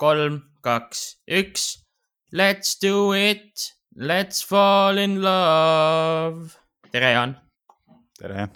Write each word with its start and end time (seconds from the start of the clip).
kolm, 0.00 0.40
kaks, 0.64 1.04
üks. 1.28 1.68
Let's 2.32 2.76
do 2.80 3.12
it, 3.12 3.74
let's 3.96 4.44
fall 4.46 4.98
in 4.98 5.20
love. 5.22 6.56
tere, 6.90 7.12
Jaan. 7.12 7.36
tere. 8.18 8.48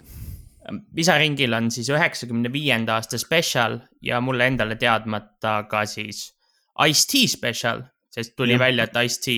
visaringil 0.95 1.53
on 1.53 1.69
siis 1.71 1.89
üheksakümne 1.93 2.49
viienda 2.53 2.95
aasta 2.97 3.19
spetsial 3.21 3.77
ja 4.01 4.17
mulle 4.21 4.47
endale 4.49 4.75
teadmata 4.81 5.59
ka 5.69 5.85
siis 5.85 6.31
Ice-T 6.87 7.27
spetsial, 7.29 7.83
sest 8.09 8.33
tuli 8.35 8.55
Jah. 8.55 8.63
välja, 8.65 8.87
et 8.89 8.97
Ice-T 9.05 9.37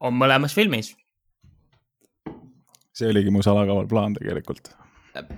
on 0.00 0.14
mõlemas 0.18 0.54
filmis. 0.54 0.92
see 2.94 3.10
oligi 3.10 3.30
mu 3.30 3.42
salakaval 3.42 3.88
plaan 3.90 4.14
tegelikult 4.14 4.74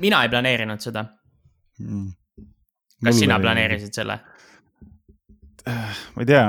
mina 0.01 0.23
ei 0.23 0.29
planeerinud 0.29 0.81
seda. 0.81 1.05
mm.. 1.79 2.09
kas 3.05 3.19
sina? 3.19 3.39
planeerisid 3.41 3.95
selle? 3.97 4.19
ma 6.15 6.23
ei 6.23 6.29
tea, 6.29 6.45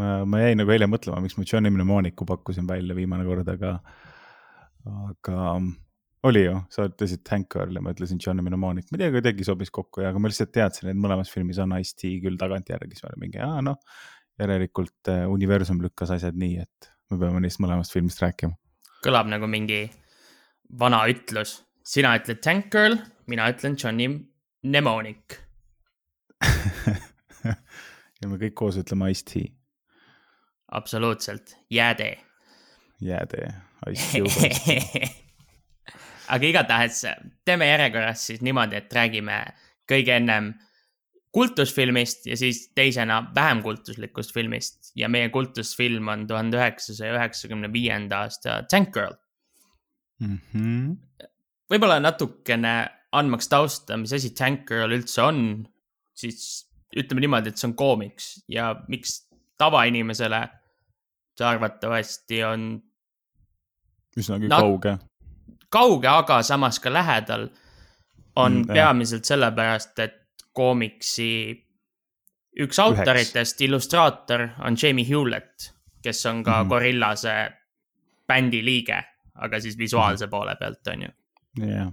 ma, 0.00 0.10
ma 0.28 0.42
jäin 0.42 0.60
nagu 0.60 0.74
eile 0.74 0.88
mõtlema, 0.90 1.22
miks 1.24 1.38
ma 1.38 1.46
Johnny 1.46 1.72
Mnemonicu 1.72 2.26
pakkusin 2.28 2.68
välja 2.68 2.94
viimane 2.96 3.26
kord, 3.26 3.48
aga, 3.50 3.72
aga 5.10 5.38
oli 6.26 6.42
ju, 6.44 6.56
sa 6.72 6.86
ütlesid 6.88 7.26
Hank 7.30 7.48
Girl 7.52 7.78
ja 7.78 7.82
ma 7.82 7.94
ütlesin 7.94 8.20
Johnny 8.22 8.44
Mnemonic, 8.46 8.90
ma 8.90 8.98
ei 8.98 9.04
tea, 9.04 9.14
kuidagi 9.14 9.46
sobis 9.46 9.72
kokku 9.74 10.04
ja, 10.04 10.12
aga 10.12 10.22
ma 10.22 10.30
lihtsalt 10.30 10.52
teadsin, 10.54 10.90
et 10.92 11.00
mõlemas 11.00 11.32
filmis 11.32 11.58
on 11.62 11.74
Ice-T 11.78 12.16
küll 12.24 12.38
tagantjärgi, 12.40 12.94
siis 12.94 13.06
ma 13.06 13.12
olin 13.12 13.24
mingi, 13.26 13.42
aa 13.42 13.62
noh, 13.66 13.78
järelikult 14.40 15.10
äh, 15.12 15.24
universum 15.32 15.80
lükkas 15.82 16.12
asjad 16.16 16.38
nii, 16.38 16.62
et 16.66 16.90
me 17.10 17.20
peame 17.20 17.42
neist 17.42 17.62
mõlemast 17.62 17.94
filmist 17.94 18.22
rääkima. 18.22 18.54
kõlab 19.06 19.30
nagu 19.30 19.48
mingi 19.50 19.86
vana 20.78 21.04
ütlus. 21.10 21.62
sina 21.86 22.16
ütled 22.18 22.42
Tank 22.42 22.70
Girl, 22.74 22.98
mina 23.26 23.50
ütlen 23.50 23.76
Johnny 23.78 24.08
Mnemonic. 24.62 25.38
ja 28.22 28.28
me 28.30 28.38
kõik 28.40 28.56
koos 28.58 28.78
ütleme 28.80 29.10
Ice-T, 29.12 29.46
absoluutselt, 30.72 31.56
jäätee. 31.70 32.18
jäätee, 33.00 33.48
Ice-T. 33.92 35.10
aga 36.34 36.46
igatahes 36.46 37.04
teeme 37.44 37.68
järjekorras 37.70 38.26
siis 38.30 38.42
niimoodi, 38.42 38.80
et 38.80 38.92
räägime 38.92 39.42
kõige 39.90 40.16
ennem 40.16 40.54
kultusfilmist 41.36 42.26
ja 42.30 42.36
siis 42.36 42.70
teisena 42.74 43.20
vähem 43.34 43.60
kultuslikust 43.62 44.32
filmist 44.34 44.92
ja 44.96 45.08
meie 45.12 45.28
kultusfilm 45.28 46.08
on 46.08 46.24
tuhande 46.26 46.56
üheksasaja 46.56 47.12
üheksakümne 47.18 47.68
viienda 47.72 48.24
aasta 48.24 48.62
Tank 48.70 48.94
Girl. 48.94 49.16
Mhm. 50.24 50.94
võib-olla 51.68 51.98
natukene 52.00 52.72
andmaks 53.12 53.50
tausta, 53.52 53.98
mis 54.00 54.14
asi 54.16 54.30
Tank 54.34 54.64
Girl 54.68 54.94
üldse 54.96 55.22
on, 55.22 55.66
siis 56.16 56.65
ütleme 56.96 57.20
niimoodi, 57.20 57.48
et 57.48 57.56
see 57.58 57.68
on 57.70 57.74
koomiks 57.76 58.44
ja 58.48 58.74
miks 58.88 59.28
tavainimesele 59.58 60.48
see 61.38 61.46
arvatavasti 61.46 62.44
on 62.44 62.82
üsnagi 64.16 64.48
Nad- 64.48 64.60
kauge 64.60 64.98
kauge, 65.70 66.08
aga 66.08 66.42
samas 66.46 66.78
ka 66.80 66.90
lähedal, 66.92 67.48
on 68.36 68.52
Mm, 68.52 68.58
mm, 68.62 68.68
jah. 68.68 68.74
peamiselt 68.74 69.24
sellepärast, 69.24 69.98
et 69.98 70.14
koomiksi 70.52 71.28
üks 72.60 72.78
autoritest, 72.80 73.60
illustraator 73.60 74.48
on 74.64 74.76
Jamie 74.82 75.04
Hewlett, 75.08 75.72
kes 76.02 76.26
on 76.26 76.42
ka 76.44 76.50
mm 76.50 76.56
Mhm. 76.56 76.64
-hmm. 76.64 76.68
Gorillase 76.68 77.52
bändi 78.28 78.64
liige, 78.64 79.04
aga 79.34 79.60
siis 79.60 79.78
visuaalse 79.78 80.24
-hmm. 80.26 80.30
poole 80.30 80.56
pealt, 80.60 80.86
on 80.86 81.02
ju. 81.02 81.08
jah, 81.66 81.92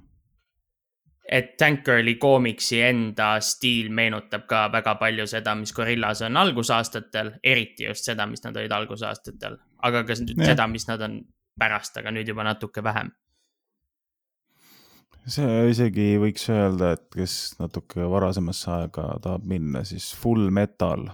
et 1.31 1.57
Tank 1.57 1.85
Girli 1.85 2.15
koomiksi 2.15 2.81
enda 2.81 3.37
stiil 3.39 3.89
meenutab 3.95 4.45
ka 4.47 4.65
väga 4.71 4.95
palju 4.99 5.27
seda, 5.27 5.55
mis 5.55 5.73
Gorillas 5.73 6.21
on 6.21 6.37
algusaastatel, 6.37 7.31
eriti 7.43 7.87
just 7.87 8.09
seda, 8.09 8.27
mis 8.27 8.43
nad 8.43 8.57
olid 8.59 8.71
algusaastatel, 8.75 9.57
aga 9.81 10.03
ka 10.03 10.17
Jah. 10.19 10.45
seda, 10.51 10.67
mis 10.67 10.87
nad 10.87 11.01
on 11.01 11.21
pärast, 11.59 11.97
aga 11.97 12.11
nüüd 12.11 12.27
juba 12.27 12.43
natuke 12.43 12.83
vähem. 12.83 13.11
see 15.23 15.69
isegi 15.71 16.17
võiks 16.19 16.49
öelda, 16.51 16.93
et 16.97 17.05
kes 17.15 17.55
natuke 17.59 18.03
varasemasse 18.11 18.71
aega 18.71 19.05
tahab 19.23 19.45
minna, 19.47 19.85
siis 19.87 20.09
Full 20.19 20.49
Metal, 20.51 21.07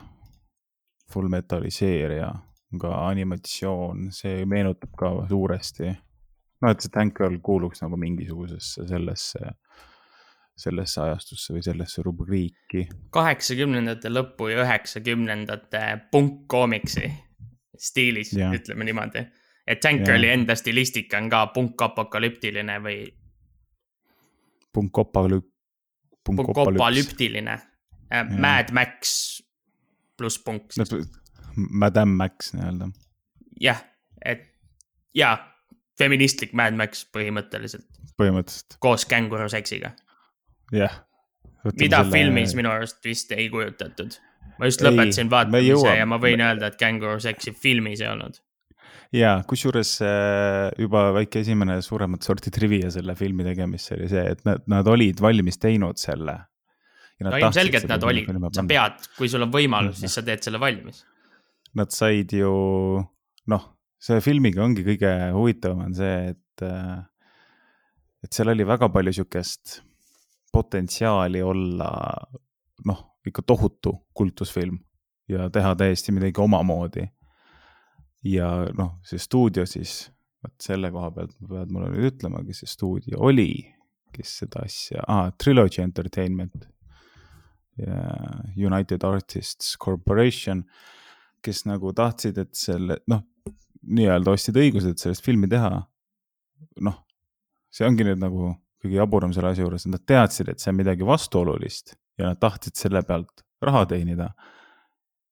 Full 1.13 1.29
Metali 1.29 1.69
seeria, 1.69 2.31
ka 2.81 2.95
animatsioon, 3.07 4.09
see 4.13 4.45
meenutab 4.45 4.95
ka 4.97 5.11
suuresti. 5.29 5.93
noh, 6.61 6.71
et 6.71 6.81
see 6.81 6.89
Tank 6.89 7.13
Girl 7.17 7.37
kuuluks 7.45 7.83
nagu 7.85 7.97
mingisugusesse 7.97 8.87
sellesse, 8.89 9.53
sellesse 10.59 11.01
ajastusse 11.01 11.53
või 11.55 11.63
sellesse 11.63 12.03
rubriiki. 12.05 12.87
kaheksakümnendate 13.15 14.11
lõpu 14.11 14.49
ja 14.51 14.63
üheksakümnendate 14.65 15.83
punkkoomiksi 16.11 17.11
stiilis 17.77 18.33
ütleme 18.35 18.87
niimoodi. 18.87 19.25
et 19.67 19.79
Tank 19.79 20.01
Jah. 20.01 20.07
Girli 20.07 20.29
enda 20.29 20.55
stilistika 20.55 21.17
on 21.17 21.29
ka 21.29 21.45
punkapokalüptiline 21.55 22.79
või 22.83 22.97
punkopakalüp-. 24.77 25.51
punkopalyptiline. 26.25 27.59
Mad 28.37 28.71
Max 28.73 29.41
pluss 30.17 30.39
punk, 30.43 30.73
Madame 31.55 32.11
Max 32.11 32.53
nii-öelda. 32.53 32.89
jah, 33.61 33.83
et 34.25 34.47
ja 35.13 35.37
feministlik 35.97 36.53
Mad 36.53 36.73
Max 36.73 37.05
põhimõtteliselt 37.13 37.99
põhimõtteliselt, 38.19 38.77
koos 38.83 39.05
känguruseksiga, 39.09 39.93
jah. 40.71 40.99
mida 41.75 42.03
selle... 42.03 42.11
filmis 42.13 42.55
minu 42.57 42.71
arust 42.71 43.01
vist 43.05 43.31
ei 43.35 43.49
kujutatud. 43.51 44.17
ma 44.59 44.69
just 44.69 44.83
lõpetasin 44.85 45.31
vaatamise 45.31 45.95
ja 45.97 46.05
ma 46.09 46.19
võin 46.21 46.43
öelda, 46.43 46.71
et 46.71 46.77
känguruseksi 46.79 47.53
filmis 47.57 48.03
ei 48.03 48.11
olnud. 48.11 48.39
ja 49.15 49.39
kusjuures 49.49 49.95
äh, 50.05 50.69
juba 50.79 51.09
väike 51.17 51.43
esimene 51.43 51.79
suuremat 51.85 52.25
sorti 52.25 52.53
trivia 52.53 52.91
selle 52.93 53.15
filmi 53.19 53.47
tegemisse 53.47 53.95
oli 53.97 54.09
see, 54.11 54.25
et 54.35 54.45
nad, 54.47 54.63
nad 54.69 54.87
olid 54.87 55.21
valmis 55.23 55.61
teinud 55.61 56.01
selle. 56.01 56.37
no 57.25 57.35
ilmselgelt 57.37 57.89
nad 57.89 58.03
olid, 58.07 58.29
sa. 58.55 58.65
pead, 58.67 59.09
kui 59.17 59.31
sul 59.31 59.47
on 59.47 59.53
võimalus, 59.53 59.99
siis 60.03 60.19
sa 60.19 60.25
teed 60.25 60.45
selle 60.45 60.61
valmis. 60.61 61.03
Nad 61.77 61.91
said 61.93 62.31
ju, 62.33 62.51
noh, 63.51 63.65
see 64.01 64.21
filmiga 64.25 64.63
ongi 64.63 64.81
kõige 64.87 65.11
huvitavam 65.35 65.83
on 65.85 65.91
see, 65.93 66.31
et, 66.31 66.63
et 68.25 68.33
seal 68.33 68.49
oli 68.55 68.65
väga 68.65 68.89
palju 68.89 69.13
sihukest 69.19 69.75
potentsiaali 70.51 71.41
olla, 71.41 71.89
noh, 72.85 73.01
ikka 73.27 73.43
tohutu 73.45 73.93
kultusfilm 74.13 74.79
ja 75.29 75.49
teha 75.49 75.75
täiesti 75.75 76.11
midagi 76.11 76.41
omamoodi. 76.41 77.07
ja 78.23 78.49
noh, 78.77 78.97
see 79.07 79.19
stuudio 79.19 79.65
siis, 79.69 80.09
vot 80.43 80.55
selle 80.61 80.91
koha 80.91 81.11
pealt 81.15 81.35
pead 81.49 81.71
mulle 81.71 81.91
nüüd 81.93 82.09
ütlema, 82.13 82.41
kes 82.43 82.63
see 82.63 82.71
stuudio 82.73 83.21
oli, 83.29 83.51
kes 84.15 84.39
seda 84.41 84.65
asja 84.65 85.05
ah,, 85.07 85.29
Trilogy 85.43 85.81
Entertainment 85.81 86.67
ja 87.79 87.99
United 88.57 89.03
Artists 89.07 89.77
Corporation, 89.79 90.63
kes 91.41 91.63
nagu 91.69 91.93
tahtsid, 91.95 92.37
et 92.41 92.55
selle 92.57 92.99
noh, 93.07 93.23
nii-öelda 93.87 94.33
ostsid 94.35 94.57
õigused 94.59 94.99
sellest 94.99 95.23
filmi 95.25 95.47
teha. 95.47 95.85
noh, 96.83 96.97
see 97.71 97.87
ongi 97.87 98.03
nüüd 98.03 98.19
nagu 98.19 98.51
kõige 98.79 98.99
jaburam 98.99 99.33
selle 99.35 99.51
asja 99.53 99.65
juures, 99.65 99.85
nad 99.91 100.03
teadsid, 100.07 100.51
et 100.51 100.61
see 100.61 100.71
on 100.71 100.79
midagi 100.79 101.07
vastuolulist 101.07 101.95
ja 102.19 102.31
nad 102.31 102.39
tahtsid 102.39 102.79
selle 102.79 103.01
pealt 103.07 103.43
raha 103.63 103.85
teenida. 103.91 104.29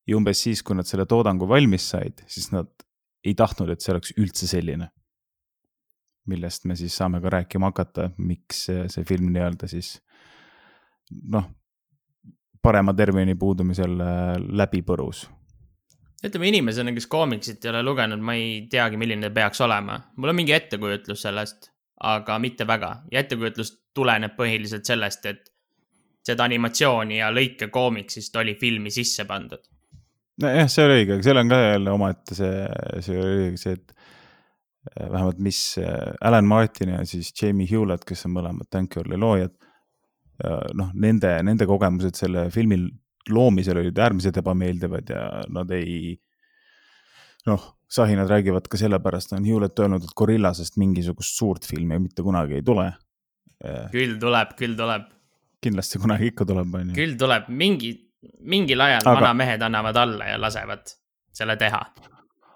ja 0.07 0.17
umbes 0.17 0.41
siis, 0.43 0.63
kui 0.63 0.75
nad 0.75 0.87
selle 0.87 1.05
toodangu 1.05 1.47
valmis 1.47 1.89
said, 1.91 2.23
siis 2.27 2.51
nad 2.51 2.69
ei 3.27 3.35
tahtnud, 3.35 3.69
et 3.71 3.83
see 3.83 3.93
oleks 3.95 4.13
üldse 4.17 4.47
selline. 4.47 4.89
millest 6.27 6.65
me 6.67 6.75
siis 6.75 6.95
saame 6.95 7.21
ka 7.23 7.29
rääkima 7.31 7.69
hakata, 7.71 8.09
miks 8.17 8.65
see, 8.67 9.03
film 9.07 9.31
nii-öelda 9.31 9.67
siis 9.71 9.93
noh, 11.31 11.45
parema 12.61 12.93
termini 12.93 13.35
puudumisel 13.39 13.99
äh, 14.03 14.35
läbi 14.51 14.81
põrus 14.83 15.23
ütleme 16.25 16.49
inimesena, 16.49 16.91
kes 16.95 17.07
koomiksit 17.07 17.65
ei 17.65 17.71
ole 17.71 17.83
lugenud, 17.85 18.19
ma 18.19 18.33
ei 18.35 18.65
teagi, 18.71 18.97
milline 18.97 19.29
peaks 19.33 19.61
olema. 19.61 19.99
mul 20.17 20.33
on 20.33 20.35
mingi 20.35 20.55
ettekujutlus 20.55 21.21
sellest, 21.27 21.69
aga 22.03 22.39
mitte 22.39 22.67
väga 22.67 22.91
ja 23.11 23.23
ettekujutlus 23.23 23.71
tuleneb 23.95 24.35
põhiliselt 24.37 24.85
sellest, 24.85 25.25
et 25.25 25.49
seda 26.27 26.45
animatsiooni 26.45 27.21
ja 27.21 27.31
lõike 27.33 27.69
koomiksist 27.73 28.35
oli 28.35 28.55
filmi 28.59 28.91
sisse 28.93 29.25
pandud. 29.25 29.63
nojah, 30.41 30.69
see 30.69 30.85
oli 30.85 30.99
õige, 31.01 31.17
aga 31.17 31.25
seal 31.25 31.41
on 31.41 31.53
ka 31.53 31.61
jälle 31.61 31.93
omaette 31.93 32.37
see, 32.37 32.65
see 33.05 33.21
oli 33.21 33.47
see, 33.57 33.77
et 33.79 33.95
äh, 33.95 35.07
vähemalt 35.07 35.39
mis 35.39 35.61
äh, 35.81 36.13
Alan 36.21 36.45
Martin 36.45 36.93
ja 36.93 37.05
siis 37.05 37.33
Jamie 37.41 37.69
Hewlett, 37.69 38.05
kes 38.05 38.27
on 38.29 38.35
mõlemad 38.37 38.69
Tank 38.69 38.93
Girli 38.93 39.17
loojad. 39.17 39.55
noh, 40.77 40.91
nende, 40.93 41.31
nende 41.41 41.65
kogemused 41.65 42.13
selle 42.13 42.43
filmi 42.53 42.75
loomisel 43.33 43.79
olid 43.81 43.97
äärmiselt 43.97 44.37
ebameeldivad 44.37 45.09
ja 45.09 45.23
nad 45.49 45.71
ei. 45.73 46.13
noh, 47.47 47.63
sahinad 47.87 48.29
räägivad 48.29 48.67
ka 48.69 48.77
sellepärast, 48.79 49.33
on 49.37 49.45
Hewlett 49.47 49.79
öelnud, 49.79 50.03
et 50.03 50.15
Gorillasest 50.15 50.77
mingisugust 50.77 51.37
suurt 51.39 51.67
filmi 51.67 51.99
mitte 52.03 52.23
kunagi 52.23 52.59
ei 52.59 52.65
tule. 52.65 52.91
küll 53.93 54.19
tuleb, 54.21 54.51
küll 54.59 54.75
tuleb, 54.77 55.07
kindlasti 55.63 56.01
kunagi 56.01 56.29
ikka 56.31 56.45
tuleb, 56.45 56.75
on 56.75 56.91
ju. 56.91 56.97
küll 56.97 57.15
tuleb 57.19 57.47
mingi, 57.49 57.93
mingil 58.45 58.83
ajal 58.85 59.01
Aga- 59.05 59.21
vanamehed 59.21 59.63
annavad 59.65 59.97
alla 60.03 60.29
ja 60.33 60.37
lasevad 60.41 60.93
selle 61.33 61.57
teha. 61.57 61.81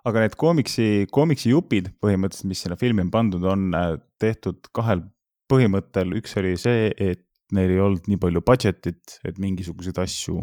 aga 0.06 0.24
need 0.25 0.36
koomiksi, 0.38 1.07
koomiksi 1.12 1.51
jupid 1.54 1.92
põhimõtteliselt, 2.04 2.50
mis 2.50 2.63
sinna 2.66 2.78
filmi 2.78 3.06
on 3.06 3.12
pandud, 3.13 3.44
on 3.45 3.68
äh, 3.78 3.95
tehtud 4.19 4.69
kahel 4.74 5.06
põhimõttel, 5.51 6.16
üks 6.18 6.38
oli 6.39 6.56
see, 6.60 6.89
et 6.98 7.28
neil 7.56 7.74
ei 7.74 7.81
olnud 7.83 8.07
nii 8.07 8.19
palju 8.22 8.42
budget'it, 8.48 9.19
et 9.28 9.39
mingisuguseid 9.42 9.98
asju 10.01 10.39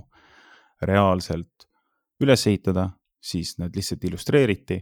reaalselt 0.85 1.67
üles 2.23 2.45
ehitada, 2.51 2.91
siis 3.21 3.57
need 3.59 3.77
lihtsalt 3.77 4.05
illustreeriti. 4.05 4.81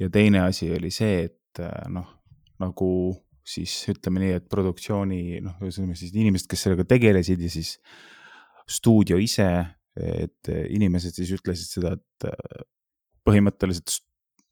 ja 0.00 0.08
teine 0.10 0.40
asi 0.46 0.70
oli 0.72 0.90
see, 0.90 1.24
et 1.28 1.60
äh, 1.60 1.88
noh, 1.92 2.08
nagu 2.60 2.90
siis 3.44 3.72
ütleme 3.90 4.22
nii, 4.22 4.36
et 4.38 4.48
produktsiooni 4.48 5.40
noh, 5.44 5.56
ühesõnaga 5.64 5.98
siis 5.98 6.14
inimesed, 6.14 6.48
kes 6.50 6.66
sellega 6.66 6.86
tegelesid 6.88 7.40
ja 7.40 7.50
siis 7.50 7.78
stuudio 8.70 9.18
ise, 9.18 9.48
et 9.96 10.50
inimesed 10.70 11.16
siis 11.16 11.32
ütlesid 11.34 11.72
seda, 11.72 11.96
et 11.98 12.28
äh, 12.30 12.62
põhimõtteliselt 13.26 13.98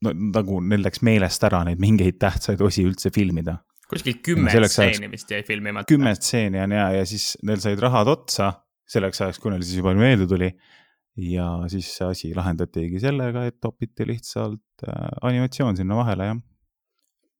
no, 0.05 0.13
nagu 0.13 0.59
neil 0.63 0.83
läks 0.85 1.03
meelest 1.05 1.43
ära 1.47 1.63
neid 1.67 1.81
mingeid 1.81 2.19
tähtsaid 2.21 2.61
osi 2.65 2.85
üldse 2.87 3.11
filmida. 3.15 3.59
kuskil 3.89 4.19
kümme 4.25 4.51
stseeni 4.53 5.09
vist 5.11 5.31
jäi 5.31 5.41
filmimata. 5.47 5.89
kümme 5.89 6.13
stseeni 6.17 6.61
on 6.63 6.75
ja, 6.75 6.89
ja 6.99 7.05
siis 7.09 7.33
neil 7.43 7.61
said 7.63 7.79
rahad 7.81 8.11
otsa 8.11 8.51
selleks 8.89 9.21
ajaks, 9.21 9.39
kui 9.41 9.53
neil 9.53 9.65
siis 9.65 9.79
juba 9.81 9.93
meelde 9.97 10.27
tuli. 10.29 10.49
Ja 11.21 11.47
siis 11.71 11.89
see 11.97 12.07
asi 12.07 12.31
lahendatigi 12.35 13.01
sellega, 13.01 13.45
et 13.49 13.59
topiti 13.61 14.07
lihtsalt 14.07 14.85
äh, 14.87 15.09
animatsioon 15.29 15.79
sinna 15.79 15.97
vahele, 15.99 16.29
jah. 16.31 16.39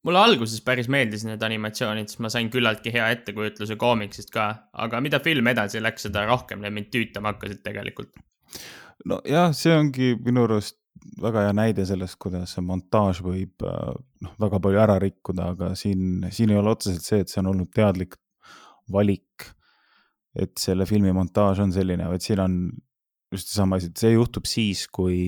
mulle 0.08 0.24
alguses 0.24 0.62
päris 0.66 0.90
meeldis 0.92 1.26
need 1.28 1.44
animatsioonid, 1.46 2.10
sest 2.12 2.24
ma 2.24 2.32
sain 2.34 2.50
küllaltki 2.54 2.94
hea 2.96 3.10
ettekujutluse 3.18 3.78
koomiksist 3.80 4.34
ka, 4.36 4.50
aga 4.86 5.02
mida 5.06 5.22
film 5.24 5.52
edasi 5.52 5.84
läks, 5.84 6.08
seda 6.08 6.26
rohkem 6.30 6.64
need 6.64 6.76
mind 6.76 6.92
tüütama 6.96 7.34
hakkasid 7.34 7.64
tegelikult. 7.66 8.14
nojah, 9.10 9.54
see 9.56 9.76
ongi 9.76 10.14
minu 10.26 10.48
arust 10.50 10.78
väga 11.22 11.46
hea 11.48 11.54
näide 11.56 11.86
sellest, 11.88 12.18
kuidas 12.22 12.56
see 12.56 12.64
montaaž 12.66 13.22
võib 13.24 13.64
äh, 13.68 13.94
noh, 14.26 14.34
väga 14.42 14.60
palju 14.64 14.82
ära 14.82 14.98
rikkuda, 15.02 15.54
aga 15.56 15.72
siin, 15.80 16.26
siin 16.36 16.52
ei 16.52 16.60
ole 16.60 16.74
otseselt 16.76 17.06
see, 17.06 17.24
et 17.24 17.32
see 17.32 17.40
on 17.44 17.54
olnud 17.54 17.72
teadlik 17.76 18.20
valik. 18.92 19.48
et 20.40 20.54
selle 20.62 20.86
filmi 20.86 21.10
montaaž 21.12 21.60
on 21.64 21.72
selline, 21.74 22.06
vaid 22.08 22.22
siin 22.24 22.40
on 22.40 22.54
just 23.34 23.52
seesama 23.52 23.78
asi, 23.80 23.92
et 23.92 24.02
see 24.02 24.14
juhtub 24.14 24.48
siis, 24.50 24.86
kui, 24.92 25.20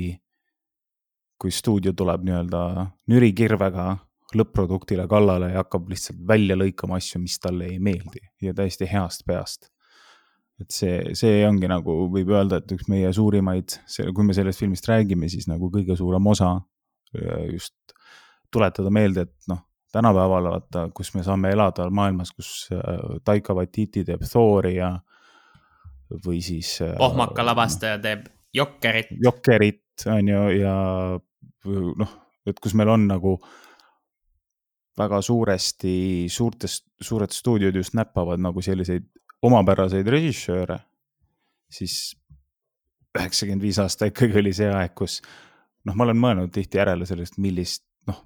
kui 1.41 1.51
stuudio 1.53 1.93
tuleb 1.97 2.25
nii-öelda 2.27 2.61
nürikirvega 3.11 3.91
lõpp-produktile 4.37 5.07
kallale 5.11 5.51
ja 5.51 5.61
hakkab 5.61 5.89
lihtsalt 5.91 6.21
välja 6.27 6.55
lõikama 6.55 6.97
asju, 7.01 7.19
mis 7.23 7.37
talle 7.41 7.67
ei 7.67 7.79
meeldi 7.83 8.23
ja 8.41 8.55
täiesti 8.55 8.87
heast 8.89 9.25
peast. 9.27 9.69
Et 10.61 10.69
see, 10.71 11.15
see 11.17 11.41
ongi 11.47 11.67
nagu 11.69 11.95
võib 12.13 12.29
öelda, 12.35 12.61
et 12.61 12.71
üks 12.75 12.87
meie 12.91 13.09
suurimaid, 13.15 13.79
kui 14.13 14.27
me 14.27 14.35
sellest 14.37 14.61
filmist 14.61 14.87
räägime, 14.89 15.29
siis 15.31 15.49
nagu 15.49 15.71
kõige 15.73 15.97
suurem 15.97 16.27
osa 16.31 16.53
äh, 17.17 17.47
just 17.55 17.75
tuletada 18.53 18.91
meelde, 18.93 19.25
et 19.25 19.49
noh, 19.49 19.63
tänapäeval 19.91 20.51
vaata, 20.51 20.85
kus 20.95 21.13
me 21.15 21.25
saame 21.25 21.51
elada 21.55 21.89
maailmas, 21.89 22.31
kus 22.35 22.69
äh, 22.75 23.17
Taika 23.25 23.55
Waititi 23.57 24.05
teeb 24.07 24.23
Thori 24.27 24.75
ja 24.77 24.93
või 26.25 26.41
siis. 26.45 26.77
pohmaka 26.97 27.45
lavastaja 27.45 27.99
teeb 28.01 28.27
Jokkerit. 28.53 29.13
Jokkerit 29.23 30.05
on 30.11 30.27
ju 30.27 30.45
ja 30.59 30.75
noh, 31.65 32.15
et 32.47 32.59
kus 32.59 32.75
meil 32.75 32.91
on 32.91 33.07
nagu 33.07 33.35
väga 34.99 35.21
suuresti 35.23 36.27
suurtest, 36.29 36.85
suured 37.01 37.31
stuudiod 37.31 37.75
just 37.79 37.95
näppavad 37.97 38.41
nagu 38.43 38.61
selliseid 38.61 39.07
omapäraseid 39.41 40.07
režissööre, 40.11 40.77
siis 41.71 42.13
üheksakümmend 43.17 43.63
viis 43.63 43.79
aasta 43.81 44.09
ikkagi 44.11 44.37
oli 44.41 44.53
see 44.55 44.69
aeg, 44.71 44.93
kus 44.97 45.19
noh, 45.87 45.95
ma 45.95 46.05
olen 46.05 46.19
mõelnud 46.19 46.53
tihti 46.53 46.79
järele 46.79 47.07
sellest, 47.09 47.39
millist 47.41 47.83
noh, 48.09 48.21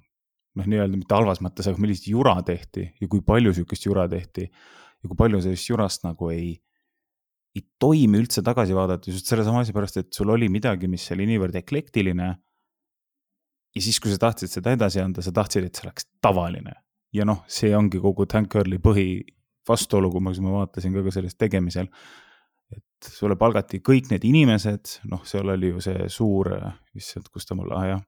noh, 0.58 0.68
nii-öelda 0.68 0.98
mitte 0.98 1.16
halvas 1.16 1.40
mõttes, 1.44 1.68
aga 1.70 1.80
millist 1.82 2.08
jura 2.10 2.36
tehti 2.46 2.88
ja 3.00 3.08
kui 3.10 3.24
palju 3.26 3.54
sihukest 3.56 3.88
jura 3.88 4.06
tehti 4.10 4.46
ja 4.46 5.08
kui 5.08 5.16
palju 5.18 5.40
sellest 5.44 5.70
jurast 5.70 6.04
nagu 6.06 6.30
ei, 6.34 6.56
ei 7.56 7.64
toimi 7.80 8.20
üldse 8.20 8.42
tagasi 8.44 8.74
vaadata 8.76 9.10
just 9.10 9.30
sellesama 9.30 9.62
asja 9.64 9.74
pärast, 9.76 10.00
et 10.00 10.10
sul 10.12 10.30
oli 10.34 10.50
midagi, 10.52 10.90
mis 10.92 11.06
oli 11.14 11.28
niivõrd 11.30 11.56
eklektiline. 11.62 12.34
ja 13.76 13.82
siis, 13.84 14.00
kui 14.00 14.12
sa 14.12 14.18
tahtsid 14.20 14.52
seda 14.52 14.72
edasi 14.76 15.00
anda, 15.00 15.22
sa 15.24 15.32
tahtsid, 15.32 15.64
et 15.64 15.76
see 15.76 15.88
oleks 15.88 16.08
tavaline 16.24 16.74
ja 17.16 17.26
noh, 17.28 17.42
see 17.48 17.72
ongi 17.76 18.00
kogu 18.02 18.26
Tank 18.28 18.52
Girli 18.52 18.78
põhi 18.82 19.08
vastuolu, 19.68 20.10
kui 20.12 20.22
ma, 20.22 20.32
ma 20.44 20.54
vaatasin 20.60 20.94
ka, 20.94 21.04
ka 21.06 21.14
sellest 21.14 21.38
tegemisel. 21.40 21.90
et 22.66 23.08
sulle 23.14 23.36
palgati 23.38 23.78
kõik 23.84 24.08
need 24.10 24.24
inimesed, 24.26 24.96
noh, 25.10 25.20
seal 25.28 25.52
oli 25.52 25.68
ju 25.70 25.82
see 25.84 26.08
suur, 26.10 26.50
issand, 26.98 27.28
kus 27.30 27.46
ta 27.46 27.54
mul, 27.54 27.70
ah 27.76 27.84
jah, 27.92 28.00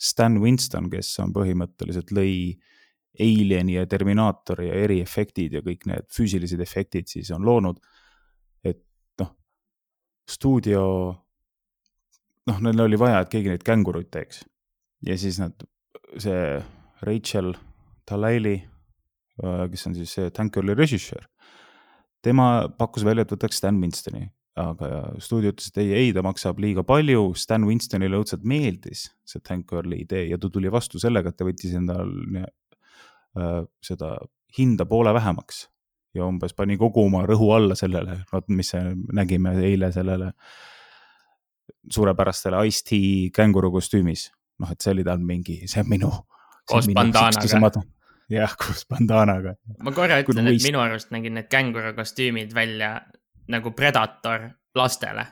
Stan 0.00 0.38
Winston, 0.40 0.86
kes 0.92 1.10
on 1.20 1.32
põhimõtteliselt 1.34 2.12
lõi 2.14 2.54
Alieni 3.20 3.74
ja 3.74 3.88
Terminaatori 3.90 4.68
ja 4.68 4.76
eriefektid 4.84 5.58
ja 5.58 5.64
kõik 5.66 5.88
need 5.90 6.06
füüsilised 6.14 6.62
efektid 6.62 7.10
siis 7.10 7.32
on 7.34 7.44
loonud. 7.44 7.80
stuudio, 10.30 10.82
noh, 12.50 12.62
neil 12.64 12.84
oli 12.86 12.98
vaja, 13.00 13.22
et 13.22 13.32
keegi 13.32 13.52
neid 13.52 13.64
känguruid 13.66 14.10
teeks. 14.14 14.44
Ja 15.06 15.16
siis 15.18 15.40
nad, 15.40 15.56
see 16.20 16.60
Rachel 17.06 17.54
Talalay, 18.08 18.60
kes 19.40 19.86
on 19.88 19.96
siis 19.96 20.12
see 20.16 20.32
Tank 20.36 20.52
Girli 20.54 20.76
režissöör, 20.76 21.24
tema 22.24 22.68
pakkus 22.78 23.06
välja, 23.06 23.24
et 23.24 23.32
võtaks 23.32 23.60
Stan 23.60 23.78
Winstoni, 23.80 24.26
aga 24.60 25.14
stuudio 25.22 25.54
ütles, 25.54 25.70
et 25.70 25.80
ei, 25.80 25.92
ei, 25.96 26.10
ta 26.12 26.24
maksab 26.26 26.60
liiga 26.60 26.84
palju, 26.84 27.30
Stan 27.38 27.64
Winstonile 27.64 28.18
õudselt 28.18 28.44
meeldis 28.44 29.06
see 29.24 29.40
Tank 29.46 29.70
Girli 29.70 30.02
idee 30.04 30.26
ja 30.28 30.38
ta 30.40 30.50
tuli 30.52 30.72
vastu 30.72 31.00
sellega, 31.00 31.30
et 31.30 31.38
ta 31.38 31.46
võttis 31.48 31.72
endal 31.78 32.12
äh, 32.42 33.62
seda 33.86 34.16
hinda 34.58 34.84
poole 34.90 35.14
vähemaks 35.16 35.64
ja 36.14 36.26
umbes 36.26 36.54
pani 36.56 36.76
kogu 36.80 37.04
oma 37.06 37.22
rõhu 37.28 37.52
alla 37.54 37.76
sellele, 37.78 38.20
vot 38.32 38.48
mis 38.48 38.72
nägime 39.14 39.54
eile 39.62 39.92
sellele 39.94 40.32
suurepärastele 41.90 42.60
Ice-T 42.68 42.98
känguru 43.34 43.70
kostüümis, 43.74 44.28
noh, 44.60 44.70
et 44.72 44.82
see 44.82 44.94
oli 44.94 45.06
tal 45.06 45.22
mingi, 45.24 45.62
see 45.70 45.82
on 45.84 45.90
minu. 45.90 46.10
Koos 46.70 46.86
bandaanaga. 46.94 47.82
jah, 48.30 48.56
koos 48.58 48.84
bandaanaga. 48.90 49.56
ma 49.82 49.92
korra 49.94 50.20
ütlen, 50.22 50.46
et 50.46 50.58
võist- 50.58 50.68
minu 50.68 50.82
arust 50.82 51.10
nägid 51.14 51.34
need 51.34 51.48
känguru 51.50 51.94
kostüümid 51.96 52.54
välja 52.54 53.00
nagu 53.50 53.72
Predator 53.74 54.50
lastele. 54.74 55.26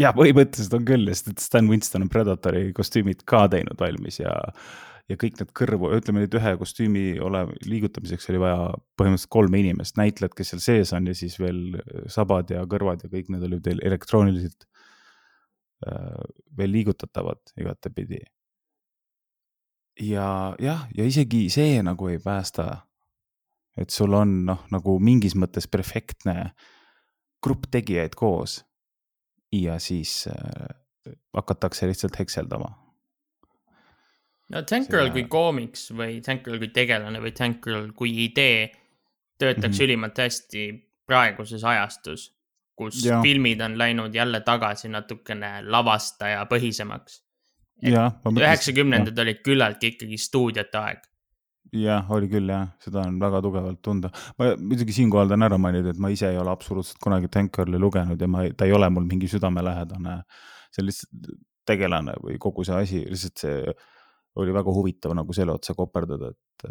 ja 0.00 0.12
põhimõtteliselt 0.16 0.74
on 0.74 0.84
küll, 0.84 1.08
sest 1.12 1.32
et 1.32 1.38
Stan 1.44 1.68
Winston 1.68 2.04
on 2.04 2.12
Predatori 2.12 2.72
kostüümid 2.72 3.24
ka 3.24 3.46
teinud 3.48 3.80
valmis 3.80 4.20
ja, 4.20 4.34
ja 5.08 5.16
kõik 5.16 5.38
need 5.40 5.52
kõrvu, 5.56 5.90
ütleme 5.96 6.22
nüüd 6.24 6.34
ühe 6.36 6.54
kostüümi 6.60 7.04
ole 7.24 7.44
liigutamiseks 7.64 8.28
oli 8.32 8.42
vaja 8.42 8.58
põhimõtteliselt 9.00 9.32
kolme 9.32 9.60
inimest, 9.62 9.96
näitlejad, 10.00 10.34
kes 10.36 10.52
seal 10.52 10.64
sees 10.64 10.92
on 10.96 11.08
ja 11.08 11.14
siis 11.16 11.38
veel 11.40 11.78
sabad 12.12 12.52
ja 12.52 12.64
kõrvad 12.68 13.04
ja 13.04 13.12
kõik 13.12 13.30
need 13.32 13.46
olid 13.48 13.64
veel 13.64 13.80
elektrooniliselt 13.88 14.66
äh, 15.88 16.26
veel 16.58 16.74
liigutatavad 16.76 17.54
igatepidi. 17.56 18.20
ja 20.00 20.28
jah, 20.60 20.84
ja 20.94 21.04
isegi 21.04 21.48
see 21.50 21.80
nagu 21.82 22.08
ei 22.08 22.18
päästa. 22.18 22.84
et 23.76 23.90
sul 23.90 24.12
on 24.12 24.44
noh, 24.44 24.66
nagu 24.70 24.98
mingis 24.98 25.34
mõttes 25.34 25.68
perfektne 25.70 26.52
grupp 27.42 27.70
tegijaid 27.70 28.14
koos 28.18 28.64
ja 29.52 29.78
siis 29.78 30.26
äh, 30.28 30.68
hakatakse 31.32 31.86
lihtsalt 31.86 32.18
hekseldama. 32.18 32.87
No 34.54 34.62
Tank 34.62 34.90
Girl 34.90 35.10
kui 35.14 35.26
koomiks 35.30 35.90
või 35.96 36.20
Tank 36.24 36.44
Girl 36.46 36.60
kui 36.62 36.70
tegelane 36.74 37.20
või 37.22 37.32
Tank 37.36 37.62
Girl 37.64 37.90
kui 37.96 38.14
idee 38.24 38.68
töötaks 39.38 39.68
mm. 39.68 39.72
-hmm. 39.72 39.84
ülimalt 39.84 40.18
hästi 40.18 40.68
praeguses 41.08 41.64
ajastus, 41.64 42.28
kus 42.76 43.00
ja. 43.04 43.20
filmid 43.22 43.60
on 43.64 43.78
läinud 43.78 44.14
jälle 44.14 44.40
tagasi 44.44 44.88
natukene 44.92 45.62
lavastaja 45.64 46.44
põhisemaks. 46.50 47.22
üheksakümnendad 47.84 49.18
olid 49.22 49.44
küllaltki 49.44 49.94
ikkagi 49.94 50.18
stuudiote 50.18 50.78
aeg. 50.78 51.04
jah, 51.72 52.10
oli 52.10 52.28
küll 52.28 52.48
jah, 52.48 52.68
seda 52.82 53.04
on 53.06 53.20
väga 53.20 53.42
tugevalt 53.42 53.82
tunda. 53.82 54.10
ma 54.38 54.54
muidugi 54.56 54.92
siinkohal 54.92 55.28
tahan 55.28 55.42
ära 55.48 55.58
mainida, 55.58 55.90
et 55.90 55.98
ma 55.98 56.08
ise 56.08 56.30
ei 56.30 56.38
ole 56.38 56.50
absoluutselt 56.50 56.98
kunagi 57.02 57.28
Tank 57.28 57.54
Girli 57.56 57.78
lugenud 57.78 58.20
ja 58.20 58.28
ma 58.28 58.48
ta 58.56 58.64
ei 58.64 58.72
ole 58.72 58.90
mul 58.90 59.04
mingi 59.04 59.28
südamelähedane. 59.28 60.22
see 60.72 60.84
lihtsalt 60.84 61.30
tegelane 61.64 62.12
või 62.24 62.36
kogu 62.38 62.64
see 62.64 62.74
asi, 62.76 63.04
lihtsalt 63.08 63.44
see 63.44 63.74
oli 64.36 64.54
väga 64.54 64.72
huvitav 64.74 65.14
nagu 65.16 65.32
selle 65.32 65.54
otsa 65.56 65.74
koperdada, 65.74 66.30
et, 66.30 66.66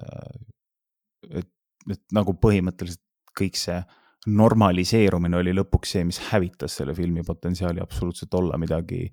et, 1.41 1.49
et 1.91 2.03
nagu 2.15 2.35
põhimõtteliselt 2.41 3.03
kõik 3.37 3.57
see 3.59 3.81
normaliseerumine 4.27 5.37
oli 5.39 5.53
lõpuks 5.55 5.95
see, 5.95 6.05
mis 6.07 6.19
hävitas 6.31 6.79
selle 6.79 6.95
filmi 6.95 7.23
potentsiaali 7.23 7.81
absoluutselt 7.83 8.33
olla 8.35 8.57
midagi 8.59 9.05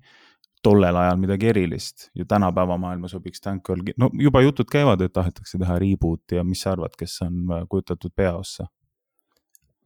tollel 0.65 0.97
ajal 0.97 1.19
midagi 1.21 1.49
erilist 1.51 2.09
ja 2.17 2.25
tänapäeva 2.27 2.77
maailma 2.81 3.07
sobiks 3.07 3.41
Tank 3.41 3.65
Girl, 3.67 3.83
no 4.01 4.09
juba 4.19 4.41
jutud 4.41 4.69
käivad, 4.71 5.03
et 5.05 5.13
tahetakse 5.13 5.59
teha 5.61 5.77
reboot'i 5.81 6.39
ja 6.39 6.43
mis 6.47 6.63
sa 6.65 6.73
arvad, 6.73 6.95
kes 6.97 7.19
on 7.25 7.43
äh, 7.53 7.65
kujutatud 7.69 8.15
peaossa? 8.15 8.67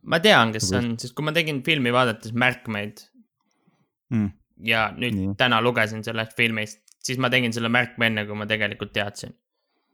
ma 0.09 0.21
tean, 0.23 0.53
kes 0.55 0.69
see 0.71 0.79
on, 0.79 0.93
sest 1.01 1.15
kui 1.17 1.27
ma 1.27 1.33
tegin 1.35 1.59
filmi 1.65 1.91
vaadates 1.93 2.31
märkmeid, 2.31 3.01
mm.. 4.15 4.29
ja 4.69 4.87
nüüd. 4.95 5.17
Nii. 5.17 5.33
täna 5.41 5.59
lugesin 5.61 6.05
sellest 6.07 6.37
filmist, 6.39 6.79
siis 7.03 7.17
ma 7.17 7.29
tegin 7.29 7.53
selle 7.55 7.69
märkme 7.69 8.09
enne, 8.09 8.25
kui 8.27 8.35
ma 8.35 8.47
tegelikult 8.49 8.93
teadsin. 8.93 9.35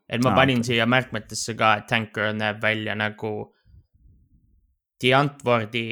et 0.09 0.21
ma 0.21 0.31
ah, 0.31 0.35
panin 0.37 0.59
okay. 0.61 0.67
siia 0.69 0.85
märkmetesse 0.85 1.55
ka, 1.57 1.73
et 1.81 1.91
Hank 1.91 2.13
Girl 2.13 2.35
näeb 2.37 2.61
välja 2.61 2.95
nagu 2.95 3.31
The 4.99 5.13
Antwordi 5.17 5.87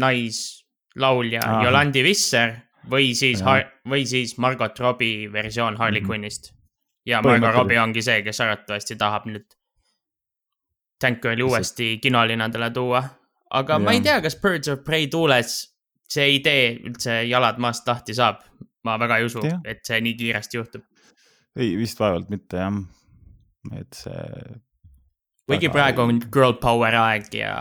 naislaulja 0.00 1.42
Ahah. 1.44 1.64
Yolandi 1.64 2.02
Visser 2.02 2.54
või 2.90 3.12
siis 3.14 3.42
või 3.44 4.06
siis 4.08 4.38
Margot 4.38 4.78
Robbie 4.80 5.28
versioon 5.32 5.76
Harley 5.76 6.00
mm 6.00 6.04
-hmm. 6.04 6.10
Quinnist. 6.10 6.52
ja 7.06 7.22
Margot 7.22 7.54
Robbie 7.54 7.80
ongi 7.80 8.02
see, 8.02 8.22
kes 8.22 8.40
arvatavasti 8.40 8.96
tahab 8.96 9.26
nüüd 9.26 9.46
Lihtsalt- 11.00 11.42
uuesti 11.42 11.98
kinolinadele 11.98 12.70
tuua. 12.70 13.04
aga 13.50 13.78
ma 13.78 13.92
ei 13.92 14.00
tea, 14.00 14.20
kas 14.20 14.36
Birds 14.36 14.68
of 14.68 14.84
Prey 14.84 15.06
tuules 15.06 15.76
see 16.08 16.34
idee 16.34 16.80
üldse 16.84 17.22
jalad 17.28 17.58
maast 17.58 17.86
lahti 17.88 18.14
saab. 18.14 18.42
Ma 18.84 18.96
väga 18.98 19.18
ei 19.20 19.24
usu 19.28 19.42
et 19.64 19.84
see 19.86 20.00
nii 20.00 20.14
kiiresti 20.18 20.56
juhtub. 20.60 20.82
ei, 21.56 21.76
vist 21.76 22.00
vaevalt 22.00 22.30
mitte 22.30 22.56
jah. 22.56 22.78
et 23.80 23.94
see. 24.04 24.60
kuigi 25.50 25.68
praegu 25.72 26.04
on 26.06 26.20
girl 26.32 26.54
power 26.62 26.94
aeg 26.94 27.32
ja 27.34 27.54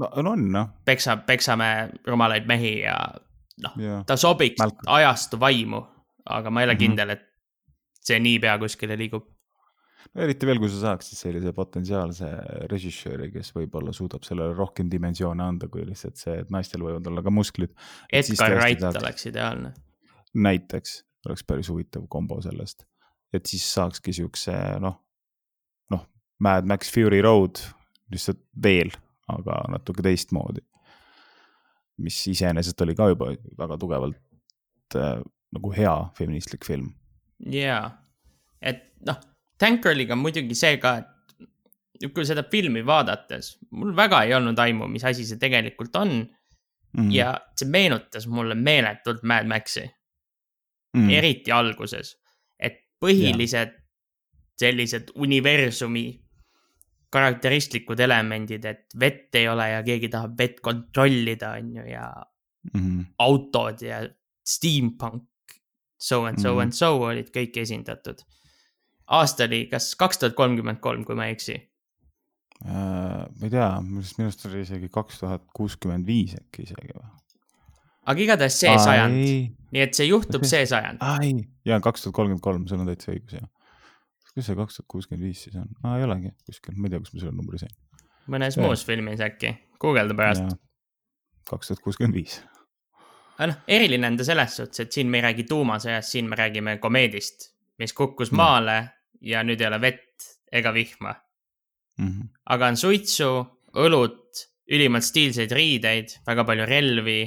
no 0.00 0.08
on, 0.32 0.48
noh, 0.52 0.70
peksa, 0.84 1.16
peksame 1.28 1.68
rumalaid 2.06 2.46
mehi 2.50 2.80
ja 2.80 2.96
ja 3.78 4.00
ta 4.06 4.16
sobiks 4.16 4.58
Malcolm. 4.58 4.88
ajastu 4.96 5.38
vaimu, 5.40 5.84
aga 6.26 6.50
ma 6.50 6.60
ei 6.62 6.70
ole 6.70 6.74
Mhm. 6.74 6.80
kindel, 6.80 7.10
et 7.10 7.22
see 8.04 8.18
niipea 8.20 8.58
kuskile 8.58 8.96
liigub. 8.98 9.28
no 10.14 10.22
eriti 10.22 10.46
veel, 10.46 10.58
kui 10.58 10.68
sa 10.68 10.80
saaksid 10.88 11.18
sellise 11.18 11.52
potentsiaalse 11.52 12.26
režissööri, 12.70 13.30
kes 13.32 13.52
võib-olla 13.54 13.92
suudab 13.92 14.22
sellele 14.26 14.54
rohkem 14.54 14.88
dimensioone 14.90 15.42
anda, 15.42 15.68
kui 15.68 15.84
lihtsalt 15.86 16.16
see, 16.20 16.34
et 16.42 16.50
naistel 16.50 16.82
võivad 16.84 17.06
olla 17.10 17.22
ka 17.22 17.30
musklid. 17.30 17.72
Edgar 18.12 18.56
Wright 18.58 18.82
oleks 18.84 19.26
ideaalne. 19.30 19.72
Näiteks 20.34 21.04
oleks 21.26 21.44
päris 21.46 21.68
huvitav 21.68 22.06
kombo 22.10 22.40
sellest, 22.44 22.84
et 23.32 23.46
siis 23.46 23.64
saakski 23.74 24.12
siukse 24.12 24.52
noh, 24.82 24.98
noh, 25.90 26.04
Mad 26.38 26.68
Max 26.68 26.92
Fury 26.92 27.22
Road 27.24 27.62
lihtsalt 28.12 28.42
veel, 28.62 28.92
aga 29.32 29.64
natuke 29.72 30.04
teistmoodi. 30.04 30.60
mis 31.96 32.16
iseenesest 32.26 32.80
oli 32.82 32.94
ka 32.98 33.06
juba 33.12 33.28
väga 33.58 33.76
tugevalt 33.78 34.96
äh, 34.98 35.20
nagu 35.54 35.70
hea 35.72 35.94
feministlik 36.18 36.66
film. 36.66 36.90
jaa, 37.50 37.90
et 38.60 38.90
noh, 39.06 39.20
Tankeriga 39.58 40.16
on 40.16 40.24
muidugi 40.24 40.56
see 40.58 40.78
ka, 40.82 40.96
et 40.98 42.08
kui 42.14 42.26
seda 42.26 42.42
filmi 42.50 42.82
vaadates, 42.86 43.54
mul 43.70 43.94
väga 43.96 44.24
ei 44.26 44.34
olnud 44.34 44.58
aimu, 44.58 44.88
mis 44.90 45.04
asi 45.06 45.26
see 45.26 45.38
tegelikult 45.40 45.94
on 45.96 46.16
mm. 46.18 47.02
mm. 47.04 47.10
ja 47.14 47.36
see 47.56 47.70
meenutas 47.70 48.26
mulle 48.26 48.56
meeletult 48.58 49.22
Mad 49.22 49.46
Maxi, 49.50 49.86
mm. 50.94 51.10
eriti 51.10 51.52
alguses, 51.52 52.14
et 52.58 52.80
põhilised 53.02 53.74
sellised 54.60 55.10
universumi 55.18 56.06
karakteristlikud 57.14 58.00
elemendid, 58.00 58.64
et 58.66 58.96
vett 58.98 59.38
ei 59.38 59.48
ole 59.50 59.68
ja 59.70 59.82
keegi 59.86 60.10
tahab 60.10 60.38
vett 60.38 60.60
kontrollida, 60.62 61.54
on 61.58 61.74
ju, 61.78 61.84
ja 61.90 62.08
mm. 62.72 63.04
autod 63.22 63.82
ja 63.86 64.00
steampunk, 64.46 65.58
so 65.98 66.24
and 66.24 66.40
so 66.40 66.52
mm. 66.52 66.58
-hmm. 66.58 66.62
and 66.62 66.72
so 66.72 66.96
olid 67.02 67.30
kõik 67.34 67.60
esindatud. 67.62 68.24
aasta 69.06 69.44
oli 69.44 69.66
kas 69.66 69.94
kaks 70.00 70.18
tuhat 70.18 70.34
kolmkümmend 70.34 70.80
kolm, 70.80 71.04
kui 71.04 71.14
ma 71.14 71.26
ei 71.26 71.32
eksi. 71.32 71.54
Äh, 72.64 72.72
ma 72.72 73.44
ei 73.44 73.50
tea, 73.50 73.80
minu 73.80 74.00
arust 74.00 74.46
oli 74.46 74.60
isegi 74.60 74.88
kaks 74.88 75.18
tuhat 75.18 75.42
kuuskümmend 75.54 76.06
viis 76.06 76.34
äkki 76.34 76.62
isegi 76.62 76.94
või? 76.96 77.10
Aga 78.06 78.20
igatahes 78.26 78.56
see 78.60 78.74
sajand, 78.78 79.16
nii 79.74 79.82
et 79.84 79.94
see 79.98 80.06
juhtub 80.08 80.44
see 80.52 80.64
sajand. 80.70 80.98
ai, 81.00 81.32
jaa, 81.68 81.80
kaks 81.84 82.04
tuhat 82.06 82.14
kolmkümmend 82.20 82.44
kolm, 82.44 82.66
sul 82.70 82.82
on 82.84 82.90
täitsa 82.90 83.12
õigus, 83.14 83.36
jah. 83.38 83.48
kus 84.34 84.48
see 84.48 84.56
kaks 84.58 84.80
tuhat 84.80 84.88
kuuskümmend 84.96 85.24
viis 85.28 85.44
siis 85.46 85.56
on 85.60 85.68
ah,? 85.82 85.96
ei 85.98 86.04
olegi 86.08 86.32
kuskil, 86.46 86.74
ma 86.76 86.88
ei 86.88 86.94
tea, 86.94 87.02
kus 87.04 87.14
ma 87.14 87.22
selle 87.24 87.36
numbri 87.36 87.60
sain. 87.62 87.74
mõnes 88.34 88.56
Jah. 88.58 88.64
muus 88.66 88.84
filmis 88.88 89.20
äkki, 89.24 89.54
guugelda 89.80 90.16
pärast. 90.18 90.56
kaks 91.50 91.70
tuhat 91.72 91.82
kuuskümmend 91.84 92.16
viis. 92.18 92.40
aga 93.38 93.50
noh, 93.52 93.60
eriline 93.68 94.06
on 94.12 94.16
ta 94.20 94.26
selles 94.26 94.56
suhtes, 94.60 94.80
et 94.86 94.92
siin 94.94 95.10
me 95.10 95.18
ei 95.20 95.26
räägi 95.28 95.46
tuumasõjast, 95.50 96.12
siin 96.16 96.28
me 96.30 96.36
räägime 96.38 96.78
komeedist, 96.82 97.50
mis 97.82 97.92
kukkus 97.92 98.30
Mm. 98.32 98.36
maale 98.38 98.76
ja 99.24 99.42
nüüd 99.42 99.60
ei 99.60 99.66
ole 99.66 99.80
vett 99.80 100.28
ega 100.52 100.70
vihma. 100.74 101.14
Mhm. 101.98 102.28
aga 102.50 102.66
on 102.72 102.76
suitsu, 102.76 103.30
õlut, 103.78 104.40
ülimalt 104.70 105.04
stiilseid 105.06 105.52
riideid, 105.54 106.10
väga 106.26 106.44
palju 106.44 106.64
relvi, 106.66 107.20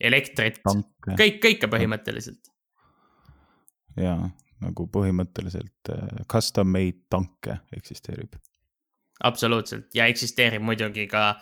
elektrit, 0.00 0.60
kõik, 0.64 1.40
kõike 1.42 1.70
põhimõtteliselt. 1.70 2.50
ja 3.98 4.14
nagu 4.62 4.86
põhimõtteliselt 4.90 5.92
äh, 5.92 6.24
custom 6.30 6.70
made 6.72 7.04
tanke 7.10 7.58
eksisteerib. 7.76 8.38
absoluutselt 9.24 9.94
ja 9.94 10.06
eksisteerib 10.06 10.62
muidugi 10.62 11.06
ka 11.10 11.40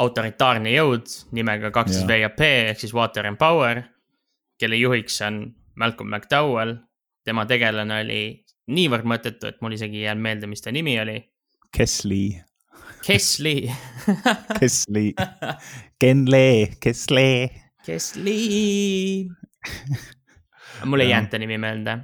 autoritaarne 0.00 0.72
jõud 0.72 1.08
nimega 1.36 1.70
kaksteist 1.74 2.08
Jaa. 2.08 2.28
VAP 2.28 2.44
ehk 2.46 2.80
siis 2.80 2.94
Water 2.94 3.26
and 3.26 3.40
Power, 3.40 3.82
kelle 4.58 4.76
juhiks 4.76 5.20
on 5.26 5.42
Malcolm 5.74 6.14
McDowell. 6.14 6.76
tema 7.24 7.46
tegelane 7.46 8.00
oli 8.04 8.22
niivõrd 8.70 9.04
mõttetu, 9.04 9.50
et 9.50 9.58
mul 9.60 9.74
isegi 9.76 10.00
ei 10.00 10.06
jäänud 10.08 10.22
meelde, 10.22 10.46
mis 10.46 10.62
ta 10.62 10.72
nimi 10.72 10.94
oli. 11.00 11.18
Kesli, 11.76 12.40
Kesli 13.06 13.70
Kesli, 14.60 15.14
Kenle, 15.98 16.70
Kesle. 16.80 16.80
Kesli. 16.80 17.69
Mul 20.86 21.04
ei 21.04 21.10
jäänud 21.10 21.30
ta 21.30 21.38
nimi 21.42 21.58
meelde. 21.60 21.98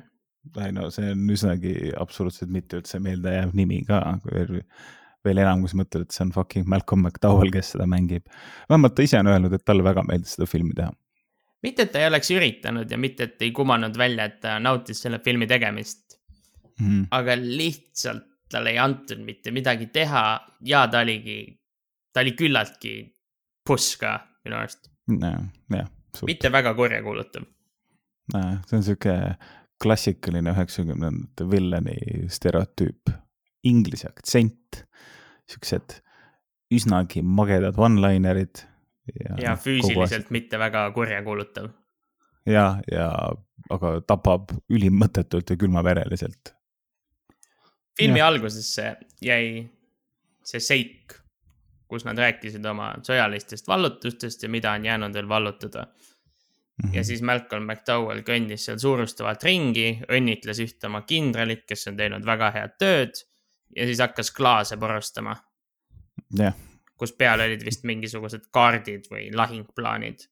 ei 0.65 0.73
no 0.75 0.91
see 0.95 1.11
on 1.13 1.25
üsnagi 1.33 1.75
absoluutselt 1.99 2.53
mitte 2.55 2.81
üldse 2.81 3.01
meeldejääv 3.03 3.55
nimi 3.59 3.83
ka, 3.89 4.01
kui 4.23 4.63
veel, 5.27 5.41
enam, 5.43 5.65
kui 5.65 5.73
sa 5.73 5.81
mõtled, 5.81 6.07
et 6.07 6.15
see 6.15 6.23
on 6.27 6.31
fucking 6.35 6.69
Malcolm 6.71 7.03
McDowell, 7.07 7.51
kes 7.55 7.73
seda 7.75 7.89
mängib. 7.91 8.29
vähemalt 8.71 8.95
ta 8.95 9.03
ise 9.07 9.19
on 9.19 9.33
öelnud, 9.33 9.57
et 9.57 9.65
talle 9.67 9.85
väga 9.87 10.05
meeldis 10.07 10.37
seda 10.37 10.47
filmi 10.51 10.75
teha. 10.77 10.93
mitte, 11.67 11.83
et 11.83 11.93
ta 11.93 11.99
ei 12.03 12.07
oleks 12.11 12.31
üritanud 12.31 12.91
ja 12.91 12.99
mitte, 12.99 13.27
et 13.27 13.43
ei 13.43 13.51
kumanud 13.51 13.99
välja, 13.99 14.29
et 14.31 14.41
ta 14.41 14.59
nautis 14.63 15.01
selle 15.03 15.19
filmi 15.25 15.47
tegemist, 15.51 16.07
Mhm. 16.77 17.07
aga 17.11 17.37
lihtsalt 17.41 18.27
talle 18.53 18.75
ei 18.75 18.79
antud 18.79 19.23
mitte 19.25 19.51
midagi 19.51 19.87
teha 19.93 20.25
ja 20.69 20.87
ta 20.93 21.01
oligi, 21.01 21.39
ta 22.13 22.21
oli 22.21 22.35
küllaltki 22.39 22.93
puss 23.67 23.97
ka 23.97 24.19
minu 24.45 24.59
arust, 24.61 24.91
jah, 25.07 25.91
mitte 26.27 26.53
väga 26.53 26.75
kurjakuulutav. 26.75 27.47
see 28.33 28.77
on 28.77 28.83
sihuke 28.83 29.15
klassikaline 29.83 30.51
üheksakümnendate 30.55 31.47
villani 31.51 31.97
stereotüüp, 32.33 33.13
inglise 33.69 34.09
aktsent, 34.09 34.83
siuksed 35.51 36.01
üsnagi 36.73 37.23
magedad 37.23 37.79
one-linerid. 37.79 38.65
ja 39.39 39.55
füüsiliselt 39.57 40.31
mitte 40.35 40.59
väga 40.59 40.89
kurjakuulutav. 40.95 41.71
ja, 42.47 42.81
ja 42.93 43.11
aga 43.71 44.01
tapab 44.07 44.53
ülimmõttetult 44.71 45.51
ja 45.51 45.57
külmavereliselt. 45.57 46.55
filmi 47.97 48.19
Jah. 48.19 48.29
algusesse 48.29 48.97
jäi 49.23 49.69
see 50.47 50.61
seik, 50.63 51.17
kus 51.89 52.05
nad 52.07 52.19
rääkisid 52.19 52.65
oma 52.67 52.93
sõjalistest 53.07 53.69
vallutustest 53.69 54.43
ja 54.43 54.51
mida 54.51 54.73
on 54.75 54.85
jäänud 54.85 55.15
veel 55.15 55.29
vallutada. 55.29 55.87
Mhm. 56.83 56.95
ja 56.95 57.05
siis 57.05 57.23
Malcolm 57.23 57.65
McDowell 57.65 58.21
kõndis 58.21 58.67
seal 58.69 58.77
suurustavalt 58.79 59.45
ringi, 59.45 60.03
õnnitles 60.13 60.59
ühte 60.61 60.91
oma 60.91 61.01
kindralit, 61.09 61.65
kes 61.65 61.89
on 61.89 61.97
teinud 61.97 62.27
väga 62.27 62.51
head 62.53 62.75
tööd 62.77 63.23
ja 63.77 63.87
siis 63.89 64.01
hakkas 64.05 64.31
klaase 64.31 64.77
purustama, 64.77 65.33
jah, 66.37 66.53
kus 67.01 67.15
peal 67.17 67.41
olid 67.41 67.65
vist 67.65 67.85
mingisugused 67.89 68.51
kaardid 68.53 69.09
või 69.11 69.31
lahingplaanid. 69.33 70.27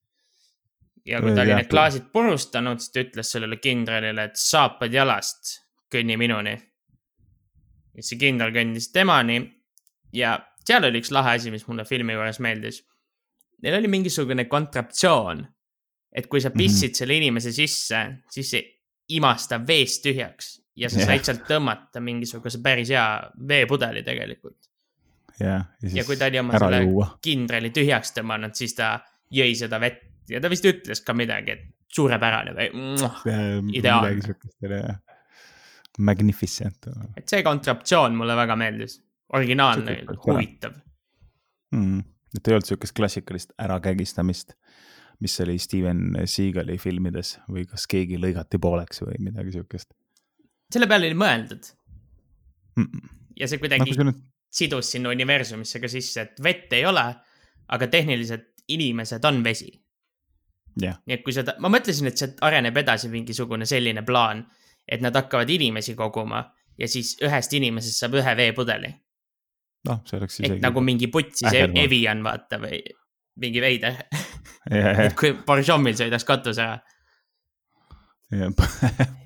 ja 1.05 1.21
kui 1.21 1.35
ta 1.37 1.43
oli 1.43 1.57
need 1.57 1.69
klaasid 1.69 2.13
purustanud, 2.13 2.81
siis 2.81 2.93
ta 2.93 3.01
ütles 3.01 3.33
sellele 3.33 3.57
kindralile, 3.57 4.25
et 4.25 4.37
saapad 4.41 4.93
jalast, 4.93 5.59
kõnni 5.93 6.17
minuni. 6.21 6.55
ja 7.95 8.03
see 8.03 8.19
kindral 8.19 8.53
kõndis 8.53 8.93
temani 8.93 9.41
ja 10.13 10.39
seal 10.67 10.85
oli 10.85 11.01
üks 11.03 11.11
lahe 11.13 11.37
asi, 11.39 11.51
mis 11.51 11.67
mulle 11.69 11.85
filmi 11.85 12.13
juures 12.17 12.41
meeldis. 12.41 12.83
Neil 13.63 13.79
oli 13.79 13.89
mingisugune 13.89 14.45
kontraptsioon, 14.51 15.47
et 16.13 16.27
kui 16.29 16.41
sa 16.41 16.49
Mhm. 16.51 16.59
pissid 16.59 16.89
mm 16.89 16.93
-hmm. 16.93 16.99
selle 16.99 17.15
inimese 17.17 17.53
sisse, 17.53 18.05
siis 18.31 18.51
see 18.51 18.63
imas 19.09 19.49
ta 19.49 19.59
veest 19.67 20.03
tühjaks 20.05 20.61
ja 20.77 20.89
sa 20.91 20.99
Jah. 20.99 21.07
said 21.07 21.25
sealt 21.25 21.43
tõmmata 21.49 22.01
mingisuguse 22.01 22.59
päris 22.63 22.89
hea 22.89 23.31
veepudeli 23.49 24.03
tegelikult. 24.03 24.57
jah. 25.41 25.65
ja 25.83 26.05
kui 26.05 26.17
ta 26.17 26.27
oli 26.27 26.39
oma 26.39 26.59
selle 26.59 26.83
juua. 26.83 27.19
kindrali 27.23 27.71
tühjaks 27.71 28.13
tõmmanud, 28.15 28.55
siis 28.55 28.75
ta 28.75 29.01
jõi 29.31 29.55
seda 29.57 29.81
vett 29.81 30.03
ja 30.29 30.41
ta 30.41 30.49
vist 30.51 30.65
ütles 30.65 31.05
ka 31.05 31.13
midagi, 31.13 31.51
et 31.51 31.61
suurepärane 31.89 32.55
või 32.55 32.71
Ideaalne. 33.73 35.01
Magnificent 35.99 36.89
et 37.17 37.29
see 37.29 37.43
kontraptsioon 37.47 38.17
mulle 38.19 38.35
väga 38.37 38.57
meeldis, 38.57 38.97
originaalne 39.33 39.97
See, 39.97 40.19
huvitav. 40.27 40.75
mm.. 41.73 42.03
et 42.37 42.49
ei 42.49 42.57
olnud 42.57 42.69
siukest 42.69 42.97
klassikalist 42.97 43.53
ärakägistamist, 43.59 44.55
mis 45.21 45.41
oli 45.41 45.59
Steven 45.59 46.19
Seagali 46.25 46.79
filmides 46.79 47.39
või 47.51 47.67
kas 47.71 47.87
keegi 47.91 48.19
lõigati 48.21 48.61
pooleks 48.61 49.03
või 49.07 49.21
midagi 49.31 49.59
siukest 49.59 49.95
selle 50.73 50.89
peale 50.91 51.11
oli 51.11 51.19
mõeldud 51.19 51.67
mm. 52.77 52.85
-mm. 52.85 53.13
ja 53.41 53.49
see 53.49 53.63
kuidagi 53.63 53.95
see 53.95 54.07
nüüd 54.07 54.23
sidus 54.55 54.93
sinna 54.95 55.11
universumisse 55.11 55.81
ka 55.83 55.91
sisse, 55.91 56.23
et 56.23 56.43
vett 56.43 56.73
ei 56.73 56.85
ole, 56.87 57.03
aga 57.75 57.87
tehniliselt 57.91 58.53
inimesed 58.71 59.25
on 59.25 59.43
vesi. 59.45 59.73
jah, 60.81 60.99
nii 61.07 61.17
et 61.19 61.25
kui 61.27 61.35
seda, 61.35 61.57
ma 61.63 61.71
mõtlesin, 61.71 62.11
et 62.11 62.19
sealt 62.19 62.43
areneb 62.47 62.77
edasi 62.83 63.11
mingisugune 63.11 63.67
selline 63.67 64.03
plaan, 64.07 64.45
et 64.87 65.03
nad 65.03 65.15
hakkavad 65.17 65.51
inimesi 65.51 65.95
koguma 65.99 66.45
ja 66.79 66.89
siis 66.89 67.17
ühest 67.23 67.53
inimesest 67.55 68.03
saab 68.03 68.15
ühe 68.21 68.37
veepudeli. 68.37 68.91
noh, 69.89 70.01
see 70.09 70.19
oleks 70.21 70.41
et 70.41 70.49
isegi 70.49 70.65
nagu 70.65 70.83
mingi 70.85 71.11
putsis 71.13 71.49
ägedam. 71.51 71.79
Evian 71.85 72.25
vaata 72.25 72.59
või 72.63 72.81
mingi 73.41 73.63
veider, 73.63 73.97
ja, 74.71 74.93
ja, 74.95 75.07
kui 75.19 75.33
Borjomil 75.47 75.97
sõidaks 75.99 76.27
katus 76.29 76.61
ära, 76.63 76.79
ja, 78.35 78.51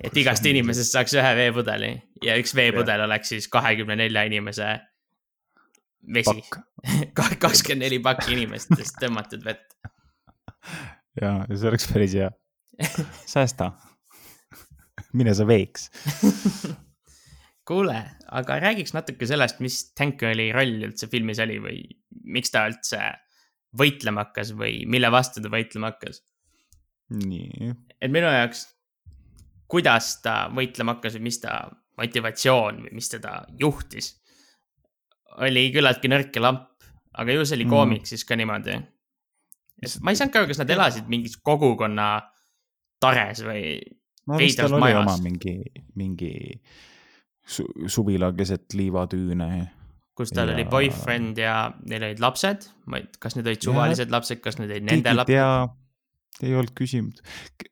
et 0.01 0.17
igast 0.17 0.45
inimesest 0.49 0.95
saaks 0.95 1.13
ühe 1.17 1.33
veepudeli 1.37 1.91
ja 2.25 2.37
üks 2.41 2.55
veepudel 2.57 3.05
oleks 3.05 3.35
siis 3.35 3.47
kahekümne 3.51 3.99
nelja 3.99 4.25
inimese 4.29 4.73
vesi. 6.13 6.43
kakskümmend 7.45 7.85
neli 7.85 8.01
pakki 8.03 8.33
inimestest 8.35 8.99
tõmmatud 9.01 9.45
vett. 9.45 9.65
ja, 11.21 11.39
ja 11.45 11.55
see 11.55 11.71
oleks 11.71 11.89
päris 11.91 12.17
hea. 12.17 12.29
säästa. 13.33 13.73
mine 15.13 15.33
sa 15.35 15.47
veeks. 15.47 15.89
kuule, 17.69 17.97
aga 18.33 18.57
räägiks 18.63 18.95
natuke 18.95 19.27
sellest, 19.29 19.59
mis 19.63 19.81
Tankeri 19.97 20.49
roll 20.55 20.87
üldse 20.89 21.09
filmis 21.11 21.39
oli 21.43 21.59
või 21.61 21.83
miks 22.33 22.53
ta 22.53 22.65
üldse 22.69 22.99
võitlema 23.79 24.25
hakkas 24.25 24.55
või 24.57 24.83
mille 24.89 25.11
vastu 25.13 25.43
ta 25.45 25.51
võitlema 25.53 25.91
hakkas? 25.93 26.23
nii, 27.13 27.71
et 28.01 28.11
minu 28.13 28.29
jaoks, 28.29 28.63
kuidas 29.69 30.15
ta 30.25 30.43
võitlema 30.53 30.97
hakkas 30.97 31.17
või 31.17 31.27
mis 31.29 31.39
ta 31.41 31.59
motivatsioon 31.99 32.83
või 32.85 32.95
mis 32.99 33.09
teda 33.11 33.43
juhtis, 33.59 34.11
oli 35.45 35.67
küllaltki 35.73 36.11
nõrk 36.11 36.35
ja 36.37 36.43
lamp, 36.45 36.67
aga 37.19 37.33
ju 37.35 37.45
see 37.45 37.57
oli 37.59 37.65
Mm. 37.65 37.73
koomiksis 37.75 38.25
ka 38.25 38.37
niimoodi. 38.39 38.77
ma 40.01 40.11
ei 40.11 40.15
saanudki 40.19 40.37
aru, 40.37 40.47
kas 40.51 40.61
nad 40.61 40.69
elasid 40.69 41.07
mingis 41.07 41.37
kogukonna 41.37 42.09
tares 42.99 43.41
või 43.45 43.79
no 44.27 44.37
Veidras 44.37 44.71
majas. 44.71 45.21
mingi, 45.23 45.55
mingi 45.95 46.33
su 47.49 47.65
suvila 47.87 48.31
keset 48.37 48.73
liivatüüne. 48.77 49.49
kus 50.17 50.33
tal 50.35 50.51
ja... 50.51 50.55
oli 50.55 50.65
Ja- 50.65 50.69
boyfriend 50.69 51.37
ja 51.39 51.55
neil 51.87 52.09
olid 52.09 52.23
lapsed, 52.23 52.69
ma 52.91 52.99
ei, 52.99 53.07
kas 53.19 53.37
need 53.37 53.47
olid 53.47 53.63
suvalised 53.63 54.11
lapsed, 54.13 54.41
kas 54.43 54.59
need 54.59 54.71
olid 54.75 54.87
nende 54.89 55.13
lapsed? 55.15 55.33
tea, 55.33 56.47
ei 56.49 56.55
olnud 56.55 56.75
küsinud, 56.77 57.21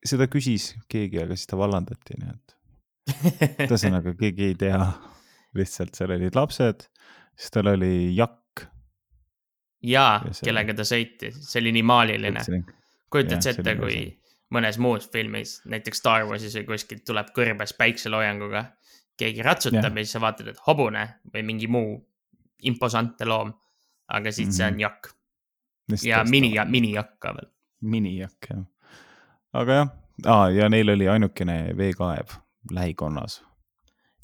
seda 0.06 0.30
küsis 0.32 0.72
keegi, 0.92 1.22
aga 1.24 1.38
siis 1.38 1.52
ta 1.52 1.60
vallandati, 1.60 2.20
nii 2.22 2.34
et 2.34 2.56
ühesõnaga 3.68 4.16
keegi 4.20 4.52
ei 4.52 4.58
tea. 4.60 4.82
lihtsalt 5.58 5.96
seal 5.98 6.12
olid 6.14 6.36
lapsed, 6.38 6.84
siis 7.38 7.54
tal 7.54 7.72
oli 7.72 8.14
jakk. 8.16 8.68
jaa 9.88 10.20
Ja, 10.26 10.34
kellega 10.44 10.76
ta 10.78 10.86
sõitis, 10.88 11.40
see 11.48 11.62
oli 11.64 11.72
nii 11.78 11.86
maaliline. 11.88 12.44
kujutad 13.10 13.44
sa 13.44 13.54
ette, 13.54 13.76
kui 13.80 14.02
mõnes 14.54 14.80
muus 14.80 15.08
filmis, 15.12 15.62
näiteks 15.68 16.00
Star 16.04 16.28
Warsis 16.28 16.56
või 16.60 16.68
kuskilt 16.74 17.04
tuleb 17.08 17.32
kõrbes 17.36 17.74
päikseloojanguga, 17.80 18.64
keegi 19.18 19.44
ratsutab 19.46 19.84
Jah. 19.84 19.98
ja 19.98 20.04
siis 20.06 20.12
sa 20.18 20.22
vaatad, 20.22 20.48
et 20.48 20.60
hobune 20.68 21.04
või 21.34 21.44
mingi 21.44 21.68
muu 21.68 21.98
imposantne 22.64 23.26
loom. 23.26 23.54
aga 24.10 24.32
siit 24.32 24.54
see 24.56 24.64
Mhm. 24.66 24.74
on 24.74 24.80
jakk 24.80 25.08
ja 26.04 26.24
mini, 26.24 26.54
minijakk 26.66 27.18
ka 27.20 27.34
veel. 27.36 27.50
minijakk 27.82 28.50
jah. 28.50 28.64
aga 29.54 29.74
jah 29.74 29.90
ah,, 30.26 30.48
ja 30.54 30.70
neil 30.70 30.90
oli 30.90 31.08
ainukene 31.08 31.74
veekaev 31.78 32.38
lähikonnas. 32.72 33.42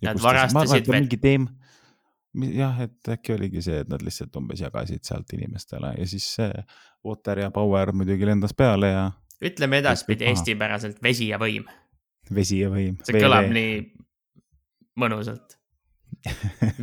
Nad 0.02 0.20
varastasid 0.22 0.88
vett. 0.88 1.14
teem, 1.22 1.48
jah, 2.36 2.80
et 2.82 3.08
äkki 3.08 3.34
oligi 3.36 3.62
see, 3.62 3.80
et 3.80 3.90
nad 3.90 4.02
lihtsalt 4.04 4.36
umbes 4.36 4.60
jagasid 4.60 5.04
sealt 5.04 5.34
inimestele 5.34 5.94
ja 5.98 6.08
siis 6.08 6.26
see 6.36 6.64
Water 7.06 7.40
ja 7.40 7.52
Power 7.52 7.92
muidugi 7.94 8.26
lendas 8.26 8.54
peale 8.54 8.90
ja 8.90 9.12
ütleme 9.44 9.78
edaspidi 9.84 10.26
eestipäraselt 10.32 11.04
vesi 11.04 11.28
ja 11.28 11.38
võim, 11.40 11.68
vesi 12.34 12.60
ja 12.60 12.70
võim. 12.72 12.98
see 13.04 13.20
kõlab 13.20 13.52
nii 13.52 13.78
mõnusalt. 15.00 15.58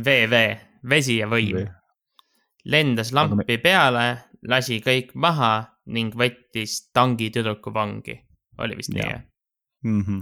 VV, 0.05 0.41
vesi 0.89 1.17
ja 1.17 1.27
võim. 1.27 1.67
lendas 2.65 3.11
lampi 3.13 3.57
peale, 3.57 4.05
lasi 4.47 4.79
kõik 4.85 5.15
maha 5.15 5.53
ning 5.89 6.13
võttis 6.15 6.91
tangi 6.93 7.29
tüdruku 7.33 7.73
vangi. 7.73 8.19
oli 8.61 8.75
vist 8.77 8.89
nii 8.93 9.01
jah? 9.01 9.21
-hmm. 9.85 10.21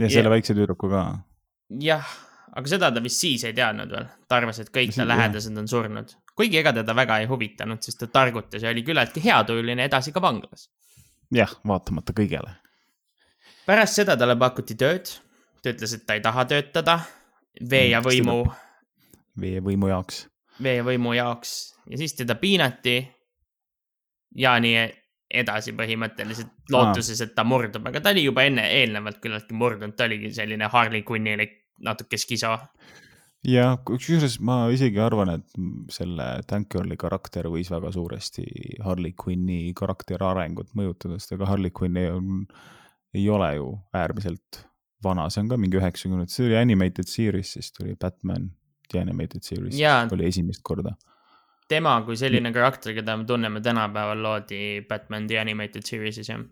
ja 0.00 0.08
selle 0.10 0.28
Ja- 0.28 0.30
väikse 0.30 0.54
tüdruku 0.54 0.90
ka. 0.90 1.18
jah, 1.80 2.06
aga 2.52 2.68
seda 2.68 2.90
ta 2.92 3.00
vist 3.02 3.20
siis 3.20 3.44
ei 3.44 3.52
teadnud 3.54 3.90
veel, 3.90 4.06
ta 4.28 4.36
arvas, 4.36 4.58
et 4.60 4.70
kõik 4.70 4.94
ta 4.96 5.06
lähedased 5.08 5.56
on 5.58 5.68
surnud. 5.68 6.12
kuigi 6.36 6.58
ega 6.58 6.72
teda 6.72 6.94
väga 6.94 7.18
ei 7.18 7.26
huvitanud, 7.26 7.80
sest 7.82 7.98
ta 7.98 8.06
targutas 8.06 8.62
ja 8.62 8.70
oli 8.70 8.82
küllaltki 8.82 9.24
heatujuline 9.24 9.84
edasi 9.84 10.12
ka 10.12 10.20
vanglas. 10.20 10.68
jah, 11.32 11.54
vaatamata 11.66 12.12
kõigele. 12.12 12.50
pärast 13.66 13.94
seda 13.94 14.16
talle 14.16 14.36
pakuti 14.36 14.74
tööd, 14.74 15.08
ta 15.66 15.74
ütles, 15.74 15.96
et 15.98 16.06
ta 16.06 16.14
ei 16.14 16.22
taha 16.24 16.46
töötada 16.46 17.00
vee 17.70 17.90
ja 17.90 18.00
Mm, 18.00 18.06
võimu, 18.06 18.36
vee 19.40 19.60
võimu 19.64 19.90
jaoks. 19.90 20.26
vee 20.62 20.78
ja 20.78 20.84
võimu 20.86 21.16
jaoks 21.16 21.56
ja 21.90 21.98
siis 21.98 22.14
teda 22.14 22.38
piinati. 22.38 23.00
ja 24.36 24.58
nii 24.60 24.76
edasi 25.32 25.72
põhimõtteliselt 25.74 26.70
lootuses, 26.70 27.20
et 27.24 27.32
ta 27.34 27.42
murdub, 27.44 27.86
aga 27.88 28.00
ta 28.00 28.12
oli 28.14 28.22
juba 28.26 28.44
enne, 28.46 28.62
eelnevalt 28.78 29.18
küllaltki 29.22 29.56
murdunud, 29.58 29.96
ta 29.96 30.04
oligi 30.04 30.30
selline 30.36 30.68
Harley 30.70 31.02
Quinnilik 31.02 31.56
natuke 31.82 32.18
skiso. 32.20 32.52
ja 33.46 33.78
kusjuures 33.86 34.38
ma 34.40 34.68
isegi 34.74 35.00
arvan, 35.02 35.32
et 35.38 35.58
selle 35.90 36.28
Tank 36.46 36.70
Girli 36.70 36.96
karakter 37.00 37.48
võis 37.50 37.70
väga 37.72 37.90
suuresti 37.92 38.44
Harley 38.84 39.16
Quinni 39.18 39.72
karakteri 39.74 40.24
arengut 40.24 40.70
mõjutada, 40.78 41.18
sest 41.18 41.32
ega 41.32 41.46
Harley 41.50 41.72
Quinn 41.74 41.96
ei, 41.96 42.12
ei 43.14 43.28
ole 43.30 43.54
ju 43.56 43.72
äärmiselt 43.94 44.62
vana, 45.04 45.26
see 45.30 45.42
on 45.44 45.50
ka 45.50 45.58
mingi 45.60 45.78
üheksakümnendad, 45.80 46.32
see 46.32 46.46
oli 46.48 46.56
animated 46.60 47.10
series, 47.10 47.52
siis 47.56 47.72
tuli 47.74 47.96
Batman 48.00 48.50
The 48.90 49.02
Animated 49.02 49.42
Series 49.42 49.78
Jaa. 49.78 50.06
oli 50.12 50.26
esimest 50.26 50.62
korda. 50.62 50.94
tema 51.68 51.96
kui 52.06 52.16
selline 52.16 52.52
karakter, 52.54 52.94
keda 52.94 53.16
me 53.18 53.24
tunneme 53.26 53.60
tänapäeval, 53.60 54.22
loodi 54.22 54.60
Batman 54.88 55.26
The 55.26 55.40
Animated 55.40 55.86
Series'is 55.88 56.30
jah. 56.30 56.44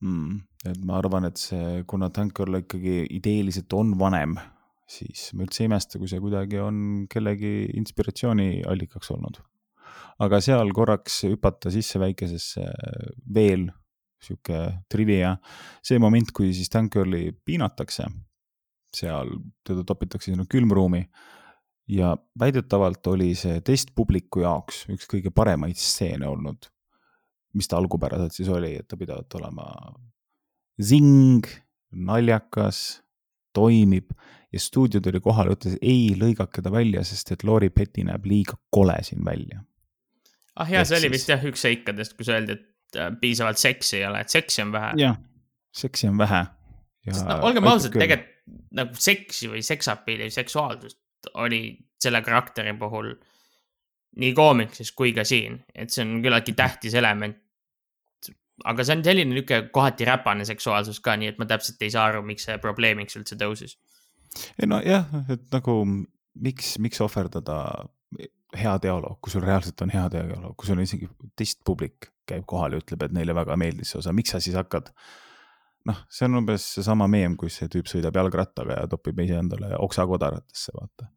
mm,. 0.00 0.40
et 0.68 0.82
ma 0.84 0.98
arvan, 1.00 1.24
et 1.30 1.40
see, 1.40 1.84
kuna 1.88 2.10
Tank 2.10 2.36
Girl 2.36 2.60
ikkagi 2.60 3.06
ideeliselt 3.10 3.72
on 3.72 3.94
vanem, 3.98 4.36
siis 4.86 5.30
ma 5.32 5.46
üldse 5.46 5.64
ei 5.64 5.70
imesta, 5.70 5.98
kui 5.98 6.10
see 6.10 6.20
kuidagi 6.20 6.60
on 6.60 7.06
kellegi 7.10 7.70
inspiratsiooniallikaks 7.80 9.14
olnud. 9.16 9.40
aga 10.24 10.38
seal 10.44 10.68
korraks 10.76 11.24
hüpata 11.26 11.72
sisse 11.74 11.98
väikesesse 11.98 12.68
veel 13.34 13.70
sihuke 14.24 14.60
trivia, 14.90 15.34
see 15.84 16.00
moment, 16.02 16.32
kui 16.34 16.52
siis 16.56 16.72
Tank 16.72 16.92
Girli 16.96 17.28
piinatakse, 17.32 18.08
seal 18.94 19.32
teda 19.66 19.84
topitakse 19.86 20.32
sinna 20.32 20.48
külmruumi. 20.50 21.04
Ja 21.94 22.14
väidetavalt 22.40 23.06
oli 23.12 23.34
see 23.36 23.58
testpubliku 23.60 24.40
jaoks 24.40 24.86
üks 24.94 25.04
kõige 25.10 25.28
paremaid 25.34 25.76
stseene 25.76 26.24
olnud 26.24 26.70
mis 27.54 27.70
ta 27.70 27.78
algupäraselt 27.78 28.34
siis 28.34 28.50
oli, 28.52 28.74
et 28.80 28.88
ta 28.88 28.98
pidavat 28.98 29.34
olema 29.38 29.66
zing, 30.82 31.46
naljakas, 31.94 32.80
toimib. 33.54 34.10
Ja 34.54 34.60
stuudio 34.62 35.00
tuli 35.02 35.18
kohale 35.18 35.50
ja 35.50 35.58
ütles 35.58 35.78
ei, 35.82 36.12
lõigake 36.18 36.62
ta 36.62 36.70
välja, 36.70 37.02
sest 37.06 37.32
et 37.34 37.42
Lori 37.42 37.72
Petty 37.74 38.04
näeb 38.06 38.26
liiga 38.30 38.54
kole 38.70 38.94
siin 39.02 39.24
välja. 39.26 39.64
ah 40.54 40.70
jaa, 40.70 40.84
see 40.86 41.00
oli 41.00 41.10
vist 41.10 41.30
jah 41.32 41.42
üks 41.42 41.64
seikadest, 41.66 42.14
kus 42.14 42.30
öeldi, 42.30 42.54
et 42.54 42.68
piisavalt 43.20 43.60
seksi 43.60 43.98
ei 44.00 44.06
ole, 44.06 44.20
et 44.24 44.32
seksi 44.32 44.62
on 44.62 44.72
vähe. 44.72 44.92
jah, 45.00 45.16
seksi 45.74 46.08
on 46.08 46.18
vähe. 46.18 46.44
sest 47.10 47.26
no 47.28 47.40
olgem 47.48 47.66
ausad, 47.70 47.96
tegelikult 47.98 48.32
nagu 48.74 48.98
seksi 48.98 49.48
või 49.48 49.62
seksapiili 49.64 50.26
või 50.26 50.34
seksuaalsust 50.34 51.30
oli 51.40 51.62
selle 52.00 52.20
karakteri 52.24 52.74
puhul 52.78 53.14
nii 54.20 54.34
koomiksis 54.36 54.92
kui 54.92 55.14
ka 55.16 55.24
siin, 55.26 55.58
et 55.74 55.90
see 55.90 56.04
on 56.04 56.20
küllaltki 56.22 56.54
tähtis 56.58 56.94
element. 56.98 57.40
aga 58.64 58.84
see 58.86 58.94
on 58.94 59.02
selline 59.02 59.32
niisugune 59.32 59.70
kohati 59.74 60.06
räpane 60.06 60.44
seksuaalsus 60.46 61.00
ka, 61.02 61.16
nii 61.18 61.32
et 61.32 61.40
ma 61.42 61.46
täpselt 61.50 61.80
ei 61.82 61.90
saa 61.90 62.04
aru, 62.12 62.22
miks 62.22 62.44
see 62.46 62.58
probleemiks 62.62 63.16
üldse 63.18 63.38
tõusis. 63.40 63.78
ei 64.60 64.68
nojah, 64.70 65.08
et 65.32 65.48
nagu 65.54 65.80
miks, 66.34 66.76
miks 66.78 67.00
ohverdada 67.02 67.88
hea 68.58 68.74
dialoog, 68.82 69.18
kui 69.22 69.32
sul 69.32 69.44
reaalselt 69.44 69.82
on 69.84 69.92
hea 69.94 70.06
dialoog, 70.12 70.54
kui 70.56 70.68
sul 70.68 70.78
on 70.78 70.86
isegi 70.86 71.08
testpublik 71.38 72.10
käib 72.28 72.46
kohal 72.48 72.76
ja 72.76 72.80
ütleb, 72.80 73.04
et 73.04 73.14
neile 73.16 73.36
väga 73.36 73.56
meeldis 73.60 73.92
see 73.92 74.00
osa, 74.00 74.14
miks 74.16 74.32
sa 74.34 74.40
siis 74.42 74.56
hakkad 74.58 74.90
noh, 75.88 76.00
see 76.12 76.28
on 76.28 76.40
umbes 76.40 76.64
seesama 76.78 77.08
meem, 77.10 77.36
kus 77.40 77.58
see 77.60 77.70
tüüp 77.72 77.90
sõidab 77.90 78.16
jalgrattaga 78.20 78.80
ja 78.80 78.90
topib 78.90 79.20
ise 79.24 79.38
endale 79.40 79.74
oksa 79.84 80.06
kodaratesse, 80.08 80.74
vaata. 80.76 81.10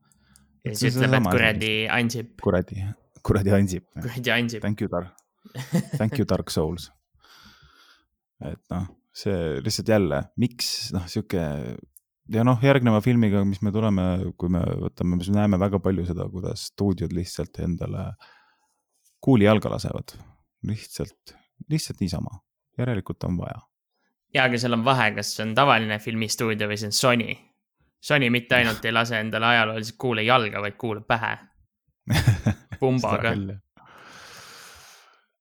ja 0.67 0.75
siis 0.75 0.97
ütleb, 0.97 1.17
et 1.19 1.29
kuradi 1.31 1.73
Ansip, 1.99 2.33
kuradi, 2.43 2.83
kuradi 3.25 3.55
Ansip. 3.55 3.87
kuradi 3.95 4.35
Ansip. 4.35 4.63
Thank 4.65 4.83
you, 4.83 4.91
Dark, 4.91 5.13
thank 5.95 6.19
you, 6.19 6.27
Dark 6.27 6.51
Souls. 6.53 6.91
et 8.43 8.61
noh, 8.73 8.89
see 9.17 9.61
lihtsalt 9.63 9.93
jälle, 9.95 10.23
miks 10.41 10.91
noh, 10.93 11.07
sihuke 11.09 11.41
ja 12.33 12.43
noh, 12.47 12.59
järgneva 12.63 13.01
filmiga, 13.03 13.43
mis 13.47 13.61
me 13.65 13.71
tuleme, 13.71 14.07
kui 14.39 14.51
me 14.53 14.61
võtame, 14.85 15.17
me 15.19 15.35
näeme 15.35 15.59
väga 15.61 15.79
palju 15.83 16.05
seda, 16.07 16.27
kuidas 16.31 16.67
stuudiod 16.71 17.15
lihtsalt 17.15 17.59
endale 17.63 18.09
kuuli 19.23 19.47
jalga 19.47 19.71
lasevad. 19.73 20.17
lihtsalt, 20.67 21.35
lihtsalt 21.69 21.99
niisama, 22.01 22.39
järelikult 22.77 23.23
on 23.23 23.37
vaja. 23.37 23.61
ja, 24.33 24.43
aga 24.43 24.57
seal 24.57 24.73
on 24.73 24.85
vahe, 24.85 25.11
kas 25.15 25.35
see 25.35 25.45
on 25.45 25.53
tavaline 25.55 25.99
filmistuudio 25.99 26.67
või 26.67 26.79
see 26.79 26.91
on 26.91 26.97
Sony. 26.97 27.37
Sony 28.01 28.29
mitte 28.29 28.55
ainult 28.55 28.85
ei 28.85 28.93
lase 28.93 29.19
endale 29.19 29.45
ajalooliselt 29.53 29.97
kuule 29.97 30.23
jalga, 30.23 30.61
vaid 30.61 30.75
kuule 30.77 31.01
pähe 31.01 31.37
pumbaga 32.79 33.33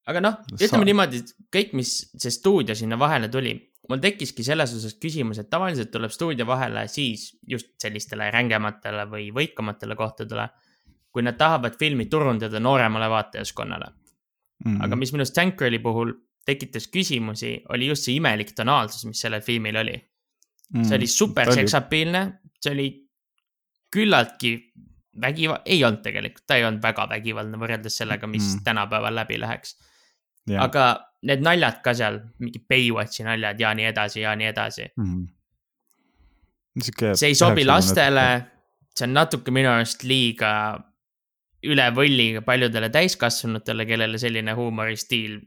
aga 0.06 0.22
noh, 0.22 0.38
ütleme 0.54 0.86
niimoodi, 0.86 1.22
kõik, 1.52 1.72
mis 1.78 1.92
see 2.14 2.32
stuudio 2.34 2.76
sinna 2.78 2.98
vahele 3.00 3.28
tuli, 3.32 3.54
mul 3.88 4.02
tekkiski 4.02 4.44
selles 4.46 4.74
osas 4.76 4.96
küsimus, 5.02 5.40
et 5.40 5.50
tavaliselt 5.50 5.92
tuleb 5.94 6.12
stuudio 6.14 6.46
vahele 6.48 6.86
siis 6.90 7.28
just 7.46 7.74
sellistele 7.82 8.28
rängematele 8.34 9.06
või 9.10 9.28
võikamatele 9.34 9.96
kohtadele, 9.98 10.48
kui 11.12 11.24
nad 11.24 11.38
tahavad 11.38 11.78
filmi 11.78 12.08
turundada 12.12 12.60
nooremale 12.60 13.08
vaatajaskonnale 13.12 13.86
mm. 13.90 14.72
-hmm. 14.72 14.84
aga 14.84 14.96
mis 14.96 15.12
minu 15.12 15.24
arust 15.24 15.34
Tankerli 15.38 15.78
puhul 15.78 16.12
tekitas 16.46 16.88
küsimusi, 16.88 17.62
oli 17.74 17.86
just 17.86 18.06
see 18.06 18.18
imelik 18.20 18.52
tonaalsus, 18.54 19.04
mis 19.04 19.20
sellel 19.20 19.40
filmil 19.40 19.76
oli 19.76 19.96
mm. 19.96 20.80
-hmm. 20.80 20.88
see 20.88 20.96
oli 20.96 21.06
super 21.06 21.52
seksapiilne, 21.52 22.26
see 22.60 22.72
oli 22.72 22.88
küllaltki 23.90 24.72
vägiva-, 25.22 25.62
ei 25.64 25.84
olnud 25.84 26.02
tegelikult, 26.02 26.46
ta 26.46 26.56
ei 26.56 26.64
olnud 26.64 26.82
väga 26.82 27.08
vägivaldne 27.08 27.58
võrreldes 27.58 28.02
sellega, 28.02 28.26
mis 28.26 28.54
mm. 28.54 28.64
tänapäeval 28.64 29.14
läbi 29.14 29.40
läheks 29.40 29.78
aga 30.54 30.84
need 31.26 31.42
naljad 31.44 31.80
ka 31.84 31.94
seal, 31.96 32.20
mingi 32.42 32.62
Baywatchi 32.68 33.26
naljad 33.26 33.60
ja 33.60 33.72
nii 33.74 33.88
edasi 33.90 34.20
ja 34.22 34.34
nii 34.36 34.50
edasi 34.52 34.86
mm. 34.88 35.06
-hmm. 35.06 35.24
Sikke 36.86 37.14
see 37.16 37.32
ei 37.32 37.38
sobi 37.38 37.64
lastele, 37.64 38.26
see 38.92 39.06
on 39.08 39.14
natuke 39.16 39.50
minu 39.54 39.70
arust 39.72 40.04
liiga 40.04 40.52
üle 41.66 41.86
võlli 41.96 42.26
paljudele 42.44 42.90
täiskasvanutele, 42.92 43.86
kellele 43.88 44.18
selline 44.20 44.52
huumoristiil 44.56 45.38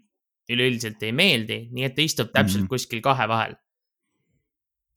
üleüldiselt 0.50 1.04
ei 1.06 1.13
meeldi, 1.15 1.60
nii 1.72 1.86
et 1.86 1.96
ta 1.96 2.02
istub 2.02 2.32
täpselt 2.34 2.63
mm 2.63 2.65
-hmm. 2.65 2.70
kuskil 2.70 3.02
kahe 3.06 3.28
vahel. 3.28 3.56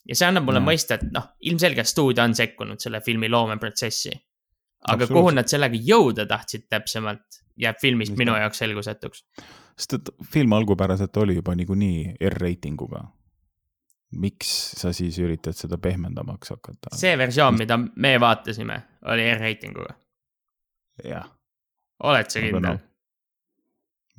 ja 0.09 0.15
see 0.19 0.27
annab 0.27 0.45
mulle 0.49 0.59
no. 0.59 0.67
mõista, 0.67 0.97
et 0.99 1.13
noh, 1.15 1.29
ilmselgelt 1.41 1.87
stuudio 1.87 2.25
on 2.25 2.35
sekkunud 2.35 2.81
selle 2.81 3.01
filmi 3.01 3.29
loomeprotsessi. 3.29 4.11
Aga 4.89 5.07
kuhu 5.07 5.31
nad 5.31 5.51
sellega 5.51 5.79
jõuda 5.79 6.27
tahtsid 6.27 6.67
täpsemalt, 6.71 7.43
jääb 7.61 7.79
filmist 7.81 8.17
minu 8.19 8.35
jaoks 8.39 8.63
selgusetuks 8.65 9.27
sest 9.77 9.99
et 9.99 10.13
film 10.33 10.53
algupäraselt 10.57 11.17
oli 11.23 11.37
juba 11.39 11.55
niikuinii 11.59 12.17
R-reitinguga. 12.29 13.03
miks 14.13 14.49
sa 14.77 14.91
siis 14.93 15.17
üritad 15.19 15.57
seda 15.57 15.79
pehmendamaks 15.81 16.53
hakata? 16.53 16.95
see 16.97 17.17
versioon, 17.19 17.57
mida 17.59 17.79
me 17.79 18.15
vaatasime, 18.21 18.83
oli 19.13 19.29
R-reitinguga. 19.35 19.95
jah. 21.05 21.29
oled 22.03 22.31
sa 22.31 22.45
kindel 22.45 22.81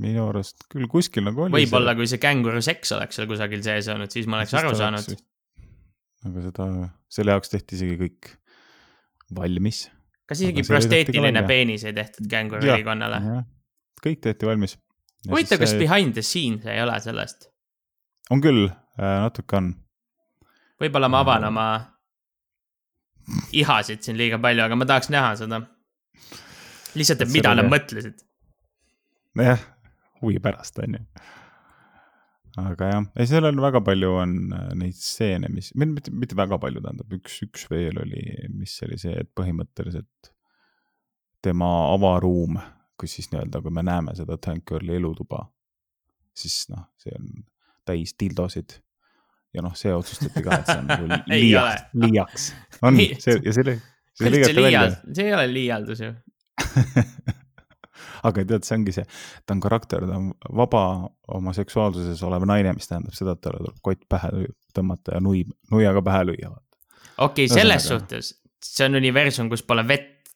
minu 0.04 0.28
arust 0.32 0.66
küll 0.72 0.88
kuskil 0.90 1.26
nagu 1.28 1.46
oli. 1.46 1.54
võib-olla, 1.62 1.94
kui 1.96 2.10
see 2.10 2.22
känguru 2.22 2.62
seks 2.66 2.96
oleks 2.98 3.20
seal 3.20 3.30
kusagil 3.30 3.62
sees 3.66 3.90
olnud, 3.94 4.12
siis 4.12 4.28
ma 4.28 4.42
oleks 4.42 4.56
aru 4.58 4.74
saanud. 4.78 5.12
aga 6.28 6.46
seda, 6.48 6.70
selle 7.14 7.36
jaoks 7.36 7.54
tehti 7.54 7.78
isegi 7.78 8.00
kõik 8.02 8.32
valmis. 9.38 9.86
Kas 10.30 10.42
isegi 10.42 10.64
prosteetiline 10.68 11.44
peenis 11.48 11.84
ei 11.88 11.94
tehtud 11.94 12.30
känguru 12.32 12.66
ülikonnale? 12.68 13.22
kõik 14.04 14.24
tehti 14.24 14.50
valmis 14.50 14.78
huvitav, 15.30 15.62
kas 15.62 15.76
behind 15.80 16.14
the 16.18 16.22
scenes 16.26 16.66
ei 16.68 16.82
ole 16.84 17.00
sellest? 17.04 17.50
on 18.32 18.42
küll, 18.44 18.68
äh, 18.68 19.18
natuke 19.24 19.60
on. 19.60 19.74
võib-olla 20.82 21.10
ma 21.12 21.24
avan 21.24 21.50
oma 21.52 21.68
ihasid 23.56 24.04
siin 24.04 24.20
liiga 24.20 24.40
palju, 24.42 24.66
aga 24.66 24.78
ma 24.80 24.88
tahaks 24.90 25.12
näha 25.14 25.36
seda. 25.40 25.62
lihtsalt, 26.96 27.24
et 27.26 27.34
mida 27.36 27.56
nad 27.56 27.70
mõtlesid. 27.72 28.20
nojah, 29.40 29.64
huvi 30.22 30.40
pärast 30.44 30.80
on 30.84 31.00
ju. 31.00 31.06
Aga 32.62 32.92
jah, 32.92 33.10
ei 33.18 33.30
seal 33.30 33.50
on 33.50 33.64
väga 33.64 33.82
palju 33.86 34.14
on 34.22 34.38
äh, 34.54 34.70
neid 34.78 35.00
stseene, 35.00 35.50
mis, 35.54 35.72
mitte, 35.80 36.14
mitte 36.14 36.38
väga 36.38 36.60
palju, 36.62 36.84
tähendab 36.86 37.18
üks, 37.18 37.40
üks 37.48 37.66
veel 37.72 37.98
oli, 38.04 38.24
mis 38.54 38.76
oli 38.86 39.00
see, 39.02 39.16
et 39.24 39.32
põhimõtteliselt 39.38 40.34
tema 41.44 41.70
avaruum 41.92 42.62
kus 43.04 43.18
siis 43.18 43.30
nii-öelda, 43.32 43.62
kui 43.62 43.74
me 43.74 43.84
näeme 43.84 44.16
seda 44.16 44.38
Tank 44.38 44.66
Girli 44.70 44.96
elutuba, 44.96 45.44
siis 46.38 46.64
noh, 46.72 46.88
see 47.02 47.14
on 47.18 47.30
täis 47.88 48.16
dildosid. 48.20 48.80
ja 49.54 49.62
noh, 49.62 49.76
see 49.78 49.92
otsustati 49.94 50.42
ka, 50.42 50.62
et 50.62 50.70
see 50.70 50.80
on 50.80 50.88
nagu 50.90 51.10
liiaks, 51.30 51.84
liiaks. 52.06 52.48
on, 52.82 52.98
see 53.22 53.38
ja 53.44 53.54
selle, 53.54 53.78
see 54.18 54.32
lõigati 54.34 54.66
välja. 54.66 54.86
see 55.12 55.28
ei 55.28 55.36
ole 55.38 55.48
liialdus 55.52 56.02
ju 56.02 56.14
aga 58.24 58.46
tead, 58.48 58.68
see 58.68 58.78
ongi 58.80 58.96
see, 58.96 59.06
ta 59.46 59.56
on 59.56 59.64
karakter, 59.64 60.06
ta 60.08 60.20
on 60.20 60.32
vaba 60.56 60.84
oma 61.38 61.54
seksuaalsuses 61.56 62.24
olev 62.24 62.48
naine, 62.50 62.74
mis 62.78 62.90
tähendab 62.90 63.18
seda, 63.18 63.36
et 63.36 63.44
talle 63.44 63.62
tuleb 63.64 63.82
kott 63.84 64.08
pähe 64.10 64.48
tõmmata 64.76 65.18
ja 65.18 65.24
nui, 65.24 65.44
nuiaga 65.72 66.02
pähe 66.06 66.26
lüüa. 66.32 66.54
okei 67.18 67.46
okay,, 67.46 67.52
selles 67.52 67.88
suhtes, 67.88 68.34
see 68.64 68.90
on 68.90 69.00
universum, 69.02 69.52
kus 69.52 69.66
pole 69.68 69.86
vett 69.88 70.34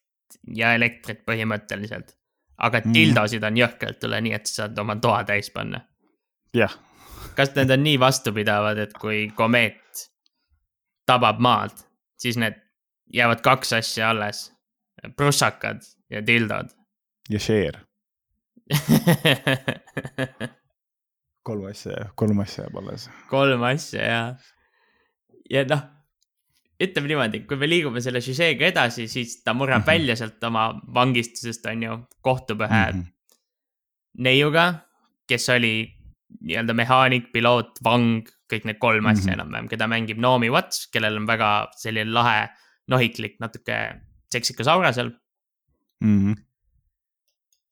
ja 0.55 0.73
elektrit 0.75 1.23
põhimõtteliselt 1.27 2.17
aga 2.57 2.81
dildosid 2.81 3.41
mm. 3.41 3.47
on 3.47 3.59
jõhkralt 3.61 4.05
üle, 4.07 4.21
nii 4.25 4.35
et 4.37 4.49
sa 4.49 4.63
saad 4.63 4.79
oma 4.81 4.97
toa 5.01 5.21
täis 5.27 5.49
panna. 5.53 5.81
jah. 6.57 6.73
kas 7.37 7.53
need 7.55 7.71
on 7.73 7.83
nii 7.85 7.99
vastupidavad, 8.01 8.79
et 8.81 8.95
kui 8.97 9.27
komeet 9.35 10.07
tabab 11.07 11.39
maad, 11.43 11.75
siis 12.19 12.37
need 12.41 12.57
jäävad 13.13 13.43
kaks 13.45 13.73
asja 13.77 14.09
alles, 14.09 14.47
prussakad 15.15 15.85
ja 16.09 16.25
dildod. 16.25 16.73
Ja 17.29 17.39
share 17.39 17.87
kolm 21.47 21.65
asja, 21.69 22.09
kolm 22.15 22.39
asja 22.43 22.65
jääb 22.65 22.75
alles. 22.81 23.09
kolm 23.29 23.63
asja 23.63 24.01
ja, 24.03 24.35
ja 25.49 25.63
noh 25.69 25.83
ütleme 26.77 27.09
niimoodi, 27.09 27.39
kui 27.49 27.57
me 27.57 27.69
liigume 27.69 28.01
selle 28.05 28.21
süžeega 28.21 28.67
edasi, 28.69 29.07
siis 29.09 29.41
ta 29.43 29.53
murrab 29.57 29.81
mm 29.81 29.83
-hmm. 29.83 29.93
välja 29.93 30.15
sealt 30.15 30.43
oma 30.43 30.81
vangistusest, 30.93 31.65
on 31.65 31.83
ju, 31.83 31.97
kohtub 32.21 32.61
ühe 32.61 32.91
mm 32.91 32.99
-hmm. 32.99 33.05
neiuga, 34.17 34.73
kes 35.27 35.49
oli 35.49 35.93
nii-öelda 36.41 36.73
mehaanik, 36.73 37.31
piloot, 37.33 37.79
vang, 37.83 38.29
kõik 38.53 38.65
need 38.65 38.77
kolm 38.79 39.03
mm 39.03 39.09
-hmm. 39.09 39.17
asja 39.17 39.33
enam-vähem, 39.33 39.67
keda 39.67 39.87
mängib 39.87 40.17
Naomi 40.17 40.49
Watts, 40.49 40.87
kellel 40.91 41.17
on 41.17 41.27
väga 41.27 41.67
selline 41.77 42.13
lahe, 42.13 42.49
nohiklik, 42.87 43.39
natuke 43.39 44.01
seksikas 44.31 44.67
aura 44.67 44.93
seal 44.93 45.11
mm. 46.01 46.19
-hmm. 46.19 46.35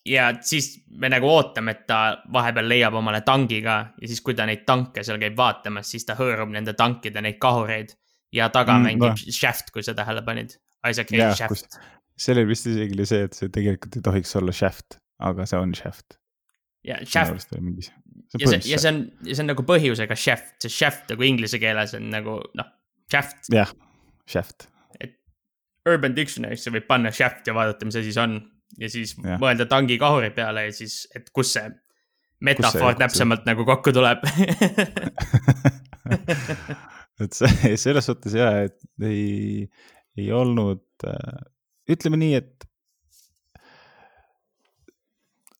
Ja 0.05 0.33
siis 0.41 0.83
me 0.89 1.09
nagu 1.09 1.29
ootame, 1.29 1.73
et 1.75 1.85
ta 1.89 1.99
vahepeal 2.33 2.67
leiab 2.69 2.97
omale 2.99 3.21
tangi 3.25 3.61
ka 3.65 3.77
ja 4.01 4.09
siis, 4.09 4.21
kui 4.25 4.35
ta 4.37 4.45
neid 4.45 4.65
tanke 4.67 5.03
seal 5.03 5.19
käib 5.21 5.37
vaatamas, 5.37 5.89
siis 5.91 6.05
ta 6.05 6.17
hõõrub 6.19 6.51
nende 6.53 6.75
tankide 6.77 7.23
neid 7.25 7.39
kahureid 7.41 7.95
ja 8.35 8.49
taga 8.53 8.77
mm, 8.77 8.89
mängib 8.89 9.15
no. 9.15 9.33
Shaft, 9.39 9.71
kui 9.73 9.83
sa 9.85 9.95
tähele 9.97 10.21
panid. 10.25 10.57
Isaac 10.85 11.11
Hayes 11.15 11.39
Shaft. 11.39 11.79
seal 12.19 12.39
oli 12.39 12.51
vist 12.53 12.69
isegi 12.69 13.07
see, 13.09 13.25
et 13.27 13.33
see 13.37 13.49
tegelikult 13.53 13.97
ei 13.97 14.05
tohiks 14.05 14.35
olla 14.37 14.53
Shaft, 14.55 14.99
aga 15.25 15.47
see 15.49 15.59
on 15.61 15.73
Shaft. 15.77 16.19
ja 16.85 16.99
Shaft. 17.01 17.55
ja 17.55 18.51
see, 18.51 18.61
ja 18.69 18.79
see 18.79 18.91
on, 18.91 19.01
ja 19.25 19.33
see 19.33 19.43
on 19.43 19.51
nagu 19.53 19.65
põhjusega 19.65 20.17
Shaft, 20.19 20.55
sest 20.61 20.75
Shaft 20.75 21.13
nagu 21.15 21.25
inglise 21.25 21.59
keeles 21.61 21.95
on 21.97 22.11
nagu 22.13 22.39
noh, 22.59 22.71
Shaft. 23.11 23.49
jah, 23.53 23.73
Shaft. 24.29 24.69
et 25.01 25.17
Urban 25.89 26.13
Dictionary'sse 26.17 26.73
võib 26.73 26.85
panna 26.89 27.13
Shaft 27.15 27.49
ja 27.49 27.57
vaadata, 27.57 27.89
mis 27.89 27.97
asi 27.97 28.13
see 28.13 28.21
on 28.21 28.37
ja 28.81 28.89
siis 28.91 29.15
ja. 29.21 29.39
mõelda 29.41 29.67
tangi 29.69 29.97
kahuri 30.01 30.31
peale 30.35 30.67
ja 30.67 30.75
siis, 30.75 31.05
et 31.15 31.29
kus 31.35 31.53
see 31.55 31.69
metafoor 32.45 32.81
kus 32.81 32.91
see, 32.91 33.01
täpsemalt 33.03 33.43
see... 33.43 33.49
nagu 33.51 33.65
kokku 33.67 33.93
tuleb 33.95 34.19
et 37.23 37.35
see 37.35 37.75
selles 37.79 38.07
suhtes 38.09 38.35
ja, 38.37 38.51
et 38.67 38.77
ei, 39.05 39.67
ei 40.19 40.31
olnud, 40.35 40.83
äh, 41.07 41.43
ütleme 41.91 42.19
nii, 42.21 42.41
et 42.41 42.67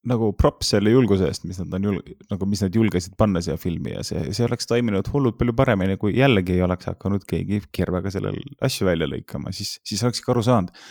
nagu 0.10 0.30
props 0.38 0.70
selle 0.76 0.92
julguse 0.94 1.26
eest, 1.30 1.48
mis 1.50 1.58
nad 1.62 1.74
on 1.78 1.88
julg-, 1.90 2.12
nagu 2.30 2.48
mis 2.50 2.62
nad 2.62 2.76
julgesid 2.78 3.16
panna 3.18 3.42
siia 3.44 3.58
filmi 3.62 3.96
ja 3.96 4.04
see, 4.06 4.22
see 4.38 4.46
oleks 4.46 4.70
toiminud 4.70 5.10
hullult 5.14 5.40
palju 5.40 5.56
paremini, 5.58 5.98
kui 6.02 6.14
jällegi 6.18 6.58
ei 6.58 6.66
oleks 6.66 6.92
hakanud 6.92 7.26
keegi 7.30 7.64
kirvega 7.74 8.12
sellel 8.14 8.38
asju 8.66 8.88
välja 8.90 9.10
lõikama, 9.10 9.54
siis, 9.56 9.80
siis 9.86 10.04
oleks 10.06 10.22
ikka 10.22 10.36
aru 10.36 10.46
saanud, 10.46 10.86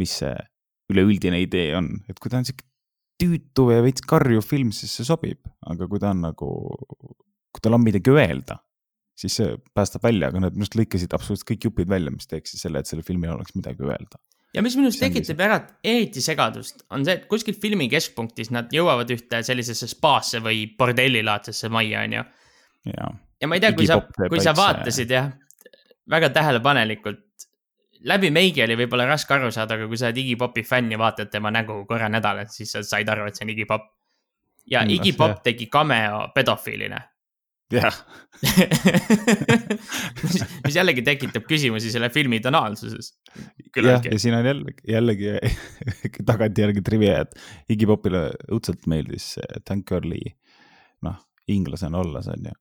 mis 0.00 0.16
see 0.22 0.32
üleüldine 0.90 1.40
idee 1.42 1.72
on, 1.78 1.92
et 2.10 2.18
kui 2.20 2.32
ta 2.32 2.40
on 2.40 2.48
sihuke 2.48 2.66
tüütu 3.20 3.68
ja 3.74 3.82
veits 3.84 4.04
karjuv 4.08 4.44
film, 4.46 4.72
siis 4.72 4.94
see 4.96 5.06
sobib, 5.06 5.42
aga 5.68 5.88
kui 5.90 6.00
ta 6.00 6.14
on 6.14 6.24
nagu, 6.24 6.50
kui 7.50 7.62
tal 7.62 7.76
on 7.76 7.84
midagi 7.84 8.12
öelda 8.14 8.56
siis 9.20 9.36
see 9.40 9.54
päästab 9.76 10.04
välja, 10.06 10.30
aga 10.30 10.44
nad 10.44 10.56
minu 10.56 10.64
arust 10.64 10.76
lõikasid 10.78 11.14
absoluutselt 11.16 11.48
kõik 11.52 11.68
jupid 11.68 11.90
välja, 11.90 12.12
mis 12.14 12.28
teeksid 12.30 12.62
selle, 12.62 12.80
et 12.80 12.90
sellel 12.90 13.06
filmil 13.06 13.32
oleks 13.34 13.54
midagi 13.56 13.84
öelda. 13.86 14.20
ja 14.54 14.64
mis 14.66 14.76
minu 14.78 14.88
arust 14.88 15.02
tekitab 15.02 15.42
ära 15.46 15.58
eriti 15.86 16.22
segadust, 16.24 16.84
on 16.90 17.04
see, 17.06 17.18
et 17.20 17.26
kuskil 17.30 17.56
filmi 17.60 17.88
keskpunktis 17.92 18.52
nad 18.54 18.72
jõuavad 18.74 19.12
ühte 19.14 19.42
sellisesse 19.46 19.90
spaasse 19.90 20.40
või 20.44 20.64
bordellilaadsesse 20.78 21.70
majja, 21.72 22.06
onju. 22.08 22.24
ja 22.90 23.50
ma 23.50 23.58
ei 23.58 23.64
tea, 23.64 23.74
kui 23.76 23.88
sa 23.90 24.00
kui 24.22 24.42
sa 24.42 24.56
vaatasid 24.56 25.16
jah, 25.16 25.32
väga 26.10 26.32
tähelepanelikult. 26.34 27.26
Läbi 28.08 28.30
meigi 28.32 28.62
oli 28.64 28.76
võib-olla 28.80 29.06
raske 29.10 29.34
aru 29.34 29.50
saada, 29.52 29.74
aga 29.76 29.86
kui 29.88 29.96
sa 30.00 30.06
oled 30.08 30.18
Iggy 30.22 30.36
Popi 30.40 30.62
fänn 30.64 30.90
ja 30.92 30.98
vaatad 30.98 31.30
tema 31.30 31.50
nägu 31.52 31.82
korra 31.88 32.08
nädalas, 32.08 32.54
siis 32.56 32.72
sa 32.72 32.82
said 32.86 33.08
aru, 33.12 33.26
et 33.28 33.36
see 33.36 33.44
on 33.44 33.50
Iggy 33.54 33.66
Pop. 33.68 33.88
ja 34.70 34.82
Mm, 34.84 34.90
Iggy 34.96 35.12
see- 35.12 35.16
Pop 35.18 35.42
tegi 35.42 35.66
cameo 35.72 36.28
pedofiilina 36.34 37.00
jah, 37.70 37.94
mis, 40.22 40.36
mis 40.64 40.76
jällegi 40.76 41.02
tekitab 41.06 41.44
küsimusi 41.48 41.90
selle 41.92 42.08
filmi 42.10 42.40
tonaalsuses. 42.42 43.12
jah, 43.76 44.00
ja, 44.04 44.18
siin 44.18 44.34
on 44.34 44.46
jällegi, 44.48 44.82
jällegi 44.96 46.24
tagantjärgi 46.26 46.82
trivia, 46.86 47.20
et 47.24 47.36
Iggy 47.70 47.86
Popile 47.90 48.24
õudselt 48.50 48.86
meeldis 48.90 49.32
Thank 49.64 49.86
Girl'i, 49.90 50.34
noh, 51.06 51.18
inglasena 51.50 51.98
olles 52.02 52.28
on 52.30 52.50
ju. 52.50 52.56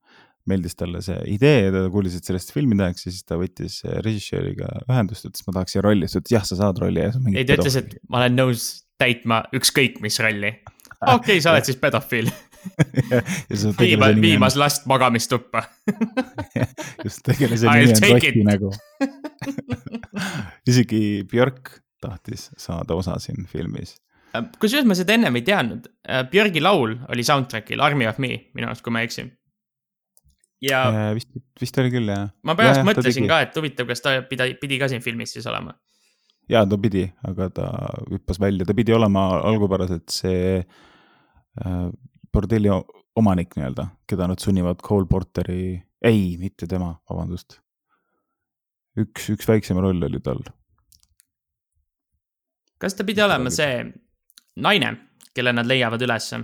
Meeldis 0.50 0.78
talle 0.80 1.04
see 1.06 1.18
idee 1.36 1.70
ta 1.76 1.86
kuulis, 1.94 2.18
et 2.18 2.28
sellest 2.28 2.54
filmi 2.56 2.78
tehakse, 2.80 3.08
siis 3.10 3.26
ta 3.28 3.38
võttis 3.40 3.80
režissööriga 4.06 4.72
ühendust, 4.88 5.30
ütles, 5.30 5.46
ma 5.48 5.56
tahaks 5.60 5.76
siia 5.76 5.86
rolli, 5.86 6.08
siis 6.08 6.18
ta 6.18 6.24
ütles 6.26 6.38
jah, 6.38 6.50
sa 6.50 6.60
saad 6.64 6.84
rolli 6.84 7.06
ja. 7.06 7.14
ei 7.36 7.48
ta 7.48 7.60
ütles, 7.60 7.80
et 7.80 7.98
ma 8.10 8.24
olen 8.24 8.38
nõus 8.40 8.70
täitma 9.00 9.44
ükskõik 9.56 10.02
mis 10.04 10.20
rolli. 10.24 10.54
okei 11.00 11.16
okay,, 11.16 11.44
sa 11.44 11.54
oled 11.54 11.68
siis 11.70 11.80
pedofiil, 11.80 12.32
viima, 13.80 14.10
viimas 14.22 14.58
last 14.60 14.86
magamistuppa. 14.86 15.64
just 17.06 17.24
tegelase 17.26 17.68
nimi 17.70 17.94
on 17.94 18.18
it. 18.18 18.44
nägu. 18.44 18.74
isegi 20.70 21.24
Björk 21.32 21.80
tahtis 22.02 22.50
saada 22.58 22.96
osa 22.96 23.18
siin 23.20 23.48
filmis. 23.48 23.96
kusjuures 24.60 24.88
ma 24.88 24.98
seda 24.98 25.16
ennem 25.16 25.40
ei 25.40 25.46
teadnud. 25.48 25.90
Björgi 26.32 26.62
laul 26.64 26.98
oli 27.10 27.26
soundtrack'il 27.26 27.82
Army 27.82 28.08
of 28.08 28.20
Me 28.20 28.36
minu 28.54 28.70
arust, 28.70 28.84
kui 28.86 28.94
ma 28.94 29.04
ei 29.04 29.10
eksi. 29.10 29.28
Ja 30.64 30.84
vist, 31.16 31.32
vist 31.62 31.78
oli 31.82 31.92
küll 31.94 32.12
jah. 32.12 32.30
ma 32.44 32.56
pärast 32.60 32.84
mõtlesin. 32.88 33.28
ka, 33.30 33.42
et 33.46 33.56
huvitav, 33.60 33.88
kas 33.90 34.04
ta 34.04 34.18
pidi, 34.28 34.54
pidi 34.62 34.80
ka 34.82 34.90
siin 34.92 35.04
filmis 35.04 35.34
siis 35.36 35.48
olema. 35.50 35.76
ja 36.52 36.66
ta 36.68 36.80
pidi, 36.82 37.06
aga 37.28 37.50
ta 37.56 37.70
hüppas 38.10 38.42
välja, 38.42 38.68
ta 38.68 38.76
pidi 38.78 38.96
olema 38.96 39.30
algupäraselt 39.40 40.10
see 40.14 40.60
äh, 40.60 41.88
bordelli 42.34 42.72
omanik 43.20 43.56
nii-öelda, 43.58 43.90
keda 44.08 44.30
nad 44.30 44.40
sunnivad 44.40 44.84
Cole 44.86 45.08
Porteri, 45.10 45.80
ei, 46.06 46.38
mitte 46.40 46.68
tema, 46.70 46.94
vabandust. 47.10 47.60
üks, 49.00 49.30
üks 49.36 49.48
väiksem 49.48 49.80
roll 49.80 50.04
oli 50.08 50.22
tal. 50.24 50.44
kas 52.80 52.96
ta 52.96 53.08
pidi 53.08 53.24
olema 53.24 53.52
see 53.52 53.84
naine, 54.60 54.96
kelle 55.36 55.56
nad 55.56 55.68
leiavad 55.68 56.02
ülesse? 56.04 56.44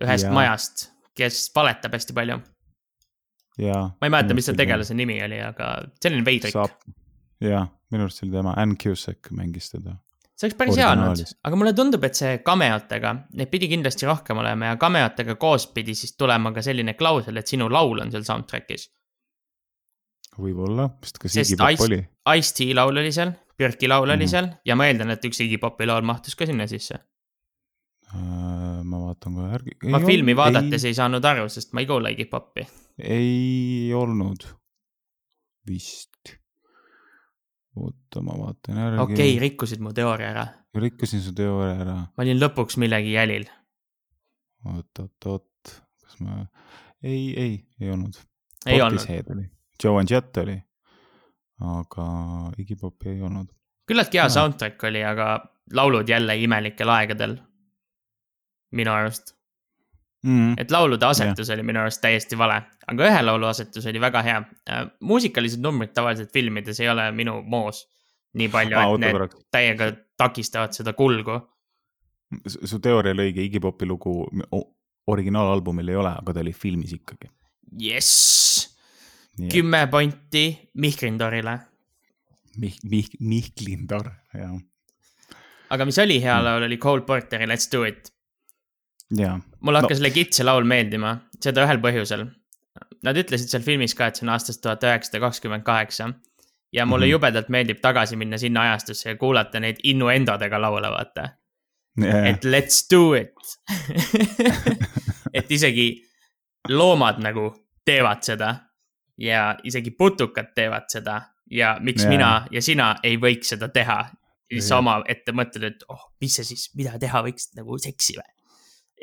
ühest 0.00 0.24
ja. 0.24 0.32
majast, 0.32 0.86
kes 1.20 1.40
valetab 1.56 1.94
hästi 1.98 2.16
palju. 2.16 2.40
ma 4.00 4.06
ei 4.08 4.12
mäleta, 4.12 4.34
mis 4.36 4.46
selle 4.48 4.56
tegelase 4.60 4.94
nimi 4.96 5.18
oli, 5.24 5.40
aga 5.44 5.72
selline 6.02 6.24
veidrik. 6.24 6.54
jaa, 7.44 7.64
minu 7.92 8.06
arust 8.06 8.20
see 8.22 8.28
oli 8.28 8.36
tema, 8.38 8.54
Ann 8.56 8.76
Cusack 8.80 9.30
mängis 9.36 9.68
teda. 9.74 9.96
see 10.40 10.48
oleks 10.48 10.56
päris 10.60 10.78
hea 10.80 10.86
olnud 10.94 11.20
aga 11.44 11.56
mulle 11.60 11.72
tundub, 11.76 12.04
et 12.08 12.16
see 12.16 12.38
cameotega, 12.46 13.10
neid 13.36 13.50
pidi 13.52 13.68
kindlasti 13.68 14.08
rohkem 14.08 14.38
olema 14.40 14.70
ja 14.72 14.78
cameotega 14.80 15.34
koos 15.42 15.66
pidi 15.76 15.94
siis 15.98 16.16
tulema 16.16 16.52
ka 16.56 16.62
selline 16.64 16.94
klausel, 16.96 17.36
et 17.36 17.46
sinu 17.52 17.68
laul 17.72 18.00
on 18.00 18.10
seal 18.14 18.24
soundtrack'is. 18.24 18.88
võib-olla, 20.40 20.88
sest 21.04 21.18
kas 21.20 21.36
Iggy 21.42 21.56
Pop 21.60 21.70
Ice- 21.74 21.84
oli? 21.84 22.00
Ice-T 22.38 22.70
laul 22.78 22.96
oli 23.02 23.12
seal, 23.12 23.32
Björki 23.60 23.88
laul 23.90 24.08
oli 24.08 24.24
Mhm. 24.24 24.30
seal 24.30 24.46
ja 24.64 24.76
ma 24.78 24.86
eeldan, 24.88 25.10
et 25.12 25.24
üks 25.28 25.40
Iggy 25.44 25.58
Popi 25.60 25.84
laul 25.86 26.02
mahtus 26.06 26.34
ka 26.38 26.46
sinna 26.48 26.66
sisse. 26.70 26.96
Äh, 28.10 28.82
ma 28.82 28.98
vaatan 29.04 29.34
kohe 29.36 29.50
järgi. 29.52 29.76
ma 29.92 30.00
filmi 30.02 30.34
vaadates 30.36 30.84
ei 30.88 30.94
saanud 30.98 31.24
aru, 31.24 31.44
sest 31.52 31.74
ma 31.76 31.82
ei 31.84 31.86
kuula 31.86 32.10
Popi. 32.30 32.64
ei 32.98 33.92
olnud 33.94 34.46
vist. 35.66 36.32
oota, 37.76 38.22
ma 38.26 38.34
vaatan 38.38 38.80
järgi. 38.82 38.98
okei 39.04 39.14
okay,, 39.14 39.38
rikkusid 39.44 39.84
mu 39.84 39.92
teooria 39.94 40.32
ära. 40.34 40.46
rikkusin 40.74 41.22
su 41.22 41.34
teooria 41.38 41.76
ära. 41.84 41.94
ma 42.16 42.24
olin 42.24 42.40
lõpuks 42.40 42.80
millegi 42.82 43.12
jälil. 43.14 43.46
oot, 44.66 45.02
oot, 45.04 45.28
oot, 45.34 45.74
kas 46.02 46.18
ma, 46.24 46.40
ei, 47.02 47.30
ei, 47.36 47.54
ei 47.80 47.92
olnud. 47.94 48.18
ei 48.66 48.82
olnud. 48.82 49.06
oli, 49.36 49.46
Joe 49.84 50.00
and 50.00 50.10
Jet 50.10 50.42
oli, 50.42 50.56
aga 51.76 52.08
Iggy 52.58 52.74
Popi 52.80 53.14
ei 53.14 53.22
olnud. 53.22 53.54
küllaltki 53.86 54.18
hea 54.18 54.26
soundtrack 54.34 54.82
oli, 54.90 55.04
aga 55.06 55.36
laulud 55.78 56.08
jälle 56.08 56.36
imelikel 56.42 56.90
aegadel. 56.90 57.38
Minu 58.72 58.92
arust, 58.92 59.34
Mm. 60.22 60.52
et 60.60 60.70
laulude 60.70 61.06
asetus 61.06 61.48
oli 61.50 61.62
minu 61.64 61.80
arust 61.80 62.02
täiesti 62.04 62.36
vale, 62.38 62.58
aga 62.92 63.06
ühe 63.08 63.20
laulu 63.24 63.46
asetus 63.48 63.86
oli 63.86 64.00
väga 64.00 64.20
hea. 64.22 64.42
muusikalised 65.00 65.62
numbrid 65.64 65.94
tavaliselt 65.96 66.32
filmides 66.32 66.80
ei 66.80 66.88
ole 66.92 67.06
minu 67.12 67.38
moos 67.42 67.86
nii 68.34 68.48
palju, 68.52 68.76
aa, 68.76 68.94
et 68.94 69.00
need 69.00 69.38
täiega 69.50 69.88
takistavad 70.20 70.72
seda 70.76 70.92
kulgu. 70.92 71.40
su 72.46 72.78
teooria 72.78 73.12
oli 73.16 73.30
õige, 73.30 73.40
Iggy 73.48 73.60
Popi 73.60 73.86
lugu 73.86 74.28
originaalalbumil 75.06 75.88
ei 75.88 75.96
ole, 75.96 76.12
aga 76.20 76.32
ta 76.36 76.40
oli 76.44 76.52
filmis 76.52 76.92
ikkagi. 76.92 77.30
jess, 77.80 78.76
kümme 79.52 79.86
pointi 79.90 80.70
Mihklindorile. 80.74 81.58
Mih-, 82.58 82.80
Mih-, 82.84 83.16
Mihklindar, 83.20 84.10
jah. 84.34 84.52
aga 85.70 85.84
mis 85.84 85.98
oli 85.98 86.18
Mm. 86.18 86.22
hea 86.22 86.42
laul, 86.44 86.62
oli 86.68 86.76
Cole 86.76 87.00
Porteri 87.02 87.46
Let's 87.46 87.68
do 87.72 87.84
it. 87.84 88.12
Mulle 89.60 89.78
No. 89.78 89.82
hakkas 89.82 90.00
legit 90.00 90.36
see 90.36 90.46
laul 90.46 90.64
meeldima, 90.64 91.16
seda 91.42 91.64
ühel 91.66 91.80
põhjusel. 91.82 92.26
Nad 93.02 93.16
ütlesid 93.16 93.50
seal 93.50 93.64
filmis 93.64 93.94
ka, 93.96 94.10
et 94.10 94.18
see 94.18 94.26
on 94.26 94.32
aastast 94.34 94.62
tuhat 94.62 94.84
üheksasada 94.86 95.22
kakskümmend 95.26 95.64
kaheksa. 95.66 96.12
ja 96.72 96.86
mulle 96.86 97.06
mm. 97.06 97.08
-hmm. 97.08 97.12
jubedalt 97.12 97.48
meeldib 97.48 97.80
tagasi 97.82 98.16
minna 98.16 98.38
sinna 98.38 98.62
ajastusse 98.62 99.08
ja 99.08 99.16
kuulata 99.16 99.60
neid 99.60 99.76
innuendodega 99.82 100.60
laule, 100.60 100.90
vaata. 100.90 101.28
et 102.24 102.44
let's 102.44 102.86
do 102.90 103.14
it. 103.14 103.34
et 105.34 105.50
isegi 105.50 106.04
loomad 106.68 107.18
nagu 107.18 107.50
teevad 107.84 108.22
seda 108.22 108.54
ja 109.18 109.56
isegi 109.64 109.90
putukad 109.90 110.54
teevad 110.54 110.88
seda 110.88 111.20
ja 111.50 111.76
miks 111.80 112.02
yeah. 112.02 112.10
mina 112.10 112.46
ja 112.50 112.62
sina 112.62 112.94
ei 113.02 113.16
võiks 113.16 113.54
seda 113.54 113.68
teha. 113.68 113.98
ja 114.50 114.56
siis 114.56 114.68
sa 114.68 114.74
Jah. 114.74 114.78
oma 114.78 115.02
ette 115.08 115.32
mõtled, 115.32 115.64
et 115.64 115.84
oh, 115.88 116.12
mis 116.20 116.34
see 116.34 116.44
siis, 116.44 116.70
mida 116.74 116.98
teha 116.98 117.22
võiks 117.22 117.50
nagu 117.56 117.78
seksi 117.78 118.16
või? 118.18 118.39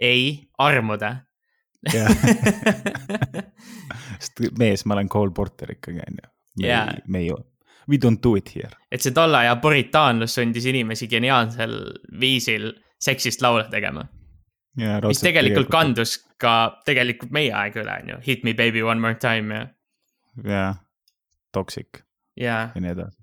ei, 0.01 0.49
armuda. 0.57 1.15
jah, 1.93 2.09
sest 4.19 4.41
mees, 4.59 4.85
ma 4.85 4.97
olen 4.97 5.09
Cole 5.09 5.31
Porter 5.35 5.71
ikkagi, 5.71 6.01
on 6.07 6.19
ju. 6.23 6.29
Jaa. 6.67 6.93
me 7.07 7.19
ei, 7.19 7.31
we 7.87 7.97
don't 7.97 8.23
do 8.23 8.35
it 8.35 8.55
here. 8.55 8.73
et 8.91 9.01
see 9.01 9.13
tolle 9.15 9.37
aja 9.37 9.55
puritaanlus 9.61 10.35
sundis 10.35 10.65
inimesi 10.65 11.07
geniaalsel 11.07 11.75
viisil 12.19 12.71
seksist 13.01 13.41
laule 13.41 13.67
tegema. 13.71 14.05
mis 15.07 15.21
tegelikult 15.21 15.69
kandus 15.73 16.17
ka 16.37 16.81
tegelikult 16.85 17.31
meie 17.33 17.53
aega 17.53 17.81
üle, 17.81 18.01
on 18.03 18.09
ju. 18.09 18.17
Hit 18.27 18.43
me 18.43 18.53
baby 18.53 18.83
one 18.83 19.01
more 19.01 19.15
time 19.15 19.55
ja, 19.55 19.67
jah, 20.43 20.75
toxic 21.53 22.03
ja 22.37 22.69
ja 22.75 22.81
nii 22.81 22.91
edasi. 22.93 23.17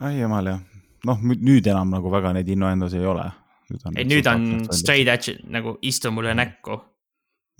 ai 0.00 0.18
jumal 0.20 0.46
jah, 0.46 0.60
noh 1.06 1.22
nüüd 1.22 1.66
enam 1.66 1.90
nagu 1.94 2.10
väga 2.12 2.34
neid 2.36 2.48
innuendos 2.48 2.94
ei 2.94 3.06
ole. 3.06 3.30
Ei 3.96 4.06
nüüd 4.08 4.28
on 4.30 4.46
straight 4.70 5.08
edge 5.08 5.38
nagu 5.50 5.76
istu 5.82 6.12
mulle 6.14 6.34
näkku 6.38 6.78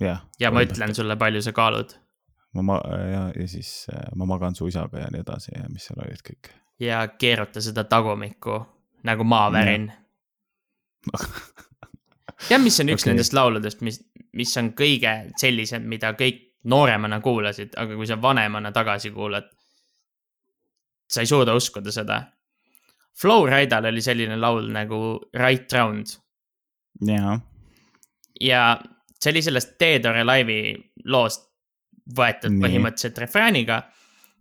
jah, 0.03 0.23
ja 0.39 0.51
ma 0.51 0.65
ütlen 0.65 0.95
sulle, 0.95 1.17
palju 1.19 1.41
sa 1.45 1.53
kaalud 1.55 1.95
ma 2.53 2.61
ma- 2.61 2.83
ja, 2.99 3.23
ja 3.35 3.47
siis 3.47 3.87
äh, 3.93 4.11
ma 4.15 4.27
magan 4.29 4.55
su 4.55 4.67
isaga 4.67 5.05
ja 5.05 5.09
nii 5.11 5.25
edasi 5.25 5.55
ja 5.55 5.67
mis 5.69 5.89
seal 5.89 6.03
olid 6.05 6.23
kõik. 6.25 6.53
ja 6.79 7.07
keeruta 7.07 7.61
seda 7.61 7.83
tagumikku 7.83 8.61
nagu 9.03 9.23
maavärin. 9.27 9.89
tead, 12.47 12.61
mis 12.63 12.79
on 12.79 12.93
üks 12.93 13.03
okay. 13.03 13.11
nendest 13.11 13.35
lauludest, 13.35 13.81
mis, 13.85 13.99
mis 14.37 14.53
on 14.59 14.71
kõige 14.77 15.13
sellisem, 15.39 15.85
mida 15.89 16.13
kõik 16.19 16.41
nooremana 16.71 17.19
kuulasid, 17.23 17.75
aga 17.79 17.97
kui 17.99 18.07
sa 18.07 18.19
vanemana 18.21 18.71
tagasi 18.75 19.11
kuulad, 19.11 19.49
sa 21.11 21.23
ei 21.23 21.29
suuda 21.29 21.55
uskuda 21.59 21.91
seda. 21.91 22.21
Flowridal 23.21 23.85
oli 23.85 24.01
selline 24.01 24.35
laul 24.37 24.71
nagu 24.73 25.19
Right 25.33 25.71
Round 25.73 26.05
jaa, 27.07 27.39
ja 28.41 28.81
see 29.19 29.31
oli 29.31 29.41
sellest 29.41 29.77
Theodore 29.77 30.23
Live'i 30.27 30.75
loost 31.05 31.49
võetud 32.17 32.51
Nii. 32.51 32.63
põhimõtteliselt 32.65 33.17
refrääniga, 33.23 33.81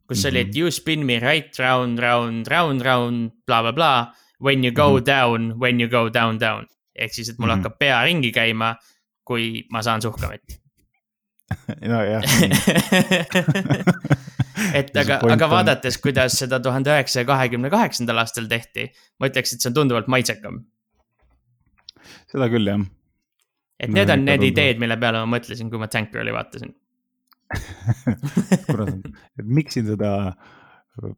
kus 0.08 0.18
mm 0.18 0.22
-hmm. 0.22 0.30
oli, 0.30 0.40
et 0.40 0.48
Mhm. 0.48 0.58
you 0.58 0.70
spin 0.70 1.06
me 1.06 1.18
right 1.18 1.58
round, 1.58 1.98
round, 1.98 2.46
round, 2.46 2.82
round, 2.82 3.30
blablabla. 3.46 4.12
When 4.42 4.64
you 4.64 4.72
go 4.72 4.90
mm. 4.90 4.96
-hmm. 4.98 5.04
down, 5.04 5.58
when 5.61 5.80
you 5.80 5.88
go 5.88 6.08
down, 6.11 6.38
down. 6.38 6.66
ehk 6.94 7.14
siis, 7.14 7.28
et 7.28 7.38
mul 7.38 7.48
mm. 7.48 7.52
-hmm. 7.52 7.56
hakkab 7.56 7.78
pea 7.78 8.02
ringi 8.04 8.32
käima, 8.32 8.74
kui 9.24 9.64
ma 9.70 9.82
saan 9.82 10.02
suhkamit. 10.02 10.62
nojah 11.93 12.23
et 14.79 14.93
aga, 15.03 15.19
aga 15.35 15.49
vaadates, 15.51 15.99
kuidas 16.03 16.37
seda 16.43 16.59
tuhande 16.62 16.93
üheksasaja 16.95 17.27
kahekümne 17.29 17.71
kaheksandal 17.73 18.23
aastal 18.23 18.47
tehti, 18.51 18.83
ma 19.21 19.29
ütleks, 19.31 19.55
et 19.55 19.61
see 19.65 19.71
on 19.73 19.77
tunduvalt 19.81 20.09
maitsekam. 20.12 20.55
seda 22.33 22.49
küll 22.53 22.67
jah, 22.73 22.81
et 23.81 23.91
No 23.91 23.99
need 23.99 24.11
on 24.15 24.25
need 24.25 24.41
tundub. 24.41 24.53
ideed, 24.53 24.77
mille 24.83 24.97
peale 25.03 25.19
ma 25.25 25.29
mõtlesin, 25.37 25.71
kui 25.73 25.81
ma 25.83 25.88
Tank 25.93 26.12
Girli 26.15 26.33
vaatasin. 26.35 26.71
kurat, 28.71 28.95
et 29.41 29.45
miks 29.45 29.77
siin 29.77 29.87
seda 29.91 30.11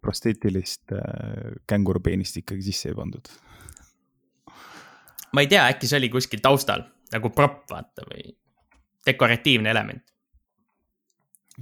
prosteetilist 0.03 0.94
äh, 0.94 1.01
kängurupeenist 1.70 2.35
ikkagi 2.42 2.62
sisse 2.70 2.90
ei 2.90 2.97
pandud? 2.99 3.27
ma 5.35 5.42
ei 5.42 5.49
tea, 5.51 5.64
äkki 5.73 5.87
see 5.90 5.99
oli 5.99 6.09
kuskil 6.14 6.40
taustal 6.42 6.83
nagu 7.14 7.31
prop, 7.35 7.64
vaata 7.70 8.03
või 8.09 8.23
dekoratiivne 9.07 9.70
element. 9.70 10.03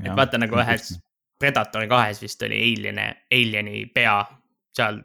Et 0.00 0.14
vaata 0.16 0.40
nagu 0.40 0.60
ühes 0.62 0.94
Predator 1.42 1.88
kahes 1.90 2.22
vist 2.22 2.42
oli 2.46 2.60
Alieni, 2.62 3.08
Alieni 3.34 3.86
pea 3.94 4.20
seal 4.76 5.00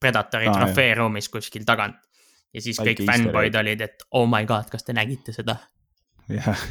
Predatori 0.00 0.48
ah, 0.48 0.56
trofeeruumis 0.56 1.28
kuskil 1.32 1.64
tagant. 1.68 1.96
ja 2.54 2.62
siis 2.62 2.78
Väike 2.80 3.02
kõik 3.02 3.10
fännboid 3.10 3.56
olid, 3.60 3.80
et 3.84 4.06
oh 4.16 4.26
my 4.28 4.46
god, 4.48 4.70
kas 4.72 4.84
te 4.86 4.96
nägite 4.96 5.32
seda? 5.32 5.56
jah, 6.30 6.62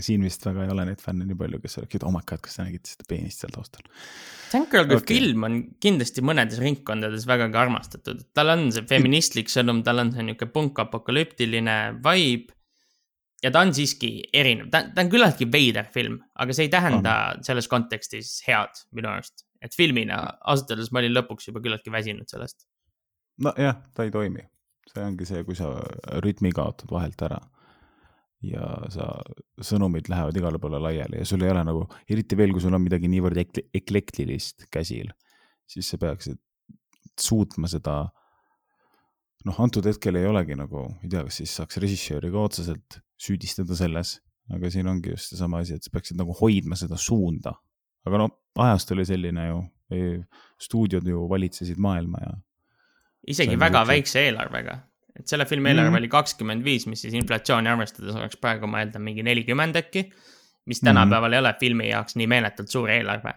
siin 0.00 0.24
vist 0.26 0.44
väga 0.46 0.64
ei 0.64 0.72
ole 0.74 0.86
neid 0.88 1.02
fänne 1.02 1.26
nii 1.28 1.38
palju, 1.38 1.60
kes 1.62 1.78
oleksid, 1.80 2.06
oh 2.06 2.14
my 2.14 2.22
god, 2.26 2.42
kas 2.44 2.58
te 2.58 2.66
nägite 2.66 2.94
seda 2.94 3.06
peenist 3.10 3.44
seal 3.44 3.54
taustal? 3.54 3.84
Tank 4.54 4.70
Girl 4.70 4.86
kui 4.90 5.00
okay. 5.00 5.18
film 5.18 5.46
on 5.48 5.60
kindlasti 5.82 6.22
mõnedes 6.22 6.60
ringkondades 6.62 7.26
vägagi 7.26 7.58
armastatud, 7.58 8.20
tal 8.36 8.52
on 8.54 8.68
see 8.74 8.86
feministlik 8.90 9.50
sõnum, 9.52 9.82
tal 9.86 10.02
on 10.02 10.12
see 10.14 10.26
niisugune 10.28 10.54
punkapokalüptiline 10.54 11.78
vibe. 12.04 12.54
Ja 13.44 13.52
ta 13.52 13.62
on 13.64 13.74
siiski 13.76 14.10
erinev, 14.32 14.70
ta, 14.72 14.84
ta 14.94 15.04
on 15.04 15.10
küllaltki 15.12 15.48
veider 15.52 15.88
film, 15.92 16.18
aga 16.40 16.56
see 16.56 16.68
ei 16.68 16.72
tähenda 16.72 17.14
on. 17.34 17.44
selles 17.46 17.68
kontekstis 17.70 18.38
head 18.46 18.84
minu 18.96 19.12
arust. 19.12 19.46
et 19.64 19.76
filmina 19.76 20.20
ausalt 20.44 20.74
öeldes 20.74 20.90
ma 20.92 21.00
olin 21.00 21.14
lõpuks 21.14 21.48
juba 21.48 21.62
küllaltki 21.64 21.92
väsinud 21.92 22.30
sellest. 22.30 22.66
nojah, 23.44 23.82
ta 23.94 24.06
ei 24.06 24.14
toimi, 24.14 24.46
see 24.92 25.04
ongi 25.04 25.28
see, 25.28 25.44
kui 25.44 25.58
sa 25.58 25.74
rütmi 26.24 26.54
kaotad 26.56 26.92
vahelt 26.94 27.26
ära 27.28 27.40
ja 28.44 28.64
sa, 28.92 29.08
sõnumid 29.64 30.08
lähevad 30.12 30.36
igale 30.36 30.60
poole 30.60 30.80
laiali 30.82 31.22
ja 31.22 31.28
sul 31.28 31.44
ei 31.44 31.52
ole 31.52 31.64
nagu, 31.66 31.86
eriti 32.10 32.36
veel, 32.38 32.52
kui 32.52 32.64
sul 32.64 32.76
on 32.76 32.84
midagi 32.84 33.08
niivõrd 33.12 33.40
ekle- 33.40 33.68
eklektilist 33.76 34.68
käsil, 34.72 35.12
siis 35.68 35.88
sa 35.90 36.00
peaksid 36.00 36.40
suutma 37.20 37.70
seda. 37.70 38.08
noh, 39.44 39.58
antud 39.60 39.84
hetkel 39.84 40.16
ei 40.16 40.24
olegi 40.24 40.56
nagu, 40.56 40.86
ei 41.04 41.10
tea, 41.12 41.24
kas 41.26 41.42
siis 41.42 41.52
saaks 41.58 41.76
režissööri 41.82 42.30
ka 42.32 42.44
otseselt 42.48 43.03
süüdistada 43.20 43.76
selles, 43.78 44.18
aga 44.52 44.70
siin 44.70 44.88
ongi 44.90 45.10
just 45.14 45.30
seesama 45.32 45.58
asi, 45.64 45.74
et 45.74 45.82
sa 45.84 45.90
peaksid 45.94 46.18
nagu 46.20 46.34
hoidma 46.40 46.76
seda 46.76 46.96
suunda. 46.96 47.54
aga 48.06 48.18
no 48.20 48.28
ajast 48.60 48.90
oli 48.92 49.04
selline 49.08 49.46
ju, 49.48 49.60
stuudiod 50.60 51.06
ju 51.08 51.22
valitsesid 51.28 51.78
maailma 51.80 52.18
ja 52.20 52.32
isegi 53.26 53.56
väga 53.56 53.78
niisugune- 53.80 53.88
väikse 53.88 54.20
eelarvega, 54.26 54.74
et 55.16 55.28
selle 55.28 55.46
filmi 55.46 55.70
eelarve 55.70 55.88
Mhm. 55.90 55.96
oli 55.96 56.08
kakskümmend 56.08 56.64
viis, 56.64 56.86
mis 56.86 57.00
siis 57.00 57.14
inflatsiooni 57.14 57.68
arvestades 57.68 58.14
oleks 58.14 58.36
praegu, 58.36 58.66
ma 58.66 58.82
eeldan, 58.82 59.02
mingi 59.02 59.22
nelikümmend 59.22 59.76
äkki. 59.76 60.12
mis 60.66 60.80
tänapäeval 60.80 61.32
ei 61.32 61.38
ole 61.38 61.54
filmi 61.60 61.88
jaoks 61.88 62.16
nii 62.16 62.26
meeletult 62.26 62.68
suur 62.68 62.88
eelarve. 62.90 63.34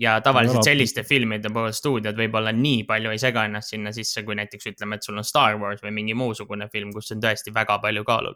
ja 0.00 0.20
tavaliselt 0.20 0.62
selliste 0.64 1.02
filmide 1.02 1.48
puhul 1.50 1.72
stuudiod 1.72 2.14
võib-olla 2.16 2.52
nii 2.54 2.84
palju 2.84 3.10
ei 3.10 3.18
sega 3.18 3.44
ennast 3.44 3.68
sinna 3.70 3.92
sisse, 3.92 4.22
kui 4.22 4.34
näiteks 4.34 4.66
ütleme, 4.66 4.94
et 4.94 5.02
sul 5.02 5.16
on 5.18 5.24
Star 5.24 5.56
Wars 5.58 5.82
või 5.82 5.90
mingi 5.90 6.14
muusugune 6.14 6.68
film, 6.72 6.92
kus 6.92 7.10
on 7.12 7.20
tõesti 7.20 7.52
väga 7.54 7.78
palju 7.78 8.04
kaalul. 8.04 8.34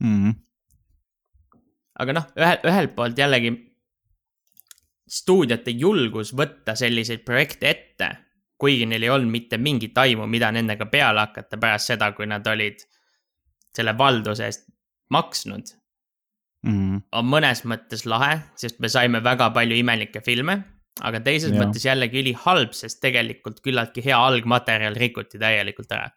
mm. 0.00 0.18
-hmm. 0.24 0.34
aga 1.98 2.12
noh, 2.12 2.28
ühel, 2.36 2.60
ühelt 2.64 2.94
poolt 2.94 3.18
jällegi 3.18 3.52
stuudiote 5.08 5.70
julgus 5.70 6.34
võtta 6.36 6.74
selliseid 6.76 7.24
projekte 7.24 7.70
ette, 7.70 8.08
kuigi 8.58 8.86
neil 8.86 9.02
ei 9.02 9.10
olnud 9.10 9.30
mitte 9.30 9.58
mingit 9.58 9.98
aimu, 9.98 10.26
mida 10.26 10.52
nendega 10.52 10.86
peale 10.86 11.20
hakata 11.20 11.56
pärast 11.56 11.94
seda, 11.94 12.12
kui 12.12 12.26
nad 12.26 12.46
olid 12.46 12.82
selle 13.74 13.94
valduse 13.98 14.44
eest 14.44 14.66
maksnud, 15.10 15.78
Mm 16.66 16.72
-hmm. 16.74 17.02
on 17.12 17.26
mõnes 17.30 17.62
mõttes 17.70 18.02
lahe, 18.06 18.40
sest 18.58 18.80
me 18.82 18.88
saime 18.88 19.22
väga 19.24 19.50
palju 19.54 19.76
imelikke 19.78 20.20
filme, 20.20 20.56
aga 21.00 21.20
teises 21.20 21.52
Jah. 21.52 21.60
mõttes 21.60 21.84
jällegi 21.86 22.22
ülihalb, 22.22 22.72
sest 22.74 23.00
tegelikult 23.00 23.60
küllaltki 23.62 24.04
hea 24.04 24.18
algmaterjal 24.18 24.96
rikuti 24.98 25.38
täielikult 25.38 25.92
ära. 25.92 26.10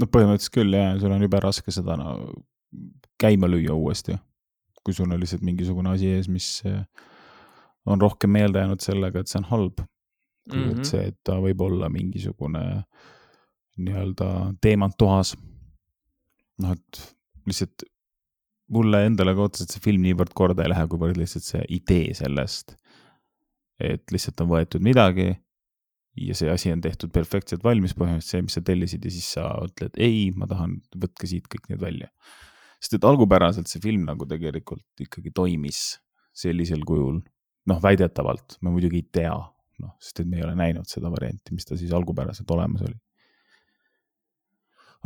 no 0.00 0.06
põhimõtteliselt 0.06 0.52
küll 0.58 0.74
ja 0.74 0.98
sul 0.98 1.12
on 1.14 1.22
jube 1.22 1.40
raske 1.40 1.70
seda 1.70 1.96
no, 1.96 2.34
käima 3.20 3.48
lüüa 3.50 3.74
uuesti. 3.74 4.16
kui 4.86 4.94
sul 4.94 5.10
on 5.10 5.18
lihtsalt 5.18 5.42
mingisugune 5.42 5.90
asi 5.90 6.06
ees, 6.14 6.28
mis 6.30 6.62
eh, 6.64 6.84
on 7.90 8.00
rohkem 8.00 8.30
meelde 8.30 8.60
jäänud 8.62 8.80
sellega, 8.80 9.18
et 9.20 9.28
see 9.28 9.40
on 9.40 9.48
halb. 9.50 9.82
kuivõrd 10.46 10.62
mm 10.62 10.70
Mhm. 10.70 10.78
-hmm. 10.78 10.84
see, 10.84 11.06
et 11.08 11.18
ta 11.24 11.40
võib 11.42 11.60
olla 11.60 11.88
mingisugune 11.88 12.84
nii-öelda 13.78 14.54
teemant 14.60 14.94
toas. 14.98 15.36
noh, 16.58 16.72
et 16.72 17.16
lihtsalt 17.46 17.82
mulle 18.72 19.06
endale 19.06 19.34
ka 19.34 19.42
otseselt 19.42 19.74
see 19.74 19.82
film 19.84 20.02
niivõrd 20.02 20.32
korda 20.34 20.62
ei 20.64 20.72
lähe, 20.72 20.86
kuivõrd 20.86 21.18
lihtsalt 21.20 21.44
see 21.44 21.64
idee 21.68 22.14
sellest, 22.14 22.76
et 23.80 24.02
lihtsalt 24.12 24.40
on 24.40 24.48
võetud 24.48 24.82
midagi 24.82 25.36
ja 26.16 26.34
see 26.34 26.50
asi 26.50 26.72
on 26.72 26.80
tehtud 26.80 27.12
perfektselt 27.12 27.64
valmis, 27.64 27.94
põhimõtteliselt 27.94 28.30
see, 28.32 28.42
mis 28.46 28.56
sa 28.56 28.64
tellisid 28.64 29.04
ja 29.04 29.12
siis 29.12 29.28
sa 29.36 29.50
ütled 29.66 29.98
ei, 30.00 30.30
ma 30.36 30.48
tahan, 30.48 30.78
võtke 30.96 31.28
siit 31.28 31.48
kõik 31.52 31.68
need 31.68 31.82
välja. 31.82 32.08
Sest 32.80 32.98
et 32.98 33.06
algupäraselt 33.08 33.70
see 33.70 33.82
film 33.82 34.04
nagu 34.08 34.26
tegelikult 34.28 35.04
ikkagi 35.06 35.32
toimis 35.34 35.98
sellisel 36.36 36.84
kujul, 36.86 37.20
noh 37.70 37.82
väidetavalt, 37.82 38.58
ma 38.62 38.72
muidugi 38.74 39.00
ei 39.00 39.08
tea, 39.18 39.34
noh, 39.82 39.96
sest 40.02 40.22
et 40.22 40.30
me 40.30 40.40
ei 40.40 40.46
ole 40.46 40.54
näinud 40.58 40.88
seda 40.90 41.10
varianti, 41.12 41.54
mis 41.56 41.68
ta 41.68 41.78
siis 41.80 41.92
algupäraselt 41.96 42.50
olemas 42.52 42.84
oli. 42.86 42.96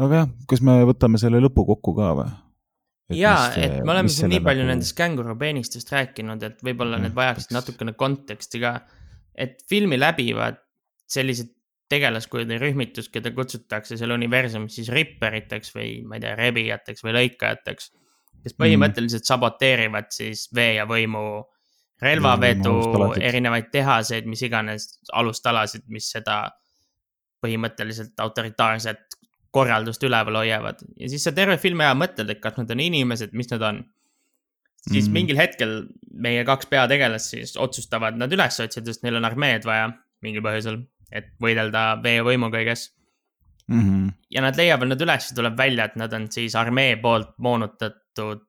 aga 0.00 0.22
jah, 0.22 0.30
kas 0.50 0.62
me 0.64 0.80
võtame 0.88 1.20
selle 1.22 1.42
lõpu 1.42 1.66
kokku 1.68 1.94
ka 1.98 2.12
või? 2.18 2.30
jaa, 3.18 3.50
et 3.58 3.78
me 3.84 3.94
oleme 3.94 4.10
siin 4.12 4.30
nii 4.30 4.42
palju 4.44 4.64
nagu... 4.64 4.74
nendest 4.74 4.96
kängurupeenistest 4.98 5.94
rääkinud, 5.94 6.42
et 6.46 6.60
võib-olla 6.66 6.98
Mm, 6.98 7.08
need 7.08 7.16
vajaksid 7.16 7.48
peaks- 7.50 7.56
natukene 7.58 7.94
konteksti 7.98 8.60
ka. 8.62 8.80
et 9.34 9.62
filmi 9.68 9.98
läbivad 9.98 10.58
sellised 11.10 11.54
tegelaskujud 11.90 12.48
või 12.52 12.58
rühmitus, 12.62 13.08
keda 13.12 13.32
kutsutakse 13.34 13.96
seal 13.98 14.14
universumis 14.14 14.76
siis 14.78 14.90
ripperiteks 14.94 15.74
või 15.74 15.88
ma 16.06 16.18
ei 16.18 16.24
tea, 16.24 16.36
rebijateks 16.38 17.04
või 17.06 17.16
lõikajateks. 17.18 17.90
kes 18.40 18.54
põhimõtteliselt 18.56 19.26
saboteerivad 19.28 20.06
siis 20.14 20.46
vee 20.54 20.74
ja 20.78 20.86
võimu 20.88 21.42
relvavedu 22.00 22.72
erinevaid 23.20 23.68
tehaseid, 23.72 24.26
mis 24.26 24.42
iganes 24.42 24.86
alustalasid, 25.12 25.82
mis 25.88 26.06
seda 26.10 26.46
põhimõtteliselt 27.44 28.20
autoritaarset 28.20 29.18
korraldust 29.50 30.02
üleval 30.06 30.38
hoiavad 30.40 30.80
ja 30.96 31.08
siis 31.08 31.24
sa 31.26 31.32
terve 31.36 31.58
filmi 31.58 31.84
aja 31.84 31.96
mõtled, 31.98 32.30
et 32.30 32.40
kas 32.40 32.56
nad 32.56 32.70
on 32.70 32.80
inimesed, 32.80 33.32
mis 33.32 33.50
nad 33.50 33.62
on. 33.62 33.84
siis 34.88 35.08
Mhm. 35.08 35.12
mingil 35.12 35.36
hetkel 35.36 35.88
meie 36.10 36.44
kaks 36.44 36.66
peategelast 36.66 37.34
siis 37.34 37.56
otsustavad 37.56 38.16
nad 38.16 38.32
üles 38.32 38.60
otsida, 38.60 38.86
sest 38.86 39.02
neil 39.02 39.16
on 39.16 39.24
armeed 39.24 39.64
vaja 39.64 39.92
mingil 40.22 40.40
põhjusel, 40.40 40.86
et 41.12 41.30
võidelda 41.42 41.84
vee 42.02 42.18
ja 42.18 42.26
võimu 42.26 42.50
kõiges. 42.52 42.90
mm. 43.68 43.80
-hmm. 43.80 44.12
ja 44.30 44.42
nad 44.42 44.56
leiavad 44.56 44.88
nad 44.88 45.00
üles 45.00 45.30
ja 45.30 45.36
tuleb 45.36 45.56
välja, 45.58 45.84
et 45.84 45.96
nad 45.96 46.12
on 46.12 46.28
siis 46.32 46.54
armee 46.54 46.96
poolt 46.96 47.34
moonutatud 47.38 48.46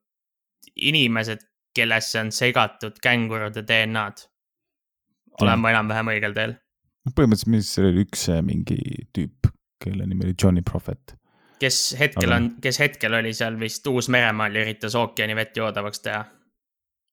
inimesed, 0.76 1.40
kellesse 1.76 2.20
on 2.20 2.32
segatud 2.32 3.00
kängurude 3.02 3.64
DNA-d. 3.68 4.28
olen 5.42 5.60
ma 5.60 5.72
enam-vähem 5.72 6.14
õigel 6.16 6.34
teel? 6.34 6.56
põhimõtteliselt, 7.10 7.52
mis 7.56 7.74
see 7.76 7.88
oli 7.88 8.06
üks 8.06 8.28
mingi 8.46 8.78
tüüp, 9.18 9.50
kelle 9.82 10.06
nimi 10.06 10.28
oli 10.28 10.36
Johnny 10.44 10.62
Prophet. 10.62 11.16
kes 11.60 11.96
hetkel 12.00 12.30
Aga- 12.30 12.36
on, 12.36 12.50
kes 12.62 12.80
hetkel 12.80 13.14
oli 13.14 13.34
seal 13.34 13.60
vist 13.60 13.88
Uus-Meremaal 13.88 14.56
ja 14.56 14.66
üritas 14.66 14.96
ookeani 14.96 15.36
vett 15.36 15.58
joodavaks 15.58 16.00
teha. 16.00 16.26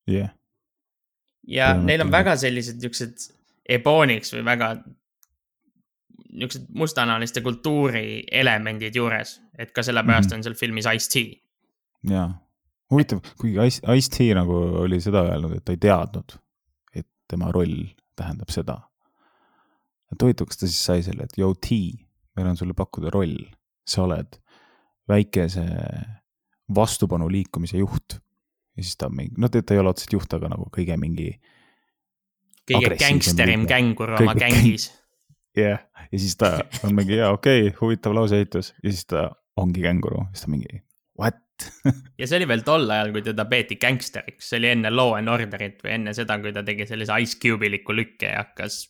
jah 0.07 0.15
yeah., 0.15 0.35
ja 1.47 1.73
neil 1.73 2.01
on 2.01 2.11
väga 2.11 2.35
sellised 2.37 2.81
niisugused 2.81 3.29
ebooniks 3.69 4.33
või 4.35 4.43
väga 4.45 4.69
niisugused 6.33 6.67
mustanahaliste 6.77 7.41
kultuuri 7.41 8.23
elemendid 8.31 8.95
juures, 8.95 9.39
et 9.57 9.71
ka 9.73 9.81
sellepärast 9.83 10.29
Mhm. 10.29 10.37
on 10.37 10.43
seal 10.43 10.55
filmis 10.55 10.85
Ice-T. 10.85 11.41
jaa. 12.09 12.29
huvitav, 12.91 13.19
kuigi 13.37 13.57
Ice, 13.67 13.81
Ice-T 13.95 14.33
nagu 14.35 14.53
oli 14.83 14.99
seda 15.01 15.23
öelnud, 15.29 15.55
et 15.57 15.65
ta 15.65 15.71
ei 15.71 15.77
teadnud, 15.77 16.37
et 16.95 17.07
tema 17.27 17.51
roll 17.51 17.83
tähendab 18.15 18.49
seda. 18.49 18.77
et 20.11 20.21
huvitav, 20.21 20.47
kas 20.47 20.57
ta 20.57 20.67
siis 20.67 20.85
sai 20.85 21.03
selle, 21.03 21.23
et 21.23 21.37
yo 21.37 21.53
T, 21.53 21.69
meil 22.35 22.47
on 22.47 22.57
sulle 22.57 22.73
pakkuda 22.73 23.11
roll, 23.13 23.35
sa 23.85 24.03
oled 24.03 24.39
väikese 25.09 25.65
vastupanu 26.75 27.29
liikumise 27.29 27.77
juht. 27.77 28.19
ja 28.77 28.83
siis 28.83 28.97
ta 28.97 29.09
mingi, 29.09 29.33
no 29.37 29.49
ta 29.49 29.61
ei 29.73 29.79
ole 29.79 29.89
otseselt 29.89 30.13
juht, 30.13 30.33
aga 30.33 30.49
nagu 30.49 30.69
kõige 30.71 30.97
mingi 30.97 31.39
kõige 32.69 32.97
gängsterim 32.97 33.65
liige. 33.65 33.73
kängur 33.73 34.13
oma 34.13 34.33
Kõige 34.33 34.39
gängis. 34.39 34.91
Jah 35.59 35.77
yeah., 35.77 36.07
ja 36.11 36.19
siis 36.19 36.37
ta 36.39 36.55
on 36.83 36.95
mingi 36.95 37.19
jaa, 37.19 37.31
okei 37.35 37.67
okay,, 37.67 37.77
huvitav 37.81 38.15
lauseehitus 38.17 38.73
ja 38.83 38.91
siis 38.91 39.05
ta 39.09 39.29
ongi 39.59 39.83
känguru, 39.85 40.25
siis 40.33 40.45
ta 40.45 40.53
mingi 40.55 40.81
what 41.19 41.37
ja 42.19 42.27
see 42.27 42.39
oli 42.39 42.47
veel 42.47 42.63
tol 42.67 42.89
ajal, 42.89 43.11
kui 43.15 43.23
teda 43.25 43.45
peeti 43.49 43.77
gängsteriks, 43.81 44.51
see 44.51 44.59
oli 44.61 44.71
enne 44.73 44.91
Law 44.93 45.15
and 45.17 45.31
Orderit 45.31 45.83
või 45.83 45.95
enne 45.97 46.13
seda, 46.17 46.39
kui 46.41 46.53
ta 46.55 46.63
tegi 46.65 46.87
sellise 46.89 47.17
Ice 47.23 47.39
Cube'iliku 47.41 47.95
lükke 47.95 48.31
ja 48.31 48.43
hakkas. 48.43 48.81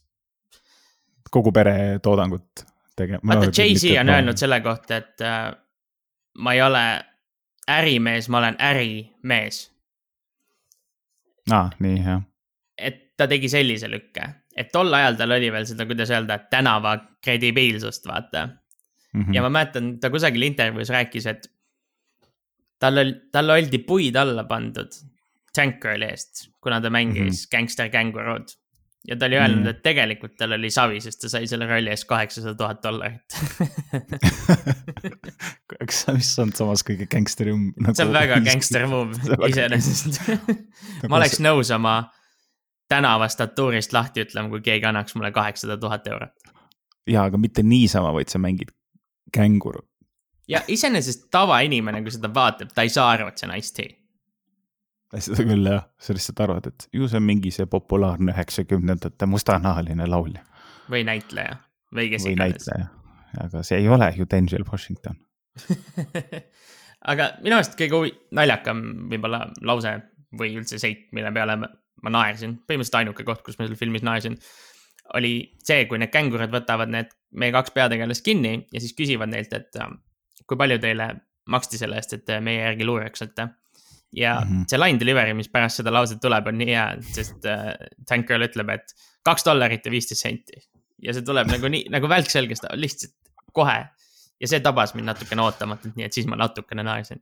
kogu 1.32 1.54
pere 1.56 1.74
toodangut 2.04 2.66
tegema. 2.96 3.34
vaata, 3.34 3.52
Jay-Z 3.62 4.00
on 4.02 4.14
öelnud 4.16 4.38
selle 4.38 4.62
kohta, 4.66 5.02
et 5.02 5.26
äh, 5.26 5.52
ma 6.38 6.54
ei 6.54 6.62
ole 6.62 6.86
ärimees, 7.70 8.30
ma 8.30 8.42
olen 8.44 8.58
ärimees. 8.60 9.64
aa, 11.52 11.70
nii 11.80 11.98
jah. 12.04 12.24
et 12.78 13.02
ta 13.18 13.28
tegi 13.28 13.50
sellise 13.50 13.90
lükke, 13.92 14.30
et 14.60 14.72
tol 14.74 14.92
ajal 14.94 15.16
tal 15.20 15.36
oli 15.38 15.52
veel 15.54 15.68
seda, 15.70 15.88
kuidas 15.90 16.12
öelda, 16.12 16.40
tänava 16.52 16.98
kredibiilsust, 17.24 18.10
vaata. 18.10 18.50
Mhm. 19.14 19.34
ja 19.34 19.42
ma 19.42 19.50
mäletan, 19.50 19.96
ta 20.00 20.12
kusagil 20.14 20.44
intervjuus 20.46 20.92
rääkis, 20.94 21.26
et 21.32 21.48
tal 22.80 23.02
oli, 23.02 23.16
talle 23.34 23.56
oldi 23.58 23.80
puid 23.82 24.16
alla 24.20 24.44
pandud 24.46 24.94
Tank 25.56 25.80
Girli 25.82 26.06
eest, 26.06 26.48
kuna 26.62 26.78
ta 26.82 26.90
mängis 26.94 27.18
mm. 27.18 27.30
-hmm. 27.30 27.48
Gangster 27.52 27.90
Kangarood. 27.90 28.54
ja 29.08 29.16
ta 29.16 29.26
oli 29.26 29.36
öelnud 29.36 29.58
mm. 29.58 29.66
-hmm. 29.66 29.70
et 29.70 29.82
tegelikult 29.84 30.36
tal 30.38 30.52
oli 30.52 30.70
savi, 30.70 31.02
sest 31.02 31.22
ta 31.22 31.30
sai 31.30 31.48
selle 31.48 31.66
rolli 31.66 31.90
eest 31.90 32.06
kaheksasada 32.06 32.56
tuhat 32.56 32.84
dollarit. 32.84 33.36
eks 35.82 36.02
see, 36.02 36.14
mis 36.14 36.40
on 36.40 36.54
samas 36.54 36.84
kõige 36.84 37.08
gängsterim 37.08 37.74
nagu,. 37.80 37.96
see 37.98 38.06
on 38.06 38.14
väga 38.14 38.40
gangster 38.46 38.88
move 38.88 39.18
iseenesest. 39.48 40.22
ma 41.10 41.18
oleks 41.18 41.40
nõus 41.40 41.72
oma 41.76 42.12
tänava 42.90 43.28
statuurist 43.30 43.94
lahti 43.94 44.26
ütlema, 44.26 44.50
kui 44.50 44.62
keegi 44.66 44.90
annaks 44.90 45.16
mulle 45.16 45.32
kaheksasada 45.32 45.78
tuhat 45.78 46.08
eurot. 46.08 46.52
jaa, 47.08 47.24
aga 47.30 47.38
mitte 47.38 47.64
niisama, 47.64 48.14
vaid 48.14 48.30
sa 48.30 48.40
mängid 48.40 48.74
känguru. 49.34 49.86
ja 50.48 50.62
iseenesest 50.68 51.30
tavainimene, 51.32 52.02
kui 52.02 52.12
seda 52.12 52.34
vaatab, 52.34 52.74
ta 52.76 52.86
ei 52.86 52.90
saa 52.94 53.10
aru, 53.16 53.30
et 53.30 53.38
see 53.38 53.50
on 53.50 53.56
Ice-T. 53.58 53.88
seda 55.30 55.48
küll 55.54 55.72
jah, 55.74 55.88
sa 56.00 56.14
lihtsalt 56.14 56.46
arvad, 56.46 56.70
et 56.74 56.88
ju 56.94 57.08
see 57.08 57.22
on 57.22 57.28
mingi 57.30 57.52
see 57.52 57.66
populaarne 57.66 58.34
üheksakümnendate 58.36 59.30
mustanahaline 59.30 60.08
laulja 60.10 60.46
või 60.90 61.06
näitleja 61.06 61.58
või 61.96 62.10
kes 62.10 62.26
või 62.26 62.36
iganes. 62.36 62.70
aga 63.46 63.64
see 63.64 63.82
ei 63.82 63.90
ole 63.90 64.10
ju 64.18 64.26
Denzel 64.32 64.66
Washington. 64.72 65.20
aga 67.12 67.32
minu 67.44 67.58
arust 67.58 67.78
kõige 67.80 68.14
naljakam 68.36 68.84
võib-olla 69.12 69.46
lause 69.66 69.96
või 70.40 70.56
üldse 70.60 70.80
seit, 70.82 71.08
mille 71.16 71.32
peale 71.36 71.58
ma, 72.04 72.14
naersin, 72.14 72.58
põhimõtteliselt 72.68 73.00
ainuke 73.02 73.26
koht, 73.28 73.44
kus 73.46 73.60
ma 73.60 73.68
selle 73.68 73.80
filmis 73.80 74.06
naersin, 74.06 74.38
oli 75.18 75.34
see, 75.66 75.86
kui 75.90 76.00
need 76.02 76.14
kängurud 76.14 76.52
võtavad 76.54 76.92
need 76.94 77.12
meie 77.40 77.54
kaks 77.54 77.74
peategelast 77.76 78.26
kinni 78.26 78.54
ja 78.74 78.82
siis 78.82 78.96
küsivad 78.98 79.32
neilt, 79.32 79.54
et 79.58 79.80
äh, 79.82 79.92
kui 80.50 80.58
palju 80.60 80.80
teile 80.82 81.12
maksti 81.50 81.80
selle 81.82 81.98
eest, 82.00 82.14
et 82.18 82.26
te 82.28 82.40
meie 82.46 82.62
järgi 82.62 82.86
luureksite. 82.86 83.48
ja 84.16 84.40
mm. 84.42 84.50
-hmm. 84.50 84.66
see 84.70 84.80
line 84.80 85.00
delivery, 85.00 85.34
mis 85.38 85.50
pärast 85.50 85.82
seda 85.82 85.94
lauset 85.94 86.20
tuleb, 86.22 86.48
on 86.48 86.58
nii 86.58 86.74
hea, 86.74 86.88
sest 87.14 87.46
äh, 87.46 87.74
Tank 88.08 88.28
Girl 88.28 88.46
ütleb, 88.46 88.70
et 88.74 88.94
kaks 89.24 89.46
dollarit 89.46 89.86
ja 89.86 89.92
viisteist 89.92 90.22
senti. 90.22 90.62
ja 91.02 91.14
see 91.14 91.26
tuleb 91.26 91.48
nagu 91.48 91.68
nii, 91.68 91.88
nagu 91.90 92.10
välk 92.10 92.30
selgest, 92.30 92.66
lihtsalt 92.74 93.16
kohe. 93.54 93.86
ja 94.40 94.48
see 94.48 94.60
tabas 94.60 94.94
mind 94.96 95.06
natukene 95.12 95.42
ootamatult, 95.42 95.96
nii 95.96 96.06
et 96.06 96.14
siis 96.14 96.28
ma 96.28 96.36
natukene 96.36 96.84
naersin. 96.84 97.22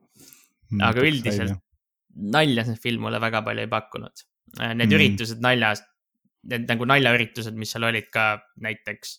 aga 0.82 1.02
üldiselt 1.02 1.60
nalja 2.18 2.66
see 2.68 2.80
film 2.82 3.06
mulle 3.08 3.22
väga 3.22 3.42
palju 3.46 3.64
ei 3.66 3.72
pakkunud. 3.72 4.26
Need 4.60 4.76
mm. 4.76 4.84
Mhm. 4.86 4.96
üritused 4.96 5.42
naljas, 5.44 5.82
need 6.48 6.68
nagu 6.70 6.86
naljaüritused, 6.86 7.56
mis 7.60 7.72
seal 7.72 7.84
olid 7.84 8.08
ka 8.14 8.40
näiteks. 8.64 9.18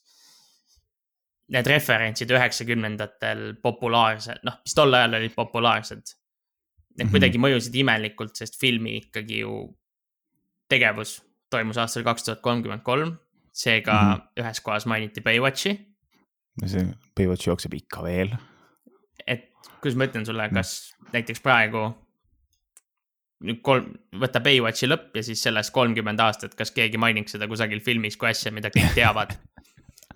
Need 1.55 1.67
referentsid 1.67 2.31
üheksakümnendatel 2.31 3.55
populaarsed, 3.63 4.43
noh, 4.45 4.59
mis 4.65 4.75
tol 4.77 4.93
ajal 4.95 5.15
olid 5.21 5.35
populaarsed. 5.37 6.15
Need 6.99 7.07
Mhm. 7.07 7.13
kuidagi 7.15 7.39
mõjusid 7.39 7.75
imelikult, 7.81 8.37
sest 8.37 8.59
filmi 8.61 8.97
ikkagi 9.01 9.39
ju 9.45 9.77
tegevus 10.69 11.23
toimus 11.51 11.79
aastal 11.81 12.05
kaks 12.05 12.25
tuhat 12.25 12.41
kolmkümmend 12.43 12.83
kolm. 12.85 13.19
seega 13.59 13.93
mm 13.93 14.07
Mhm. 14.09 14.13
-hmm. 14.21 14.43
ühes 14.45 14.61
kohas 14.63 14.87
mainiti 14.87 15.21
Baywatchi, 15.21 15.71
see 16.67 16.85
Baywatch 17.17 17.47
jookseb 17.49 17.75
ikka 17.75 18.03
veel. 18.05 18.37
et 19.27 19.51
kuidas 19.81 19.97
ma 19.97 20.05
ütlen 20.07 20.21
Mm. 20.23 20.25
sulle, 20.27 20.49
kas 20.55 20.95
näiteks 21.13 21.41
praegu 21.43 21.95
kolm, 23.63 23.93
võta 24.19 24.43
Baywatchi 24.43 24.89
lõpp 24.89 25.17
ja 25.19 25.23
siis 25.27 25.43
sellest 25.47 25.73
kolmkümmend 25.75 26.21
aastat, 26.21 26.57
kas 26.59 26.75
keegi 26.75 26.99
mainiks 27.01 27.37
seda 27.37 27.49
kusagil 27.51 27.81
filmis 27.85 28.19
kui 28.19 28.33
asja, 28.33 28.53
mida 28.55 28.73
kõik 28.75 28.97
teavad? 28.99 29.37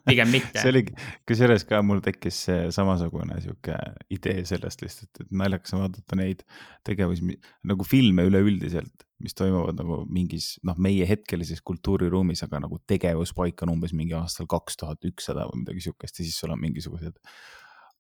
pigem 0.06 0.32
mitte 0.32 0.58
see. 0.58 0.70
oligi, 0.72 0.94
kusjuures 1.28 1.64
ka 1.68 1.80
mul 1.86 2.02
tekkis 2.04 2.40
samasugune 2.74 3.38
sihuke 3.44 3.76
idee 4.12 4.42
sellest 4.48 4.82
lihtsalt, 4.84 5.22
et 5.22 5.32
naljakas 5.42 5.76
on 5.76 5.84
vaadata 5.84 6.18
neid 6.18 6.44
tegevusi 6.86 7.36
nagu 7.70 7.86
filme 7.86 8.26
üleüldiselt, 8.26 9.06
mis 9.22 9.36
toimuvad 9.38 9.78
nagu 9.78 10.00
mingis 10.10 10.56
noh, 10.66 10.78
meie 10.82 11.06
hetkelises 11.08 11.62
kultuuriruumis, 11.66 12.42
aga 12.46 12.64
nagu 12.64 12.80
tegevuspaik 12.90 13.62
on 13.66 13.76
umbes 13.76 13.94
mingi 13.96 14.16
aastal 14.18 14.50
kaks 14.50 14.80
tuhat 14.82 15.06
ükssada 15.08 15.46
või 15.50 15.62
midagi 15.62 15.86
sihukest 15.86 16.18
ja 16.18 16.26
siis 16.26 16.40
sul 16.42 16.54
on 16.54 16.62
mingisugused. 16.62 17.18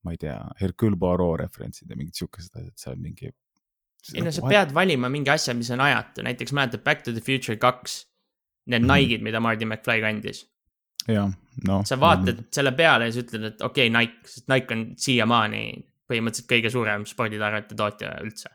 ma 0.02 0.16
ei 0.16 0.18
tea, 0.18 0.34
Hercule 0.58 0.98
Poirot 0.98 1.38
referentsid 1.44 1.90
ja 1.90 1.94
mingid 1.94 2.18
sihukesed 2.18 2.56
asjad 2.58 2.74
seal 2.80 2.96
mingi. 2.98 3.30
Ei 4.14 4.22
no 4.24 4.30
sa 4.34 4.42
pead 4.48 4.72
valima 4.74 5.08
mingi 5.12 5.30
asja, 5.30 5.54
mis 5.54 5.70
on 5.70 5.80
ajatu, 5.80 6.22
näiteks 6.26 6.52
mäletad 6.52 6.82
Back 6.84 7.04
to 7.06 7.12
the 7.12 7.20
Future 7.20 7.56
kaks. 7.56 8.06
Need 8.66 8.82
Mhm. 8.82 8.90
Nike'id, 8.90 9.22
mida 9.22 9.40
Marty 9.40 9.64
McFly 9.66 10.00
kandis. 10.00 10.44
jah, 11.08 11.30
noh. 11.66 11.82
sa 11.84 11.96
vaatad 11.98 12.44
selle 12.54 12.70
peale 12.78 13.08
ja 13.08 13.12
sa 13.12 13.20
ütled, 13.24 13.44
et 13.44 13.62
okei 13.62 13.88
okay,, 13.88 13.94
Nike, 13.98 14.28
sest 14.30 14.48
Nike 14.48 14.74
on 14.74 14.84
siiamaani 14.96 15.62
põhimõtteliselt 16.10 16.46
kõige 16.52 16.70
suurem 16.70 17.06
sporditarvete 17.06 17.74
tootja 17.74 18.12
üldse. 18.22 18.48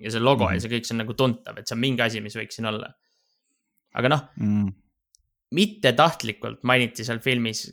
ja 0.00 0.10
see 0.10 0.20
logo 0.20 0.44
mm 0.44 0.48
-hmm. 0.48 0.52
ja 0.52 0.56
Mhm. 0.56 0.60
see 0.62 0.70
kõik, 0.72 0.84
see 0.86 0.94
on 0.94 0.98
nagu 0.98 1.14
tuntav, 1.14 1.58
et 1.58 1.68
see 1.68 1.74
on 1.76 1.80
mingi 1.80 2.02
asi, 2.02 2.20
mis 2.20 2.34
võiks 2.36 2.58
siin 2.58 2.66
olla. 2.66 2.92
aga 3.94 4.08
noh, 4.08 4.28
mm,. 4.36 4.72
mitte 5.52 5.92
tahtlikult 5.92 6.62
mainiti 6.62 7.04
seal 7.04 7.18
filmis, 7.20 7.70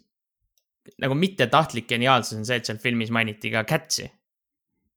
nagu 0.99 1.15
mittetahtlik 1.15 1.87
geniaalsus 1.87 2.37
on 2.37 2.45
see, 2.45 2.55
et 2.57 2.65
seal 2.65 2.77
filmis 2.77 3.09
mainiti 3.09 3.49
ka 3.51 3.63
Catsi. 3.63 4.11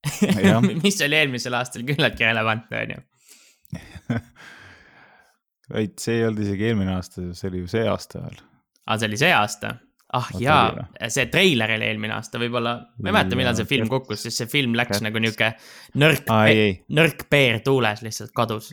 Mis 0.85 0.99
oli 1.07 1.19
eelmisel 1.21 1.55
aastal 1.59 1.87
küllaltki 1.87 2.27
relevantne, 2.27 2.83
onju. 2.87 4.19
vaid 5.73 5.95
see 6.03 6.19
ei 6.19 6.27
olnud 6.27 6.43
isegi 6.45 6.69
eelmine 6.69 6.97
aasta, 6.97 7.31
see 7.39 7.49
oli 7.49 7.63
ju 7.63 7.71
see 7.73 7.87
aasta 7.89 8.21
veel. 8.25 8.43
aa, 8.87 8.99
see 8.99 9.09
oli 9.09 9.21
see 9.23 9.33
aasta? 9.33 9.77
ah 10.13 10.27
oli 10.35 10.45
jaa, 10.45 10.87
see 11.09 11.29
treiler 11.33 11.71
oli 11.79 11.87
eelmine 11.89 12.13
aasta, 12.19 12.41
võib-olla, 12.43 12.75
ma 12.99 13.09
ei 13.09 13.15
mäleta, 13.17 13.39
millal 13.39 13.57
see 13.57 13.71
film 13.71 13.89
kukkus, 13.89 14.27
sest 14.27 14.43
see 14.43 14.51
film 14.53 14.75
läks 14.77 14.99
Cats. 14.99 15.07
nagu 15.07 15.23
niuke 15.23 15.55
nõrk 16.03 16.29
ei, 16.51 16.75
nõrk 16.93 17.25
peer 17.33 17.63
tuules 17.65 18.03
lihtsalt 18.05 18.35
kadus. 18.37 18.69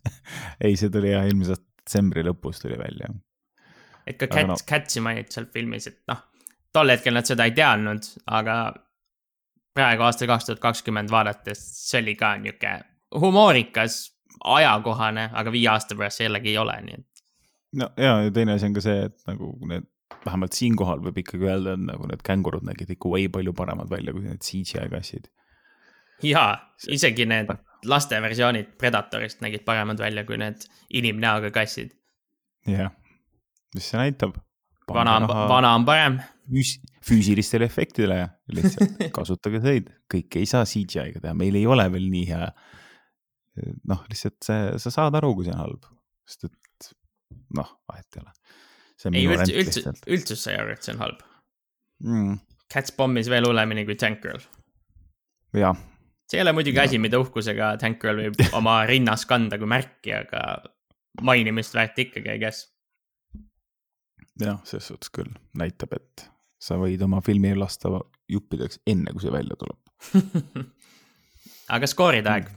ei, 0.64 0.74
see 0.74 0.90
tuli 0.90 1.12
jah, 1.12 1.28
eelmise 1.28 1.54
aasta 1.54 1.68
detsembri 1.82 2.22
lõpus 2.24 2.62
tuli 2.62 2.78
välja. 2.78 3.10
et 4.06 4.18
ka 4.18 4.26
Cats 4.30 4.64
Catsi 4.66 5.02
mainiti 5.04 5.34
seal 5.34 5.46
filmis, 5.52 5.86
et 5.90 6.00
noh, 6.10 6.22
tol 6.72 6.90
hetkel 6.90 7.14
nad 7.14 7.28
seda 7.28 7.46
ei 7.46 7.54
teadnud, 7.56 8.08
aga 8.26 8.56
praegu 9.74 10.04
aastal 10.06 10.30
kaks 10.30 10.48
tuhat 10.48 10.60
kakskümmend 10.62 11.10
vaadates, 11.10 11.62
see 11.88 12.02
oli 12.02 12.14
ka 12.18 12.34
niuke 12.40 12.74
humoorikas, 13.20 14.02
ajakohane, 14.44 15.30
aga 15.32 15.52
viie 15.52 15.68
aasta 15.72 15.96
pärast 15.96 16.20
jällegi 16.24 16.52
ei 16.52 16.58
ole, 16.58 16.76
nii 16.86 16.98
et 16.98 17.24
no 17.72 17.88
ja, 17.96 18.20
ja 18.22 18.30
teine 18.30 18.56
asi 18.56 18.68
on 18.68 18.76
ka 18.76 18.84
see, 18.84 19.08
et 19.08 19.18
nagu 19.28 19.52
need, 19.68 19.88
vähemalt 20.26 20.56
siinkohal 20.56 21.02
võib 21.04 21.20
ikkagi 21.22 21.48
öelda, 21.48 21.76
et 21.76 21.84
nagu 21.86 22.06
need 22.10 22.22
kängurud 22.26 22.66
nägid 22.68 22.92
ikka 22.94 23.10
way 23.10 23.28
palju 23.32 23.54
paremad 23.56 23.90
välja 23.90 24.14
kui 24.14 24.24
need 24.26 24.42
CGI 24.44 24.88
kassid. 24.92 25.28
jaa, 26.22 26.52
isegi 26.88 27.26
need 27.26 27.50
laste 27.88 28.20
versioonid 28.22 28.76
Predatorist 28.78 29.40
nägid 29.42 29.64
paremad 29.66 30.00
välja 30.00 30.24
kui 30.28 30.38
need 30.38 30.66
inimnäoga 30.90 31.50
kassid. 31.54 31.96
jah, 32.68 32.92
mis 33.74 33.90
see 33.90 34.00
näitab? 34.00 34.36
vana 34.92 35.16
on, 35.16 35.28
vana 35.28 35.74
on 35.74 35.84
parem. 35.88 36.20
füüs-, 36.48 36.78
füüsilistele 37.06 37.66
efektidele 37.68 38.18
lihtsalt 38.52 39.02
kasutage 39.16 39.62
neid, 39.64 39.90
kõike 40.10 40.42
ei 40.42 40.48
saa 40.50 40.66
CGI-ga 40.68 41.22
teha, 41.22 41.34
meil 41.38 41.58
ei 41.58 41.66
ole 41.68 41.86
veel 41.92 42.08
nii 42.12 42.24
hea. 42.30 42.48
noh, 43.88 44.04
lihtsalt 44.08 44.38
see, 44.46 44.72
sa 44.80 44.94
saad 44.94 45.18
aru, 45.18 45.34
kui 45.36 45.46
see 45.46 45.54
on 45.54 45.60
halb, 45.60 45.88
sest 46.28 46.48
et 46.48 46.92
noh, 47.56 47.68
vahet 47.90 48.16
ei 48.16 48.24
ole. 48.24 48.32
ei, 49.12 49.26
üldse, 49.28 49.52
üldse 49.60 49.92
üldsus 50.16 50.46
sai 50.46 50.56
aru, 50.60 50.74
et 50.76 50.84
see 50.84 50.96
on 50.96 51.04
halb. 51.04 51.22
mm,. 52.06 52.40
Cats 52.72 52.94
pommis 52.96 53.28
veel 53.28 53.44
hullemini 53.44 53.84
kui 53.84 53.98
Tank 54.00 54.22
Girl. 54.24 54.40
jah, 55.52 55.76
see 56.30 56.40
ei 56.40 56.46
ole 56.46 56.54
muidugi 56.56 56.80
Jaa. 56.80 56.88
asi, 56.88 57.00
mida 57.02 57.20
uhkusega 57.20 57.74
Tank 57.82 58.00
Girl 58.00 58.24
võib 58.24 58.40
oma 58.58 58.80
rinnas 58.88 59.26
kanda 59.28 59.60
kui 59.60 59.68
märki, 59.68 60.14
aga 60.16 60.62
mainimist 61.20 61.76
väärt 61.76 61.98
ikkagi, 62.06 62.38
I 62.38 62.40
guess. 62.40 62.68
jah, 64.40 64.62
selles 64.64 64.88
suhtes 64.88 65.12
küll 65.12 65.32
näitab, 65.60 65.92
et 65.98 66.31
sa 66.62 66.78
võid 66.78 67.02
oma 67.02 67.20
filmi 67.24 67.52
lasta 67.58 67.90
juppideks 68.30 68.82
enne, 68.86 69.12
kui 69.12 69.24
see 69.24 69.34
välja 69.34 69.58
tuleb. 69.58 70.66
aga 71.74 71.88
skooride 71.90 72.32
aeg. 72.32 72.50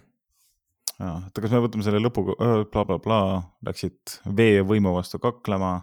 oota, 1.00 1.42
kas 1.42 1.54
me 1.54 1.62
võtame 1.66 1.86
selle 1.86 2.02
lõpuga 2.04 2.36
blablabla 2.40 3.00
bla,, 3.04 3.20
bla, 3.26 3.70
läksid 3.70 4.20
vee 4.38 4.60
ja 4.60 4.68
võimu 4.68 4.94
vastu 4.96 5.20
kaklema, 5.24 5.78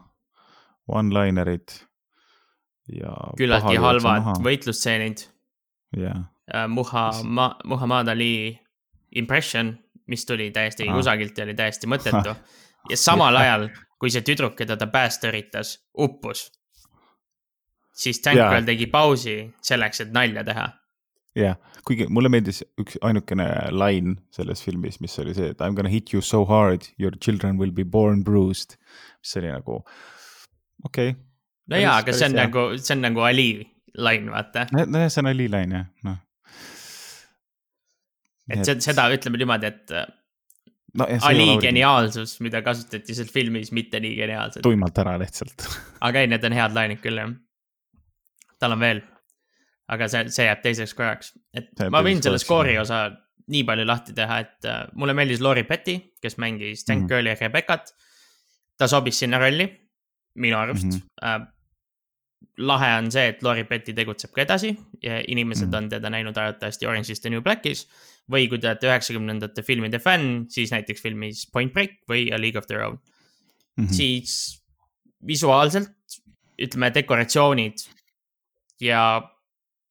one-linerid 0.90 1.74
ja. 3.00 3.14
küllaltki 3.38 3.80
halvad. 3.82 4.32
võitlusstseenid. 4.44 5.26
jah, 5.98 6.28
Muha, 6.68 7.04
Muhamed 7.64 8.08
Ali 8.12 8.58
impression, 9.16 9.70
mis 10.10 10.26
tuli 10.26 10.50
täiesti 10.50 10.88
Ah. 10.88 10.96
kusagilt 10.96 11.38
ja 11.38 11.44
oli 11.44 11.54
täiesti 11.54 11.86
mõttetu. 11.86 12.34
ja 12.90 12.96
samal 12.96 13.36
ajal, 13.36 13.68
kui 13.98 14.10
see 14.10 14.24
tüdruk, 14.26 14.56
keda 14.58 14.76
ta 14.76 14.88
päästa 14.90 15.30
üritas, 15.30 15.76
uppus, 15.98 16.50
siis 18.02 18.22
Tank 18.22 18.40
Jaa. 18.40 18.50
Girl 18.52 18.68
tegi 18.68 18.88
pausi 18.90 19.36
selleks, 19.64 20.02
et 20.04 20.14
nalja 20.14 20.44
teha. 20.46 20.68
jah, 21.38 21.56
kuigi 21.88 22.06
mulle 22.12 22.28
meeldis 22.32 22.60
üks 22.80 22.98
ainukene 23.08 23.46
lain 23.72 24.16
selles 24.36 24.60
filmis, 24.64 24.98
mis 25.00 25.14
oli 25.22 25.34
see, 25.38 25.52
et 25.54 25.60
I 25.62 25.70
m 25.70 25.76
gonna 25.78 25.92
hit 25.92 26.12
you 26.12 26.20
so 26.20 26.44
hard 26.48 26.88
your 27.00 27.14
children 27.16 27.60
will 27.60 27.72
be 27.72 27.84
born 27.84 28.24
bruised. 28.26 28.76
mis 29.22 29.36
oli 29.40 29.52
nagu 29.52 29.78
okei 30.84 31.14
okay., 31.14 31.20
no 31.72 31.80
jaa, 31.80 31.96
aga 32.02 32.16
see 32.18 32.28
on 32.28 32.36
hea. 32.36 32.46
nagu, 32.46 32.66
see 32.78 32.96
on 32.96 33.06
nagu 33.06 33.24
Ali 33.28 33.48
lain, 33.98 34.28
vaata. 34.34 34.66
nojah, 34.72 35.08
see 35.14 35.22
on 35.24 35.30
Ali 35.32 35.48
lain 35.52 35.76
jah, 35.78 35.86
noh. 36.08 36.18
et 38.50 38.66
see, 38.68 38.80
seda 38.84 39.08
ütleme 39.14 39.40
niimoodi, 39.40 39.70
et 39.72 39.94
äh, 40.02 40.10
no, 41.00 41.08
Ali 41.28 41.48
geniaalsus, 41.62 42.36
mida 42.44 42.60
kasutati 42.66 43.16
seal 43.16 43.30
filmis, 43.32 43.72
mitte 43.72 44.00
nii 44.04 44.18
geniaalselt. 44.18 44.64
tuimalt 44.66 45.00
ära 45.04 45.16
lihtsalt. 45.22 45.64
aga 46.04 46.22
ei, 46.22 46.30
need 46.34 46.44
on 46.48 46.56
head 46.60 46.76
lainid 46.76 47.00
küll, 47.04 47.20
jah. 47.22 47.32
Tal 48.62 48.76
on 48.76 48.82
veel. 48.82 49.02
aga 49.92 50.06
see, 50.08 50.28
see 50.32 50.46
jääb 50.46 50.60
teiseks 50.62 50.94
korraks, 50.96 51.32
et 51.58 51.80
ma 51.92 52.00
võin 52.06 52.22
selle 52.24 52.38
skoori 52.40 52.78
osa 52.80 53.02
nii 53.52 53.64
palju 53.68 53.84
lahti 53.84 54.14
teha, 54.16 54.38
et 54.44 54.68
äh, 54.70 54.84
mulle 54.96 55.14
meeldis 55.18 55.42
Lori 55.42 55.64
Petty, 55.68 55.98
kes 56.22 56.38
mängis 56.40 56.86
Tank 56.86 57.02
Mhm. 57.02 57.08
Girli 57.10 57.32
ja 57.32 57.36
Rebecca't. 57.40 57.92
ta 58.78 58.88
sobis 58.88 59.18
sinna 59.20 59.38
rolli, 59.38 59.66
minu 60.34 60.56
arust 60.56 60.84
mm. 60.86 60.90
-hmm. 60.90 61.02
Äh, 61.22 61.46
lahe 62.58 62.88
on 62.98 63.10
see, 63.12 63.28
et 63.28 63.42
Lori 63.42 63.64
Petty 63.64 63.92
tegutseb 63.92 64.32
ka 64.32 64.42
edasi 64.42 64.72
ja 65.02 65.20
inimesed 65.28 65.66
mm. 65.66 65.72
-hmm. 65.72 65.76
on 65.76 65.88
teda 65.88 66.10
näinud 66.10 66.36
arvatavasti 66.36 66.86
Orange 66.86 67.12
is 67.12 67.20
the 67.20 67.30
New 67.30 67.42
Black'is. 67.42 67.86
või 68.30 68.48
kui 68.48 68.58
te 68.58 68.68
olete 68.68 68.86
üheksakümnendate 68.86 69.62
filmide 69.62 69.98
fänn, 69.98 70.46
siis 70.48 70.70
näiteks 70.70 71.02
filmis 71.02 71.46
Point 71.52 71.72
Break 71.72 71.90
või 72.08 72.32
A 72.34 72.38
League 72.40 72.58
of 72.58 72.66
Their 72.66 72.82
Own. 72.82 72.98
Mhm. 73.76 73.88
siis 73.92 74.62
visuaalselt, 75.26 75.90
ütleme 76.62 76.90
dekoratsioonid 76.94 77.74
ja 78.82 79.02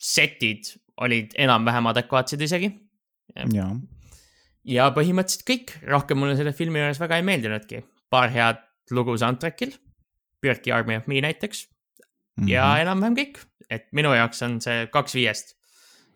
setid 0.02 0.74
olid 1.02 1.36
enam-vähem 1.40 1.88
adekvaatsed 1.94 2.42
isegi. 2.44 2.72
jaa, 3.56 3.72
ja 4.68 4.90
põhimõtteliselt 4.96 5.46
kõik, 5.48 5.76
rohkem 5.88 6.20
mulle 6.20 6.36
selle 6.40 6.54
filmi 6.58 6.82
juures 6.82 7.00
väga 7.02 7.18
ei 7.22 7.26
meeldinudki. 7.26 7.84
paar 8.12 8.30
head 8.34 8.60
lugu 8.92 9.16
soundtrack'il, 9.18 9.74
Björki 10.42 10.74
Army 10.74 10.98
of 10.98 11.08
Me 11.08 11.22
näiteks 11.22 11.68
ja 12.48 12.66
Mhm. 12.74 12.82
enam-vähem 12.82 13.16
kõik, 13.16 13.38
et 13.70 13.88
minu 13.94 14.10
jaoks 14.14 14.42
on 14.42 14.60
see 14.62 14.88
kaks 14.88 15.14
viiest. 15.16 15.56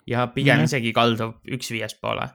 ja 0.07 0.27
pigem 0.27 0.59
Jah. 0.59 0.65
isegi 0.67 0.91
kaldub 0.93 1.39
üks 1.47 1.71
viiest 1.71 2.01
poole. 2.01 2.29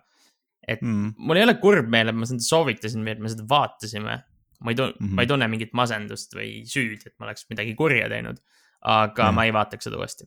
et 0.68 0.82
Mhm. 0.82 1.14
mul 1.18 1.36
ei 1.36 1.42
ole 1.42 1.54
kurb 1.54 1.88
meel, 1.88 2.08
et 2.08 2.14
ma 2.14 2.26
seda 2.26 2.40
soovitasin 2.40 3.02
või 3.04 3.10
et 3.10 3.18
me 3.18 3.28
seda 3.28 3.42
vaatasime. 3.48 4.22
ma 4.60 4.70
ei 4.70 4.76
tunne 4.76 4.92
mm. 5.00 5.06
-hmm. 5.06 5.14
ma 5.14 5.22
ei 5.22 5.26
tunne 5.26 5.48
mingit 5.48 5.72
masendust 5.72 6.34
või 6.34 6.62
süüd, 6.68 7.06
et 7.06 7.14
ma 7.18 7.26
oleks 7.26 7.46
midagi 7.50 7.74
kurja 7.74 8.08
teinud. 8.08 8.38
Aga 8.82 9.22
Jah. 9.28 9.34
ma 9.34 9.44
ei 9.44 9.52
vaataks 9.52 9.84
seda 9.88 9.98
uuesti. 10.00 10.24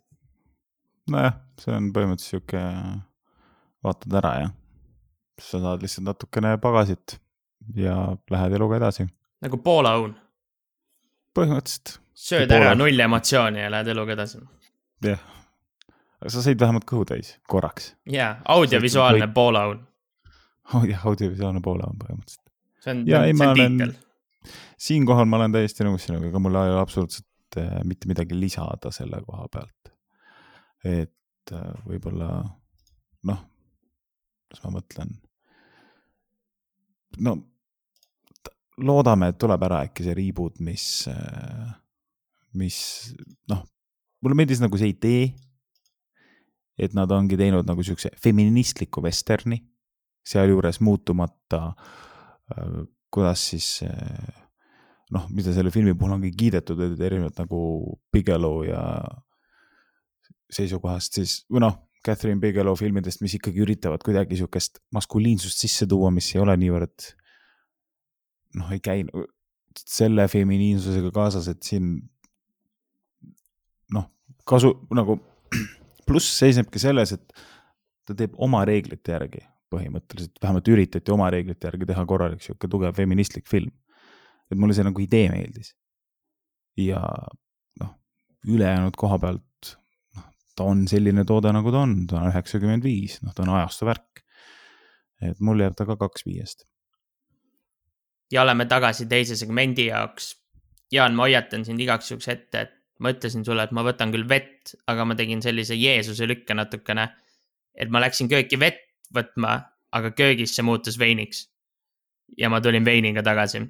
nojah, 1.10 1.34
see 1.60 1.74
on 1.76 1.91
põhimõtteliselt 1.93 2.30
sihuke, 2.30 2.62
vaatad 3.84 4.14
ära 4.22 4.34
ja 4.41 4.49
sa 5.41 5.60
saad 5.60 5.82
lihtsalt 5.84 6.06
natukene 6.08 6.58
pagasit 6.62 7.18
ja 7.76 7.95
lähed 8.32 8.54
eluga 8.60 8.78
edasi. 8.78 9.08
nagu 9.41 9.58
Poola 9.58 9.95
õun, 9.99 10.14
põhimõtteliselt 11.36 11.97
sööd 12.14 12.47
Poola. 12.51 12.70
ära 12.72 12.76
null 12.78 12.99
emotsiooni 13.08 13.60
ja 13.66 13.72
lähed 13.74 13.88
eluga 13.95 14.14
edasi. 14.18 14.39
jah, 15.04 15.20
aga 16.22 16.30
sa 16.30 16.43
sõid 16.45 16.60
vähemalt 16.62 16.86
kõhu 16.89 17.06
täis 17.10 17.36
korraks. 17.49 17.95
jaa, 18.06 18.38
audiovisuaalne 18.45 19.26
Kõik- 19.28 19.34
Poola 19.34 19.66
õun, 19.72 19.84
jah, 20.93 21.06
audiovisuaalne 21.12 21.62
poole 21.62 21.84
on 21.89 21.97
põhimõtteliselt. 21.99 22.47
see 22.80 22.91
on, 22.91 23.06
see 23.06 23.34
on 23.34 23.49
olen- 23.49 23.78
tiitel. 23.78 23.93
siinkohal 24.78 25.26
ma 25.26 25.38
olen 25.41 25.51
täiesti 25.51 25.84
nõus 25.84 26.06
sinuga, 26.08 26.28
ega 26.28 26.39
mul 26.39 26.56
ei 26.56 26.72
ole 26.72 26.82
absoluutselt 26.82 27.26
äh, 27.60 27.82
mitte 27.88 28.10
midagi 28.10 28.38
lisada 28.38 28.91
selle 28.93 29.22
koha 29.26 29.47
pealt. 29.51 29.91
et 30.84 31.54
äh, 31.54 31.72
võib-olla 31.88 32.30
noh, 33.30 33.41
kuidas 34.49 34.64
ma 34.66 34.74
mõtlen. 34.78 35.16
no 37.20 37.38
loodame, 38.78 39.30
et 39.30 39.38
tuleb 39.38 39.64
ära 39.64 39.84
äkki 39.86 40.04
see 40.04 40.16
reboot, 40.18 40.58
mis, 40.66 41.06
mis 42.58 42.78
noh, 43.51 43.60
mulle 44.26 44.38
meeldis 44.39 44.64
nagu 44.64 44.80
see 44.82 44.95
idee. 44.95 45.28
et 46.74 46.95
nad 46.97 47.12
ongi 47.14 47.38
teinud 47.38 47.68
nagu 47.70 47.84
siukse 47.86 48.10
feministliku 48.18 49.04
vesterni, 49.06 49.60
sealjuures 50.26 50.80
muutumata 50.82 51.68
äh, 51.70 52.84
kuidas 53.14 53.49
siis 53.49 53.84
äh, 53.84 54.42
noh, 55.14 55.28
mida 55.34 55.53
selle 55.53 55.72
filmi 55.74 55.93
puhul 55.97 56.16
ongi 56.18 56.32
kiidetud, 56.36 56.80
et 56.88 57.01
erinevalt 57.01 57.39
nagu 57.43 57.59
Bigelow 58.14 58.64
ja 58.68 58.84
seisukohast 60.53 61.20
siis 61.20 61.41
või 61.51 61.64
noh, 61.66 61.78
Catherine 62.03 62.41
Bigelow 62.41 62.76
filmidest, 62.76 63.22
mis 63.24 63.38
ikkagi 63.38 63.64
üritavad 63.64 64.03
kuidagi 64.03 64.38
sihukest 64.41 64.82
maskuliinsust 64.95 65.61
sisse 65.64 65.88
tuua, 65.89 66.11
mis 66.11 66.34
ei 66.34 66.41
ole 66.43 66.55
niivõrd 66.59 67.07
noh, 68.59 68.74
ei 68.74 68.82
käi 68.84 69.05
selle 69.80 70.28
feminiinsusega 70.30 71.14
kaasas, 71.16 71.47
et 71.49 71.64
siin 71.66 71.95
noh, 73.95 74.09
kasu 74.49 74.74
nagu 74.93 75.18
pluss 76.07 76.36
seisnebki 76.41 76.82
selles, 76.82 77.16
et 77.16 77.43
ta 78.03 78.16
teeb 78.18 78.36
oma 78.43 78.64
reeglite 78.68 79.16
järgi 79.16 79.45
põhimõtteliselt, 79.74 80.36
vähemalt 80.43 80.70
üritati 80.70 81.14
oma 81.14 81.30
reeglite 81.34 81.70
järgi 81.70 81.88
teha 81.89 82.03
korralik 82.09 82.43
sihuke 82.43 82.70
tugev 82.70 82.93
feministlik 82.97 83.47
film. 83.49 83.72
Et 84.51 84.59
mulle 84.59 84.75
see 84.77 84.85
nagu 84.87 85.01
idee 85.03 85.29
meeldis. 85.31 85.73
ja 86.77 87.01
noh, 87.79 87.95
ülejäänud 88.49 88.97
koha 88.97 89.19
pealt, 89.21 89.73
noh, 90.17 90.29
ta 90.55 90.67
on 90.69 90.87
selline 90.89 91.25
toode, 91.29 91.53
nagu 91.53 91.71
ta 91.71 91.83
on, 91.85 91.95
ta 92.09 92.19
on 92.21 92.29
üheksakümmend 92.31 92.85
viis, 92.85 93.19
noh, 93.23 93.33
ta 93.35 93.45
on 93.45 93.53
ajastu 93.57 93.89
värk. 93.89 94.23
et 95.23 95.39
mul 95.39 95.61
jääb 95.63 95.75
ta 95.77 95.87
ka 95.89 95.97
kaks 95.97 96.25
viiest. 96.27 96.65
ja 98.31 98.41
oleme 98.41 98.65
tagasi 98.65 99.05
teise 99.05 99.35
segmendi 99.39 99.91
jaoks. 99.91 100.33
Jaan, 100.93 101.15
ma 101.17 101.25
hoiatan 101.25 101.63
sind 101.65 101.81
igaks 101.81 102.11
juhuks 102.11 102.27
ette, 102.29 102.61
et 102.61 102.73
ma 103.01 103.09
ütlesin 103.13 103.41
sulle, 103.45 103.63
et 103.65 103.71
ma 103.73 103.81
võtan 103.85 104.11
küll 104.13 104.27
vett, 104.29 104.75
aga 104.87 105.05
ma 105.05 105.15
tegin 105.17 105.41
sellise 105.41 105.75
Jeesuse 105.77 106.27
lükke 106.29 106.53
natukene. 106.53 107.09
et 107.73 107.89
ma 107.89 107.97
läksin 108.03 108.29
kööki 108.29 108.59
vett 108.61 108.83
võtma, 109.13 109.55
aga 109.91 110.11
köögis 110.13 110.53
see 110.55 110.65
muutus 110.65 110.99
veiniks. 110.99 111.47
ja 112.37 112.49
ma 112.49 112.61
tulin 112.61 112.85
veiniga 112.85 113.23
tagasi. 113.23 113.63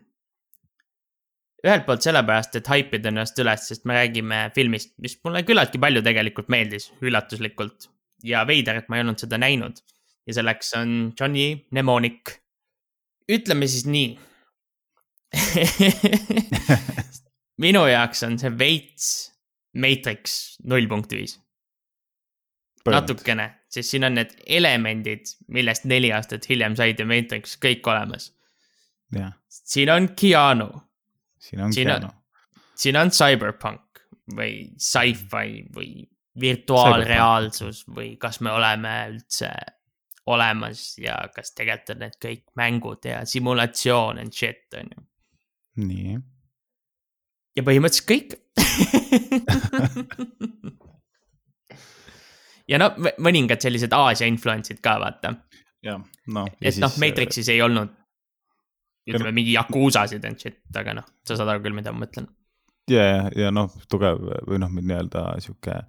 Ühelt 1.64 1.86
poolt 1.88 2.04
sellepärast, 2.04 2.58
et 2.60 2.68
haipida 2.68 3.12
ennast 3.12 3.40
üles, 3.40 3.68
sest 3.70 3.86
me 3.88 3.96
räägime 3.96 4.40
filmist, 4.56 4.94
mis 5.04 5.16
mulle 5.24 5.46
küllaltki 5.48 5.80
palju 5.82 6.04
tegelikult 6.04 6.52
meeldis, 6.52 6.92
üllatuslikult. 7.02 7.90
ja 8.24 8.46
veider, 8.48 8.78
et 8.80 8.88
ma 8.88 8.98
ei 8.98 9.04
olnud 9.04 9.20
seda 9.20 9.40
näinud. 9.40 9.80
ja 10.28 10.40
selleks 10.40 10.74
on 10.80 11.14
Johnny 11.20 11.66
Mnemonic. 11.72 12.40
ütleme 13.32 13.68
siis 13.68 13.86
nii 13.86 14.20
minu 17.64 17.86
jaoks 17.90 18.24
on 18.28 18.38
see 18.40 18.52
veits 18.60 19.08
Matrix 19.74 20.58
null 20.70 20.88
punkt 20.90 21.14
viis, 21.16 21.38
natukene, 22.86 23.48
sest 23.72 23.94
siin 23.94 24.06
on 24.06 24.20
need 24.20 24.36
elemendid, 24.46 25.32
millest 25.48 25.88
neli 25.90 26.12
aastat 26.14 26.46
hiljem 26.50 26.76
sai 26.78 26.94
The 26.94 27.08
Matrix 27.10 27.58
kõik 27.62 27.88
olemas. 27.90 28.32
siin 29.50 29.90
on 29.90 30.12
Keanu, 30.20 30.70
siin 31.44 31.62
on 31.66 31.74
Siin 31.76 31.90
on- 31.92 32.10
siin 32.76 32.96
on 32.98 33.12
cyberpunk 33.14 34.00
või 34.38 34.54
sci-fi 34.80 35.64
või 35.76 35.90
virtuaalreaalsus 36.40 37.84
või 37.94 38.16
kas 38.18 38.40
me 38.42 38.52
oleme 38.56 38.94
üldse 39.12 39.50
olemas 40.34 40.96
ja 40.98 41.18
kas 41.36 41.52
tegelikult 41.54 41.90
on 41.96 42.00
need 42.06 42.16
kõik 42.24 42.44
mängud 42.58 43.06
ja 43.06 43.26
simulatsioon 43.28 44.18
and 44.24 44.34
shit 44.34 44.74
on 44.80 44.88
ju. 44.96 45.02
nii, 45.84 46.18
ja 47.58 47.62
põhimõtteliselt 47.68 48.10
kõik. 48.10 48.30
ja 52.72 52.80
no 52.82 52.88
mõningad 53.22 53.62
sellised 53.64 53.94
Aasia 53.94 54.28
influence'id 54.32 54.80
ka 54.84 54.96
vaata, 55.04 55.30
jah, 55.86 56.02
noh. 56.34 56.48
et 56.62 56.78
noh, 56.82 56.94
Matrixis 57.04 57.50
ei 57.54 57.62
olnud 57.66 57.90
ütleme 59.10 59.34
mingi 59.36 59.56
Yakuusasid 59.58 60.26
and 60.28 60.40
shit, 60.40 60.60
aga 60.76 60.96
noh, 61.00 61.06
sa 61.28 61.38
saad 61.40 61.52
aru 61.52 61.64
küll, 61.66 61.76
mida 61.76 61.94
ma 61.94 62.06
mõtlen. 62.06 62.28
ja, 62.92 63.04
ja, 63.04 63.22
ja 63.46 63.52
noh, 63.56 63.72
tugev 63.92 64.22
või 64.48 64.60
noh, 64.64 64.72
nii-öelda 64.80 65.26
sihuke 65.44 65.82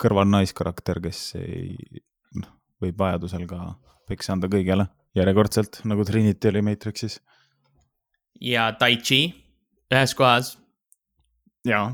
kõrval 0.00 0.28
naiskarakter, 0.30 1.00
kes 1.04 1.20
ei 1.40 1.74
noh, 2.40 2.52
võib 2.82 2.98
vajadusel 3.00 3.46
ka 3.50 3.74
peksa 4.08 4.36
anda 4.36 4.50
kõigele 4.52 4.88
järjekordselt 5.16 5.80
nagu 5.88 6.04
Trinity 6.06 6.52
oli 6.52 6.64
Matrixis. 6.66 7.20
ja 8.40 8.70
Tai 8.78 8.96
Chi 9.02 9.22
ühes 9.92 10.16
kohas 10.18 10.56
ja. 11.66 11.86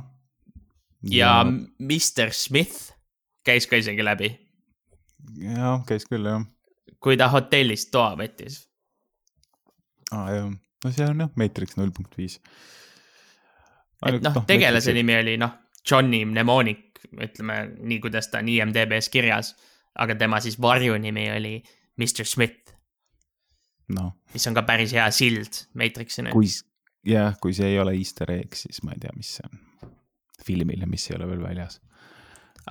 ja 1.04 1.34
Mr 1.44 2.32
Smith 2.32 2.90
käis 3.44 3.68
ka 3.68 3.76
isegi 3.76 4.04
läbi, 4.04 4.32
ja 5.42 5.78
käis 5.86 6.08
küll 6.08 6.26
jah 6.26 6.42
kui 7.02 7.18
ta 7.18 7.28
hotellist 7.32 7.90
toa 7.94 8.14
võttis. 8.18 8.62
ah,. 10.10 10.28
jah, 10.34 10.48
no 10.84 10.92
see 10.92 11.08
on 11.08 11.24
jah, 11.24 11.34
Matrix 11.38 11.76
null 11.78 11.92
punkt 11.94 12.16
viis. 12.18 12.38
et 14.06 14.22
noh, 14.24 14.40
tegelase 14.48 14.94
nimi 14.96 15.16
oli 15.20 15.36
noh, 15.40 15.54
Johnny 15.88 16.24
Mnemonic, 16.24 17.02
ütleme 17.12 17.58
nii, 17.78 18.00
kuidas 18.02 18.30
ta 18.30 18.42
on 18.42 18.50
IMDB-s 18.50 19.10
kirjas. 19.12 19.54
aga 19.98 20.16
tema 20.16 20.40
siis 20.40 20.56
varjunimi 20.60 21.26
oli 21.34 21.56
Mr 22.00 22.24
Smith, 22.24 22.72
noh, 23.92 24.14
mis 24.32 24.46
on 24.48 24.56
ka 24.56 24.64
päris 24.66 24.94
hea 24.96 25.08
sild 25.12 25.64
Matrixini. 25.78 26.32
kui, 26.32 26.48
jah, 27.06 27.36
kui 27.40 27.54
see 27.56 27.74
ei 27.74 27.78
ole 27.82 27.94
easter 27.98 28.30
egg, 28.32 28.56
siis 28.56 28.82
ma 28.86 28.96
ei 28.96 29.02
tea, 29.02 29.12
mis 29.16 29.36
see 29.36 29.48
on 29.48 29.60
filmil 30.42 30.82
ja 30.82 30.90
mis 30.90 31.04
ei 31.10 31.18
ole 31.18 31.28
veel 31.30 31.42
väljas. 31.44 31.78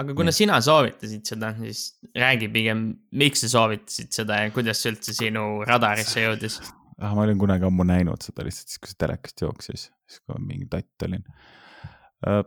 aga 0.02 0.16
kuna 0.16 0.32
sina 0.36 0.60
soovitasid 0.64 1.28
seda, 1.28 1.54
siis 1.60 2.00
räägi 2.18 2.50
pigem, 2.52 2.86
miks 3.12 3.46
sa 3.46 3.52
soovitasid 3.56 4.12
seda 4.16 4.44
ja 4.46 4.54
kuidas 4.56 4.82
see 4.82 4.94
üldse 4.96 5.16
sinu 5.16 5.48
radarisse 5.68 6.24
jõudis? 6.26 6.62
ah,. 7.00 7.14
ma 7.16 7.26
olin 7.26 7.39
kunagi 7.42 7.68
ammu 7.68 7.86
näinud 7.88 8.24
seda 8.26 8.46
lihtsalt 8.48 8.72
siis, 8.72 8.82
kui 8.82 8.92
see 8.92 9.02
telekast 9.04 9.44
jooksis, 9.46 9.89
siis 10.08 10.24
kui 10.24 10.36
ma 10.36 10.42
mingi 10.46 10.70
tatt 10.72 11.08
olin 11.08 11.26
äh,. 12.28 12.42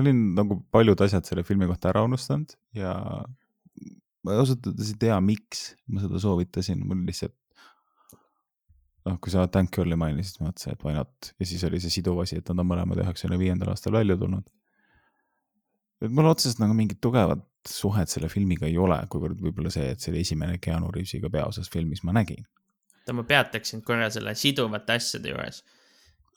olin 0.00 0.24
nagu 0.38 0.60
paljud 0.74 1.00
asjad 1.04 1.28
selle 1.28 1.46
filmi 1.46 1.68
kohta 1.70 1.92
ära 1.92 2.04
unustanud 2.08 2.56
ja 2.76 2.96
ma 4.22 4.38
ausalt 4.38 4.66
öeldes 4.70 4.92
ei 4.92 4.98
tea, 5.06 5.18
miks 5.24 5.72
ma 5.90 6.02
seda 6.04 6.20
soovitasin, 6.22 6.82
mul 6.86 7.04
lihtsalt. 7.08 7.36
noh, 9.02 9.16
kui 9.18 9.32
sa 9.34 9.48
Thank 9.50 9.74
You'li 9.74 9.96
mainisid, 9.98 10.38
ma 10.38 10.52
mõtlesin, 10.52 10.76
et 10.76 10.84
why 10.86 10.94
not 10.94 11.32
ja 11.40 11.46
siis 11.50 11.64
oli 11.66 11.80
see 11.82 11.90
siduv 11.90 12.20
asi, 12.22 12.38
et 12.38 12.50
nad 12.52 12.62
on 12.62 12.68
mõlemad 12.70 13.00
üheksakümne 13.02 13.38
viiendal 13.40 13.72
aastal 13.72 13.96
välja 13.96 14.14
tulnud. 14.20 14.46
et 16.02 16.10
mul 16.10 16.30
otseselt 16.30 16.62
nagu 16.62 16.76
mingit 16.78 17.00
tugevat 17.02 17.42
suhet 17.68 18.10
selle 18.10 18.30
filmiga 18.30 18.66
ei 18.66 18.78
ole, 18.78 18.98
kuivõrd 19.10 19.42
võib-olla 19.42 19.70
see, 19.74 19.90
et 19.94 20.02
see 20.02 20.10
oli 20.14 20.22
esimene 20.22 20.58
Keanu 20.62 20.90
Reavesiga 20.94 21.30
peaosas 21.30 21.70
film, 21.70 21.90
mis 21.94 22.02
ma 22.06 22.14
nägin 22.14 22.46
oota, 23.02 23.12
ma 23.12 23.24
peataksin 23.26 23.82
korra 23.82 24.10
selle 24.10 24.34
siduvate 24.34 24.98
asjade 24.98 25.28
juures. 25.34 25.64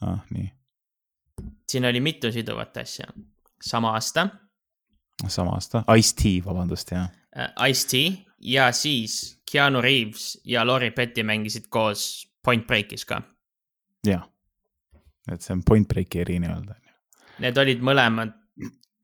ah,. 0.02 0.20
nii, 0.30 0.50
siin 1.70 1.86
oli 1.86 2.00
mitu 2.00 2.32
siduvat 2.32 2.78
asja. 2.78 3.06
sama 3.62 3.94
aasta 3.94 4.28
sama 5.28 5.52
aasta, 5.52 5.84
Ice-T, 5.98 6.46
vabandust, 6.46 6.92
jah. 6.92 7.10
äh, 7.38 7.70
Ice-T 7.70 7.94
ja 8.40 8.72
siis 8.72 9.42
Keanu 9.52 9.82
Reaves 9.82 10.42
ja 10.44 10.66
Lori 10.66 10.92
Petty 10.92 11.24
mängisid 11.24 11.70
koos 11.70 12.28
Point 12.44 12.68
Breakis 12.68 13.06
ka. 13.06 13.22
jah, 14.08 14.28
et 15.32 15.42
see 15.42 15.54
on 15.54 15.64
Point 15.64 15.88
Breaki 15.88 16.20
eri 16.22 16.40
nii-öelda. 16.40 16.76
Need 17.40 17.58
olid 17.58 17.82
mõlemad 17.84 18.32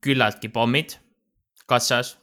küllaltki 0.02 0.48
pommid 0.48 0.96
kassas. 1.68 2.16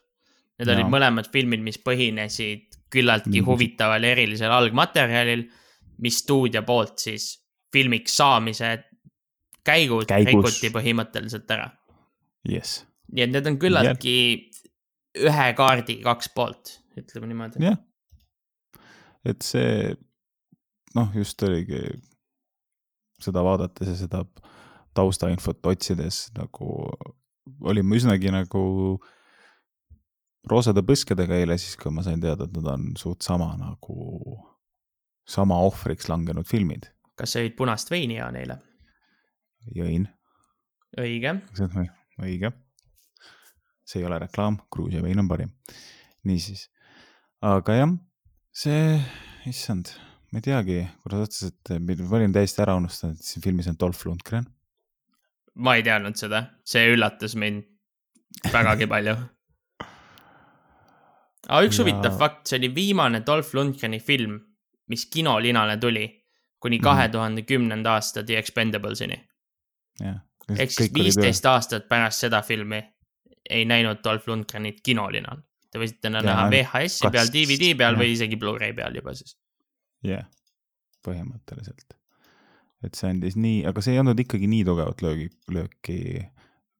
Need 0.60 0.68
Jaa. 0.68 0.76
olid 0.76 0.92
mõlemad 0.92 1.30
filmid, 1.32 1.62
mis 1.64 1.78
põhinesid 1.78 2.69
küllaltki 2.94 3.30
Mingi- 3.38 3.46
huvitaval 3.46 4.04
ja 4.04 4.12
erilisel 4.16 4.52
algmaterjalil, 4.52 5.46
mis 6.02 6.20
stuudio 6.24 6.64
poolt 6.68 6.98
siis 7.00 7.32
filmiks 7.74 8.16
saamise 8.18 8.72
käigus, 9.66 10.06
Käigus. 10.10 10.32
rikuti 10.32 10.72
põhimõtteliselt 10.74 11.52
ära. 11.52 11.70
jess, 12.50 12.84
nii 13.12 13.24
et 13.28 13.32
need 13.36 13.48
on 13.48 13.58
küllaltki 13.62 14.16
ühe 15.20 15.48
kaardi 15.58 16.00
kaks 16.04 16.30
poolt, 16.36 16.78
ütleme 16.98 17.28
niimoodi. 17.28 17.62
jah. 17.64 17.78
et 19.26 19.42
see, 19.44 19.96
noh, 20.96 21.12
just 21.16 21.44
oligi 21.44 21.82
seda 23.20 23.44
vaadates 23.44 23.88
ja 23.92 23.96
seda 24.00 24.24
taustainfot 24.96 25.66
otsides 25.70 26.30
nagu 26.38 26.90
olime 27.62 27.98
üsnagi 28.00 28.32
nagu 28.32 28.62
roosade 30.48 30.84
põskedega 30.88 31.42
eile 31.42 31.58
siis, 31.60 31.76
kui 31.80 31.92
ma 31.94 32.04
sain 32.06 32.22
teada, 32.22 32.48
et 32.48 32.56
nad 32.56 32.72
on 32.76 32.88
suht 33.00 33.26
sama 33.26 33.52
nagu, 33.60 34.38
sama 35.28 35.60
ohvriks 35.68 36.10
langenud 36.12 36.48
filmid. 36.48 36.90
kas 37.20 37.36
sa 37.36 37.44
jõid 37.44 37.58
punast 37.60 37.92
veini 37.92 38.20
ja 38.20 38.30
neile? 38.32 38.62
jõin 39.76 40.08
õige, 40.98 41.36
õige. 42.22 42.52
see 43.86 44.02
ei 44.02 44.06
ole 44.08 44.20
reklaam, 44.24 44.60
Gruusia 44.72 45.04
vein 45.04 45.20
on 45.22 45.28
parim. 45.30 45.52
niisiis, 46.28 46.68
aga 47.46 47.76
jah, 47.76 47.96
see, 48.52 49.00
issand, 49.50 49.92
ma 50.32 50.40
ei 50.40 50.46
teagi, 50.46 50.80
kuidas 51.04 51.28
otseselt, 51.28 51.74
ma 51.80 52.18
olin 52.20 52.36
täiesti 52.36 52.64
ära 52.64 52.78
unustanud, 52.80 53.20
et 53.20 53.28
siin 53.28 53.44
filmis 53.44 53.70
on 53.72 53.78
Dolph 53.80 54.06
Lundgren. 54.08 54.48
ma 55.56 55.76
ei 55.76 55.84
teadnud 55.84 56.18
seda, 56.20 56.46
see 56.64 56.88
üllatas 56.94 57.36
mind 57.36 57.68
vägagi 58.54 58.88
palju. 58.90 59.18
aga 61.50 61.66
üks 61.68 61.80
Ja- 61.80 61.84
huvitav 61.86 62.18
fakt, 62.20 62.48
see 62.48 62.58
oli 62.60 62.70
viimane 62.76 63.24
Dolph 63.26 63.54
Lundgreni 63.58 64.00
film, 64.00 64.40
mis 64.90 65.06
kinolinale 65.06 65.78
tuli 65.82 66.06
kuni 66.60 66.78
Mhm. 66.78 66.84
kahe 66.84 67.10
tuhande 67.10 67.42
kümnenda 67.48 67.94
aasta 67.98 68.24
The 68.24 68.38
Expendablesini. 68.38 69.18
ehk 70.58 70.72
siis 70.72 70.90
viisteist 70.94 71.46
aastat 71.46 71.88
pärast 71.90 72.20
seda 72.24 72.42
filmi 72.42 72.80
ei 73.50 73.66
näinud 73.66 74.00
Dolph 74.04 74.28
Lundgrenit 74.28 74.80
kinolinal. 74.84 75.38
Te 75.72 75.80
võisite 75.80 76.02
teda 76.02 76.18
Ja 76.18 76.24
näha 76.24 76.50
VHS-i 76.50 77.04
kas- 77.06 77.12
peal, 77.12 77.28
DVD 77.34 77.76
peal 77.78 77.94
jah. 77.94 78.02
või 78.02 78.12
isegi 78.16 78.36
Blu-ray 78.36 78.74
peal 78.76 78.96
juba 78.96 79.14
siis. 79.14 79.36
jah, 80.04 80.26
põhimõtteliselt. 81.06 81.96
et 82.84 82.96
see 82.96 83.10
andis 83.10 83.36
nii, 83.36 83.66
aga 83.68 83.82
see 83.82 83.94
ei 83.94 84.00
andnud 84.00 84.20
ikkagi 84.24 84.48
nii 84.48 84.64
tugevat 84.64 85.02
löögi, 85.04 85.30
lööki, 85.52 86.26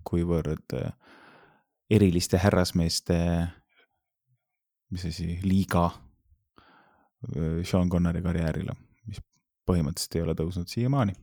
kuivõrd 0.10 0.74
äh, 0.74 0.92
eriliste 1.92 2.38
härrasmeeste, 2.40 3.18
mis 4.90 5.06
asi, 5.06 5.40
liiga 5.44 5.90
Sean 7.64 7.90
Connery 7.90 8.22
karjäärile, 8.24 8.76
mis 9.08 9.20
põhimõtteliselt 9.68 10.16
ei 10.16 10.24
ole 10.24 10.36
tõusnud 10.40 10.72
siiamaani. 10.72 11.14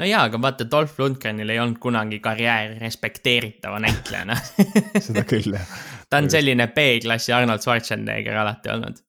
no 0.00 0.08
jaa, 0.08 0.22
aga 0.28 0.40
vaata, 0.42 0.66
Dolph 0.70 0.98
Lundgrenil 0.98 1.52
ei 1.52 1.60
olnud 1.60 1.78
kunagi 1.82 2.20
karjääri 2.24 2.78
respekteeritava 2.80 3.80
näitlejana 3.84 4.36
seda 5.06 5.24
küll 5.28 5.54
jah. 5.54 5.78
ta 6.08 6.22
on 6.22 6.30
selline 6.32 6.70
B-klassi 6.74 7.34
Arnold 7.36 7.64
Schwarzenegger 7.64 8.40
alati 8.42 8.72
olnud. 8.72 9.02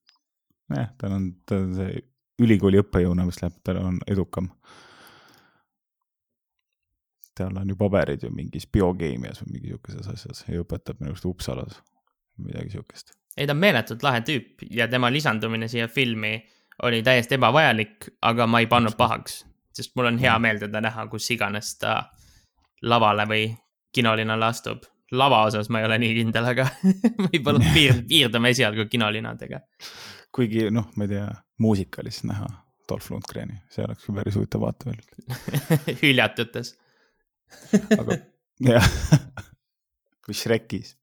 jah, 0.76 0.92
tal 0.98 1.18
on, 1.18 1.30
ta 1.46 1.62
on 1.64 1.76
see 1.80 2.02
ülikooli 2.42 2.82
õppejõuna, 2.82 3.26
mis 3.28 3.40
läheb, 3.42 3.58
tal 3.64 3.80
on 3.84 4.02
edukam. 4.10 4.50
tal 7.38 7.56
on 7.58 7.72
ju 7.72 7.78
paberid 7.80 8.28
ju 8.28 8.34
mingis 8.36 8.68
biokeemias 8.68 9.42
või 9.46 9.56
mingi 9.56 9.72
sihukeses 9.72 10.12
asjas 10.12 10.44
ja 10.50 10.62
õpetab 10.62 11.00
minu 11.00 11.16
arust 11.16 11.26
Uppsalas, 11.30 11.80
midagi 12.38 12.76
sihukest. 12.76 13.16
ei, 13.38 13.48
ta 13.48 13.54
on 13.54 13.62
meeletult 13.62 14.04
lahe 14.04 14.22
tüüp 14.28 14.66
ja 14.70 14.88
tema 14.92 15.12
lisandumine 15.12 15.68
siia 15.72 15.88
filmi 15.88 16.36
oli 16.84 17.04
täiesti 17.04 17.38
ebavajalik, 17.38 18.08
aga 18.22 18.48
ma 18.48 18.60
ei 18.60 18.68
pannud 18.68 18.96
pahaks, 18.98 19.42
sest 19.74 19.94
mul 19.96 20.10
on 20.10 20.18
hea 20.22 20.34
meel 20.40 20.60
teda 20.62 20.82
näha, 20.82 21.06
kus 21.12 21.30
iganes 21.32 21.76
ta 21.82 22.00
lavale 22.82 23.28
või 23.30 23.52
kinolinale 23.94 24.46
astub. 24.46 24.88
lava 25.12 25.42
osas 25.44 25.68
ma 25.70 25.80
ei 25.82 25.86
ole 25.86 25.98
nii 26.00 26.14
kindel, 26.16 26.46
aga 26.54 26.66
võib-olla 27.28 27.62
piir-, 27.76 28.04
piirdume 28.08 28.50
esialgu 28.56 28.88
kinolinadega. 28.90 29.62
kuigi 30.32 30.70
noh, 30.72 30.90
ma 30.96 31.08
ei 31.08 31.16
tea, 31.16 31.28
muusikalis 31.60 32.24
näha 32.24 32.48
Dolph 32.90 33.12
Lundgreni, 33.12 33.62
see 33.72 33.86
oleks 33.86 34.06
küll 34.08 34.18
päris 34.18 34.36
huvitav 34.36 34.64
vaatepilt, 34.66 35.14
hüljatutes. 36.02 36.74
aga 38.00 38.18
jah, 38.68 38.90
kui 40.26 40.36
Shrekis. 40.36 40.98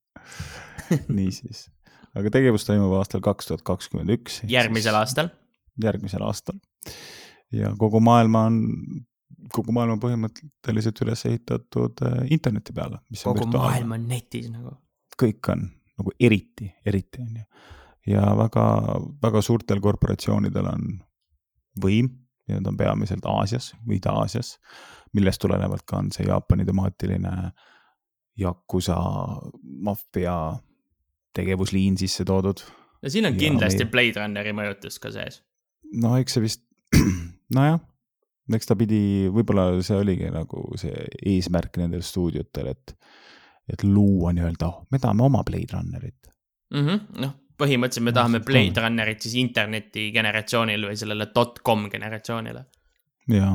niisiis, 1.08 1.66
aga 2.16 2.32
tegevus 2.32 2.66
toimub 2.68 2.94
aastal 2.98 3.22
kaks 3.24 3.50
tuhat 3.50 3.64
kakskümmend 3.66 4.14
üks. 4.16 4.40
järgmisel 4.48 4.96
aastal. 4.98 5.30
järgmisel 5.82 6.24
aastal. 6.26 6.58
ja 7.52 7.72
kogu 7.78 8.00
maailma 8.04 8.44
on, 8.50 8.60
kogu 9.54 9.72
maailm 9.72 9.96
on 9.96 10.04
põhimõtteliselt 10.04 11.02
üles 11.06 11.24
ehitatud 11.30 12.04
äh, 12.06 12.20
interneti 12.34 12.76
peale, 12.76 13.02
kogu 13.22 13.48
maailm 13.54 13.96
on 13.98 14.06
netis 14.08 14.48
nagu. 14.52 14.76
kõik 15.18 15.52
on 15.54 15.68
nagu 15.98 16.14
eriti, 16.20 16.70
eriti 16.86 17.22
on 17.24 17.42
ju. 17.42 17.44
ja 18.14 18.30
väga, 18.38 18.64
väga 19.22 19.42
suurtel 19.44 19.82
korporatsioonidel 19.84 20.70
on 20.70 20.88
võim 21.82 22.12
ja 22.48 22.58
nad 22.58 22.70
on 22.70 22.76
peamiselt 22.76 23.26
Aasias 23.28 23.72
või 23.86 23.98
Ida-Aasias, 23.98 24.54
millest 25.12 25.40
tulenevalt 25.42 25.84
ka 25.88 26.00
on 26.00 26.12
see 26.14 26.26
Jaapani 26.28 26.64
temaatiline 26.68 27.34
Yakuza 28.38 28.96
maffia 29.84 30.34
tegevusliin 31.38 31.96
sisse 32.00 32.24
toodud 32.28 32.60
no 33.02 33.08
siin 33.12 33.26
on 33.30 33.36
Ja 33.36 33.40
kindlasti 33.44 33.84
meie- 33.84 33.92
Blade 33.92 34.20
Runneri 34.24 34.52
mõjutus 34.58 34.98
ka 35.02 35.12
sees. 35.14 35.40
no 36.02 36.16
eks 36.18 36.34
see 36.36 36.42
vist, 36.44 36.64
nojah, 37.56 37.78
eks 38.54 38.66
ta 38.70 38.76
pidi, 38.80 39.00
võib-olla 39.32 39.70
see 39.84 39.96
oligi 40.02 40.30
nagu 40.34 40.64
see 40.80 41.04
eesmärk 41.34 41.76
nendel 41.80 42.02
stuudiotel, 42.02 42.72
et, 42.74 42.94
et 43.72 43.84
luua 43.84 44.32
nii-öelda, 44.36 44.70
me 44.90 44.98
tahame 45.02 45.22
oma 45.28 45.42
Blade 45.44 45.72
Runnerit. 45.76 46.32
noh, 46.72 47.34
põhimõtteliselt 47.58 48.04
me 48.06 48.12
No, 48.12 48.16
tahame 48.20 48.40
on 48.40 48.44
Blade 48.48 48.82
Runnerit 48.84 49.22
siis 49.24 49.34
interneti 49.40 50.08
generatsioonile 50.14 50.90
või 50.90 50.96
sellele 51.00 51.26
dot-com 51.34 51.88
generatsioonile. 51.92 52.64
ja, 53.28 53.54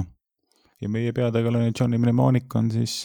ja 0.82 0.90
meie 0.90 1.12
peategelane 1.14 1.72
Johnny 1.80 1.98
Mnemonic 1.98 2.56
on 2.56 2.72
siis 2.72 3.04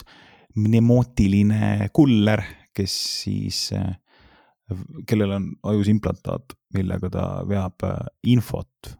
mnemootiline 0.79 1.89
kuller, 1.93 2.41
kes 2.75 2.95
siis, 3.23 3.69
kellel 5.09 5.35
on 5.37 5.45
ajus 5.71 5.89
implantaat, 5.91 6.55
millega 6.75 7.11
ta 7.13 7.27
veab 7.49 7.85
äh, 7.87 8.01
infot, 8.33 8.91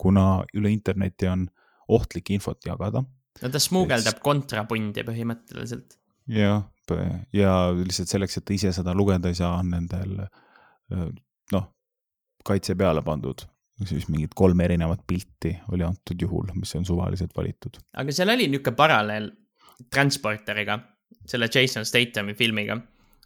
kuna 0.00 0.42
üle 0.56 0.72
interneti 0.72 1.28
on 1.28 1.46
ohtlik 1.90 2.30
infot 2.34 2.60
jagada 2.66 3.02
no 3.40 3.50
ta 3.52 3.60
smuugeldab 3.62 4.20
kontrapundi 4.24 5.04
põhimõtteliselt. 5.06 5.98
ja 6.30 6.60
ja 7.34 7.52
lihtsalt 7.76 8.10
selleks, 8.10 8.40
et 8.40 8.44
ta 8.48 8.54
ise 8.54 8.72
seda 8.74 8.94
lugeda 8.96 9.30
ei 9.30 9.36
saa, 9.38 9.60
on 9.60 9.68
nendel 9.70 10.16
noh, 11.54 11.66
kaitse 12.46 12.74
peale 12.74 13.02
pandud 13.06 13.44
siis 13.88 14.08
mingid 14.10 14.34
kolm 14.36 14.60
erinevat 14.60 15.02
pilti 15.08 15.54
oli 15.72 15.84
antud 15.86 16.20
juhul, 16.20 16.50
mis 16.58 16.74
on 16.76 16.84
suvaliselt 16.84 17.36
valitud. 17.36 17.78
aga 17.96 18.12
seal 18.12 18.32
oli 18.34 18.48
niisugune 18.50 18.76
paralleel 18.76 19.30
Transporteriga, 19.88 20.76
selle 21.26 21.48
Jason 21.48 21.86
Statham'i 21.88 22.34
filmiga. 22.36 22.76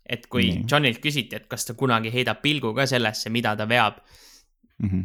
Et 0.05 0.27
kui 0.31 0.49
Nii. 0.51 0.65
Johnilt 0.71 1.01
küsiti, 1.03 1.37
et 1.37 1.47
kas 1.51 1.65
ta 1.69 1.77
kunagi 1.79 2.13
heidab 2.13 2.43
pilgu 2.43 2.75
ka 2.77 2.87
sellesse, 2.89 3.31
mida 3.33 3.55
ta 3.57 3.69
veab 3.69 4.01
mm, 4.79 4.89
-hmm. 4.89 5.05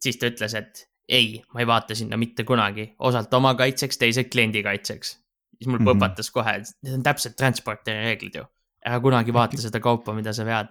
siis 0.00 0.18
ta 0.18 0.30
ütles, 0.30 0.54
et 0.58 0.88
ei, 1.08 1.42
ma 1.54 1.60
ei 1.60 1.66
vaata 1.66 1.94
sinna 1.94 2.16
mitte 2.16 2.44
kunagi, 2.44 2.94
osalt 2.98 3.34
oma 3.34 3.54
kaitseks, 3.54 3.98
teisalt 3.98 4.30
kliendi 4.32 4.62
kaitseks. 4.62 5.18
siis 5.58 5.66
mul 5.66 5.78
mm 5.78 5.86
-hmm. 5.86 5.94
põpatas 5.94 6.32
kohe, 6.32 6.56
et 6.56 6.74
need 6.82 6.94
on 6.94 7.02
täpselt 7.02 7.36
Transporteri 7.36 8.04
reeglid 8.04 8.34
ju. 8.34 8.44
ära 8.86 9.00
kunagi 9.00 9.32
vaata 9.32 9.54
äkki... 9.54 9.62
seda 9.62 9.80
kaupa, 9.80 10.14
mida 10.14 10.32
sa 10.32 10.44
vead. 10.44 10.68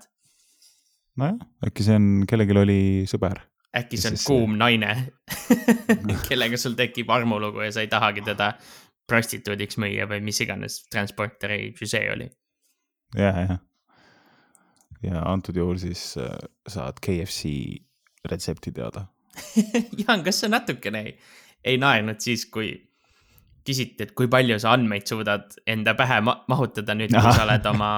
nojah, 1.18 1.40
äkki 1.68 1.84
see 1.84 1.96
on, 1.96 2.26
kellelgi 2.28 2.58
oli 2.60 3.06
sõber 3.08 3.40
äkki 3.78 3.98
see 3.98 4.12
on 4.12 4.18
siis... 4.18 4.28
kuum 4.28 4.58
naine 4.58 5.12
kellega 6.30 6.58
sul 6.58 6.74
tekib 6.76 7.10
armulugu 7.10 7.62
ja 7.62 7.72
sa 7.72 7.82
ei 7.82 7.88
tahagi 7.88 8.22
teda 8.22 8.54
prostituudiks 9.12 9.80
müüa 9.82 10.08
või 10.10 10.22
mis 10.24 10.40
iganes 10.44 10.84
transporteri 10.92 11.74
žüsee 11.80 12.06
oli. 12.14 12.30
Ja, 13.18 13.32
jah. 13.32 13.58
ja 15.04 15.24
antud 15.32 15.58
juhul 15.58 15.80
siis 15.82 16.16
äh, 16.18 16.30
saad 16.68 17.02
KFC 17.04 17.52
retsepti 18.30 18.72
teada 18.72 19.08
Jaan, 20.04 20.24
kas 20.24 20.44
sa 20.44 20.52
natukene 20.52 21.04
ei, 21.08 21.18
ei 21.64 21.78
naernud 21.82 22.20
siis, 22.24 22.46
kui 22.52 22.74
küsiti, 23.68 24.08
et 24.08 24.16
kui 24.18 24.28
palju 24.32 24.58
sa 24.62 24.74
andmeid 24.76 25.06
suudad 25.08 25.54
enda 25.70 25.94
pähe 25.98 26.20
ma 26.26 26.42
mahutada 26.52 26.96
nüüd, 26.98 27.14
kui 27.14 27.36
sa 27.38 27.46
oled 27.46 27.70
oma 27.70 27.92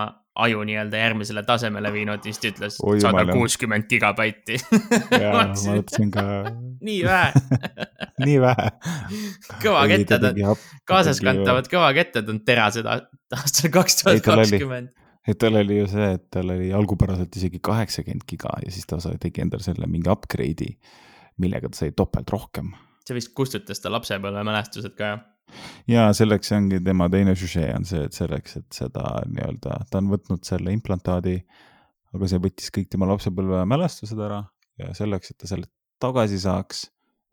aju 0.43 0.63
nii-öelda 0.65 0.97
järgmisele 0.97 1.43
tasemele 1.45 1.91
viinud, 1.93 2.23
siis 2.25 2.39
ta 2.41 2.49
ütles 2.49 2.77
sada 3.03 3.25
kuuskümmend 3.29 3.85
gigabaiti 3.89 4.57
jaa, 4.57 5.33
ma 5.33 5.45
mõtlesin 5.53 6.09
ka. 6.13 6.23
nii 6.87 7.03
vähe 7.05 7.43
nii 8.25 8.39
vähe. 8.41 8.67
kõvakettad 9.61 10.25
on, 10.31 10.41
kaasaskantavad 10.89 11.69
kõvakettad 11.71 12.33
on 12.33 12.41
terased 12.45 12.89
aastal 12.89 13.73
kaks 13.73 14.01
tuhat 14.01 14.25
kakskümmend. 14.25 14.91
Et 15.27 15.39
tal 15.39 15.59
oli 15.59 15.79
ju 15.79 15.89
see, 15.91 16.07
et 16.17 16.25
tal 16.33 16.51
oli 16.55 16.71
algupäraselt 16.75 17.35
isegi 17.39 17.61
kaheksakümmend 17.63 18.25
giga 18.29 18.55
ja 18.63 18.71
siis 18.73 18.87
ta 18.89 18.99
tegi 19.21 19.43
endale 19.43 19.63
selle 19.63 19.87
mingi 19.89 20.11
upgrade'i, 20.11 20.73
millega 21.43 21.71
ta 21.71 21.83
sai 21.83 21.93
topelt 21.95 22.33
rohkem. 22.33 22.73
see 23.07 23.17
vist 23.17 23.33
kustutas 23.35 23.83
ta 23.83 23.91
lapsepõlvemälestused 23.91 24.95
ka, 24.97 25.13
jah? 25.13 25.23
ja 25.89 26.07
selleks 26.15 26.51
ongi 26.55 26.79
tema 26.83 27.09
teine 27.11 27.35
žüžee 27.37 27.69
on 27.75 27.85
see, 27.87 28.03
et 28.07 28.15
selleks, 28.15 28.57
et 28.61 28.79
seda 28.81 29.03
nii-öelda, 29.27 29.83
ta 29.91 30.01
on 30.01 30.09
võtnud 30.11 30.43
selle 30.47 30.73
implantaadi, 30.75 31.37
aga 32.13 32.29
see 32.29 32.41
võttis 32.43 32.73
kõik 32.73 32.89
tema 32.91 33.09
lapsepõlve 33.09 33.63
mälestused 33.69 34.19
ära 34.19 34.43
ja 34.81 34.91
selleks, 34.97 35.33
et 35.33 35.39
ta 35.43 35.49
selle 35.49 35.69
tagasi 36.03 36.39
saaks, 36.41 36.87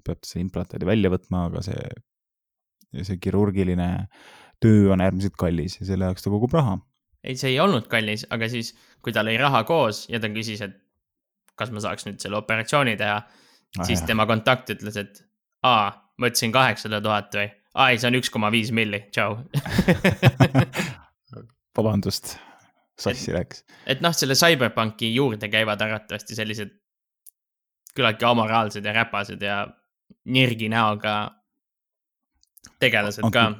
peab 0.04 0.20
ta 0.20 0.30
selle 0.30 0.46
implantaadi 0.46 0.88
välja 0.88 1.10
võtma, 1.12 1.46
aga 1.50 1.64
see, 1.64 1.88
see 3.02 3.18
kirurgiline 3.22 3.90
töö 4.60 4.90
on 4.94 5.02
äärmiselt 5.04 5.36
kallis 5.40 5.78
ja 5.80 5.88
selle 5.88 6.08
jaoks 6.08 6.26
ta 6.26 6.32
kogub 6.32 6.54
raha. 6.56 6.78
Ei, 7.24 7.36
see 7.36 7.54
ei 7.54 7.60
olnud 7.62 7.88
kallis, 7.92 8.26
aga 8.32 8.48
siis, 8.50 8.72
kui 9.04 9.14
tal 9.16 9.28
oli 9.28 9.38
raha 9.40 9.62
koos 9.68 10.06
ja 10.12 10.20
ta 10.20 10.30
küsis, 10.32 10.62
et 10.64 10.76
kas 11.58 11.72
ma 11.74 11.82
saaks 11.84 12.06
nüüd 12.08 12.20
selle 12.22 12.38
operatsiooni 12.40 12.96
teha 13.00 13.16
ah,, 13.20 13.40
siis 13.82 14.00
jah. 14.00 14.06
tema 14.12 14.26
kontakt 14.30 14.72
ütles, 14.72 14.96
et 15.00 15.22
aa, 15.66 15.90
ma 16.18 16.30
ütlesin 16.30 16.54
kaheksasada 16.54 17.02
tuhat 17.04 17.34
või 17.36 17.48
ai, 17.74 17.98
see 18.00 18.10
on 18.10 18.20
üks 18.20 18.32
koma 18.32 18.52
viis 18.52 18.72
milli, 18.74 19.04
tšau 19.12 19.38
vabandust, 21.76 22.36
sassi 23.00 23.34
läks. 23.36 23.64
et 23.86 24.02
noh, 24.04 24.14
selle 24.16 24.36
CyberPunki 24.38 25.12
juurde 25.14 25.50
käivad 25.52 25.82
arvatavasti 25.84 26.38
sellised 26.38 26.72
küllaltki 27.94 28.26
amoraalsed 28.26 28.86
ja 28.86 28.94
räpased 28.94 29.42
ja 29.42 29.60
nirgi 30.30 30.68
näoga 30.70 31.14
tegelased 32.80 33.26
ka. 33.34 33.50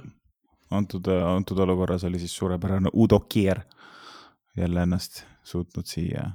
Antud, 0.70 1.06
antud 1.06 1.58
olukorras 1.58 2.04
oli 2.04 2.18
siis 2.18 2.36
suurepärane 2.36 2.92
Udo 2.94 3.20
Kier 3.20 3.60
jälle 4.56 4.82
ennast 4.82 5.24
suutnud 5.42 5.86
siia. 5.86 6.30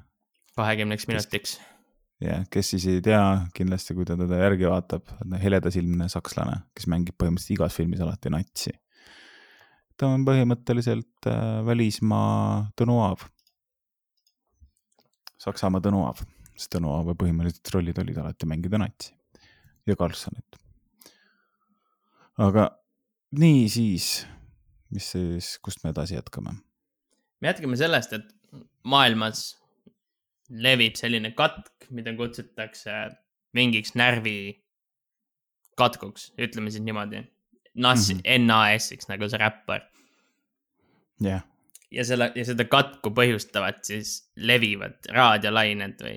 kahekümneks 0.55 1.07
minutiks 1.07 1.59
ja 2.21 2.39
kes 2.49 2.69
siis 2.69 2.87
ei 2.87 3.01
tea, 3.03 3.23
kindlasti 3.55 3.95
kui 3.95 4.05
ta 4.07 4.17
teda 4.19 4.39
järgi 4.39 4.69
vaatab, 4.69 5.11
heledasilmne 5.41 6.07
sakslane, 6.11 6.61
kes 6.75 6.87
mängib 6.91 7.17
põhimõtteliselt 7.19 7.57
igas 7.57 7.75
filmis 7.75 8.03
alati 8.03 8.31
natsi. 8.31 8.71
ta 9.97 10.07
on 10.11 10.25
põhimõtteliselt 10.27 11.27
äh, 11.31 11.65
välismaa 11.65 12.71
Tõnu 12.75 12.99
Aav. 13.03 13.27
Saksamaa 15.39 15.83
Tõnu 15.83 16.01
Aav, 16.07 16.23
sest 16.55 16.73
Tõnu 16.75 16.91
Aava 16.95 17.15
põhimõtteliselt 17.19 17.73
rollid 17.75 17.99
olid 18.03 18.17
alati 18.23 18.47
mängida 18.49 18.79
natsi 18.79 19.13
ja 19.87 19.95
Karlssonit. 19.95 20.59
aga 22.37 22.69
nii 23.39 23.67
siis, 23.69 24.09
mis 24.93 25.11
siis, 25.15 25.55
kust 25.63 25.83
me 25.83 25.93
edasi 25.95 26.17
jätkame? 26.17 26.55
me 27.41 27.51
jätkame 27.51 27.77
sellest, 27.77 28.13
et 28.13 28.27
maailmas 28.83 29.47
levib 30.49 30.97
selline 30.97 31.33
katk, 31.37 31.89
mida 31.93 32.13
kutsutakse 32.17 32.93
mingiks 33.55 33.95
närvi 33.97 34.37
katkuks, 35.79 36.31
ütleme 36.39 36.71
siis 36.71 36.83
niimoodi. 36.83 37.23
NAS 37.75 38.09
mm, 38.09 38.19
-hmm. 38.19 38.45
NAS-iks 38.47 39.09
nagu 39.11 39.29
see 39.29 39.39
räppar. 39.39 39.81
jah 41.19 41.31
yeah. 41.31 41.43
ja 41.91 42.05
selle, 42.05 42.31
ja 42.35 42.45
seda 42.45 42.65
katku 42.71 43.11
põhjustavad 43.15 43.81
siis 43.87 44.31
levivad 44.35 45.09
raadiolained 45.11 46.01
või 46.03 46.15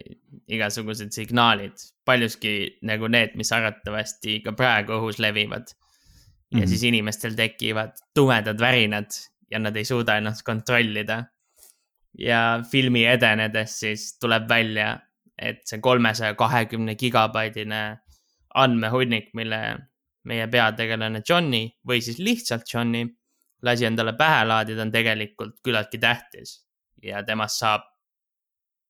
igasugused 0.48 1.10
signaalid, 1.14 1.74
paljuski 2.04 2.78
nagu 2.82 3.08
need, 3.08 3.34
mis 3.34 3.52
arvatavasti 3.52 4.40
ka 4.44 4.52
praegu 4.52 4.96
õhus 4.98 5.18
levivad. 5.18 5.74
Ja 6.50 6.56
mm 6.56 6.62
-hmm. 6.62 6.68
siis 6.68 6.82
inimestel 6.82 7.34
tekivad 7.34 7.92
tumedad 8.14 8.60
värinad 8.60 9.10
ja 9.50 9.58
nad 9.58 9.76
ei 9.76 9.84
suuda 9.84 10.16
ennast 10.16 10.42
kontrollida 10.42 11.24
ja 12.18 12.60
filmi 12.70 13.04
edenedes 13.06 13.80
siis 13.80 14.18
tuleb 14.20 14.48
välja, 14.48 14.98
et 15.38 15.60
see 15.64 15.80
kolmesaja 15.80 16.34
kahekümne 16.34 16.94
gigabaidine 16.94 17.98
andmehunnik, 18.54 19.30
mille 19.34 19.60
meie 20.24 20.46
peategelane 20.48 21.22
Johnny 21.28 21.68
või 21.88 22.00
siis 22.02 22.18
lihtsalt 22.18 22.66
Johnny 22.74 23.04
lasi 23.62 23.84
endale 23.84 24.12
pähe 24.18 24.44
laadida, 24.44 24.82
on 24.82 24.92
tegelikult 24.92 25.60
küllaltki 25.64 25.98
tähtis 25.98 26.58
ja 27.02 27.22
temast 27.22 27.62
saab 27.62 27.86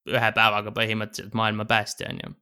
ühe 0.09 0.33
päevaga 0.33 0.73
põhimõtteliselt 0.73 1.35
maailma 1.37 1.65
päästja, 1.69 2.09
on 2.13 2.21
ju. 2.25 2.35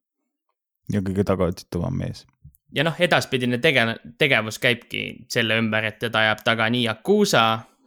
ja 0.92 1.02
kõige 1.02 1.24
tagaotsitavam 1.26 1.98
mees. 1.98 2.26
Ja 2.74 2.84
noh, 2.86 2.96
edaspidine 2.98 3.58
tege-, 3.62 3.96
tegevus 4.18 4.58
käibki 4.62 5.06
selle 5.32 5.58
ümber, 5.60 5.84
et 5.90 5.98
teda 6.02 6.24
ajab 6.24 6.42
taga 6.46 6.68
nii 6.72 6.86
Yakuusa 6.86 7.46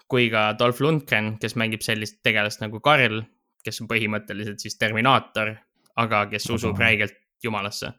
kui 0.09 0.29
ka 0.33 0.53
Dolph 0.57 0.81
Lundgren, 0.81 1.35
kes 1.41 1.55
mängib 1.59 1.83
sellist 1.85 2.19
tegelast 2.25 2.63
nagu 2.63 2.81
Karl, 2.81 3.21
kes 3.65 3.83
on 3.83 3.89
põhimõtteliselt 3.91 4.63
siis 4.63 4.77
Terminaator, 4.81 5.53
aga 6.01 6.23
kes 6.31 6.47
usub 6.49 6.73
aga... 6.73 6.87
räigelt 6.87 7.19
jumalasse. 7.43 7.91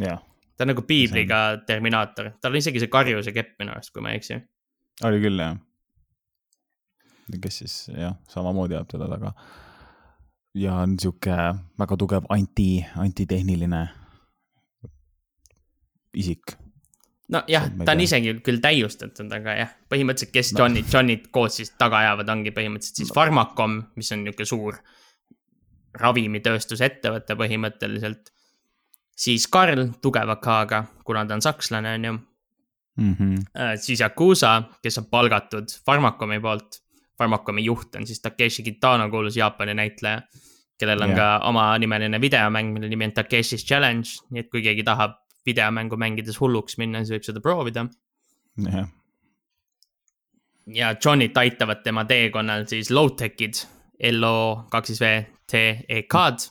ta 0.00 0.66
on 0.66 0.72
nagu 0.74 0.84
piibliga 0.84 1.40
on... 1.54 1.64
Terminaator, 1.66 2.34
tal 2.40 2.52
on 2.52 2.60
isegi 2.60 2.82
see 2.82 2.92
karjuse 2.92 3.32
kepp 3.32 3.56
minu 3.62 3.72
arust, 3.72 3.92
kui 3.94 4.04
ma 4.04 4.12
ei 4.12 4.20
eksi. 4.20 4.36
oli 5.08 5.22
küll, 5.22 5.40
jah. 5.40 5.56
kes 7.40 7.62
siis 7.62 7.76
jah, 7.94 8.18
samamoodi 8.28 8.76
ajab 8.76 8.92
teda 8.92 9.08
taga. 9.14 9.32
ja 10.54 10.82
on 10.82 10.98
sihuke 11.00 11.38
väga 11.80 11.96
tugev 11.96 12.28
anti, 12.28 12.84
antitehniline 12.96 13.86
isik 16.14 16.56
nojah, 17.30 17.68
ta 17.84 17.94
on 17.94 18.02
isegi 18.04 18.34
küll 18.44 18.60
täiustatud, 18.62 19.30
aga 19.34 19.54
jah, 19.58 19.70
põhimõtteliselt, 19.92 20.32
kes 20.34 20.52
no. 20.54 20.64
Johnny, 20.64 20.82
Johnnyt 20.92 21.28
koos 21.34 21.60
siis 21.60 21.72
taga 21.78 22.02
ajavad, 22.04 22.32
ongi 22.34 22.52
põhimõtteliselt 22.56 23.02
siis. 23.04 23.12
Pharmacom, 23.14 23.78
mis 23.98 24.10
on 24.14 24.24
niisugune 24.24 24.50
suur 24.50 24.80
ravimitööstusettevõte 26.00 27.36
põhimõtteliselt. 27.38 28.34
siis 29.20 29.46
Karl 29.52 29.88
tugeva 30.02 30.36
K-ga, 30.40 30.84
kuna 31.04 31.26
ta 31.26 31.36
on 31.36 31.42
sakslane, 31.44 31.94
on 31.94 32.04
ju 32.04 32.12
mm. 32.12 33.14
-hmm. 33.14 33.76
siis 33.76 34.00
Yakuusa, 34.00 34.62
kes 34.82 34.98
on 34.98 35.06
palgatud 35.10 35.68
Pharmacomi 35.84 36.40
poolt. 36.40 36.82
Pharmacomi 37.16 37.64
juht 37.64 37.94
on 37.96 38.06
siis 38.06 38.20
Takeshi 38.20 38.62
Kitano, 38.62 39.10
kuulus 39.10 39.36
Jaapani 39.36 39.74
näitleja, 39.74 40.22
kellel 40.78 41.02
on 41.02 41.10
yeah. 41.10 41.18
ka 41.18 41.48
omanimeline 41.48 42.20
videomäng, 42.20 42.72
mille 42.72 42.88
nimi 42.88 43.04
on 43.04 43.12
Takeshi's 43.12 43.66
Challenge, 43.66 44.08
nii 44.30 44.40
et 44.40 44.50
kui 44.50 44.62
keegi 44.62 44.82
tahab 44.82 45.18
videomängu 45.46 45.96
mängides 45.96 46.40
hulluks 46.40 46.76
minna, 46.80 47.00
siis 47.04 47.16
võib 47.16 47.26
seda 47.26 47.40
proovida. 47.44 47.86
jah. 48.66 48.88
ja 50.66 50.94
Johnnyt 51.04 51.36
aitavad 51.36 51.82
tema 51.84 52.04
teekonnal 52.04 52.66
siis 52.70 52.90
low-tech'id, 52.90 53.64
LO 54.12 54.66
kaks 54.70 54.92
siis 54.92 55.00
V 55.00 55.12
T 55.50 55.60
E 55.88 56.02
K-d, 56.10 56.48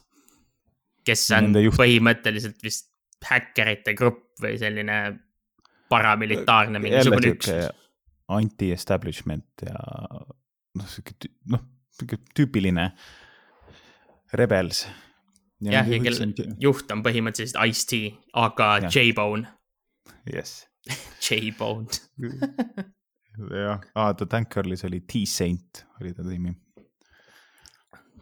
kes 1.06 1.26
on 1.38 1.54
põhimõtteliselt 1.78 2.64
vist 2.64 2.90
häkkerite 3.26 3.94
grupp 4.00 4.40
või 4.42 4.58
selline 4.60 5.00
paramilitaarne 5.90 6.80
mingisugune 6.80 7.34
üksus. 7.34 7.70
anti-establishment 8.30 9.66
ja 9.66 9.76
noh, 9.80 10.88
sihuke, 10.88 11.32
noh, 11.50 11.64
sihuke 11.96 12.20
tüüpiline 12.38 12.92
rebels. 14.38 14.86
Jah, 15.68 15.88
ja 15.90 16.00
kelle 16.04 16.30
juht 16.62 16.92
on 16.92 17.04
põhimõtteliselt 17.06 17.60
Ice-T, 17.68 18.00
aga 18.40 18.70
J-Bone. 18.88 19.48
jess. 20.32 20.66
J-Bone 21.26 21.88
jah, 23.66 23.84
aa, 23.96 24.14
ta 24.14 24.26
Tankerlis 24.30 24.86
oli 24.88 25.02
T-Saint 25.08 25.86
oli 26.02 26.14
ta 26.16 26.26
nimi. 26.28 26.54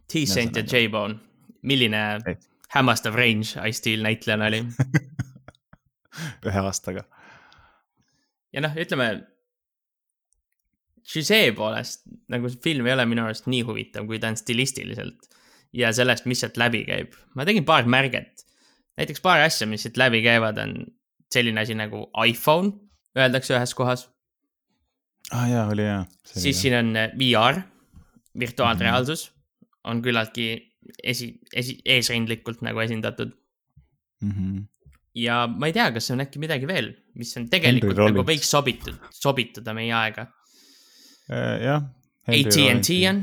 T-Saint 0.07 0.55
ja 0.55 0.63
J-Bone, 0.63 1.19
milline 1.67 2.03
Ei. 2.27 2.37
hämmastav 2.75 3.15
range 3.17 3.57
Ice-T-l 3.69 4.03
näitlejana 4.05 4.49
oli 4.51 4.63
ühe 6.49 6.61
aastaga. 6.63 7.05
ja 8.53 8.63
noh, 8.65 8.77
ütleme. 8.77 9.09
Gisee 11.07 11.53
poolest 11.55 12.01
nagu 12.27 12.49
see 12.51 12.59
film 12.59 12.87
ei 12.89 12.91
ole 12.97 13.05
minu 13.07 13.23
arust 13.23 13.45
nii 13.47 13.61
huvitav, 13.63 14.03
kui 14.09 14.17
ta 14.19 14.27
on 14.27 14.35
stilistiliselt 14.35 15.29
ja 15.73 15.91
sellest, 15.93 16.25
mis 16.25 16.43
sealt 16.43 16.57
läbi 16.57 16.83
käib. 16.87 17.15
ma 17.35 17.45
tegin 17.45 17.65
paar 17.65 17.85
märget. 17.85 18.45
näiteks 18.97 19.21
paar 19.21 19.43
asja, 19.45 19.67
mis 19.67 19.83
siit 19.85 19.97
läbi 19.97 20.21
käivad, 20.25 20.57
on 20.57 20.85
selline 21.33 21.61
asi 21.61 21.75
nagu 21.77 22.07
iPhone, 22.25 22.71
öeldakse 23.17 23.55
ühes 23.57 23.73
kohas. 23.75 24.07
ah, 25.31 25.49
jaa, 25.49 25.67
oli 25.71 25.83
hea. 25.83 26.05
siis 26.23 26.61
siin 26.61 26.77
on 26.77 26.95
eh, 26.95 27.11
VR, 27.19 27.61
virtuaalreaalsus 28.39 29.29
mm, 29.29 29.33
-hmm. 29.33 29.91
on 29.91 30.01
küllaltki 30.01 30.47
esi, 31.03 31.33
esi, 31.53 31.77
eesrindlikult 31.85 32.61
nagu 32.61 32.79
esindatud 32.79 33.31
mm. 34.21 34.31
-hmm. 34.31 34.63
ja 35.15 35.47
ma 35.47 35.67
ei 35.67 35.73
tea, 35.73 35.91
kas 35.91 36.11
on 36.11 36.23
äkki 36.23 36.39
midagi 36.39 36.67
veel, 36.67 36.93
mis 37.15 37.35
on 37.37 37.49
tegelikult 37.49 37.97
nagu 37.97 38.23
võiks 38.23 38.49
sobitud, 38.49 38.95
sobituda 39.11 39.73
meie 39.73 39.93
aega 39.93 40.27
uh,. 41.29 41.57
jah. 41.63 41.93
AT&T 42.27 42.95
on 43.07 43.21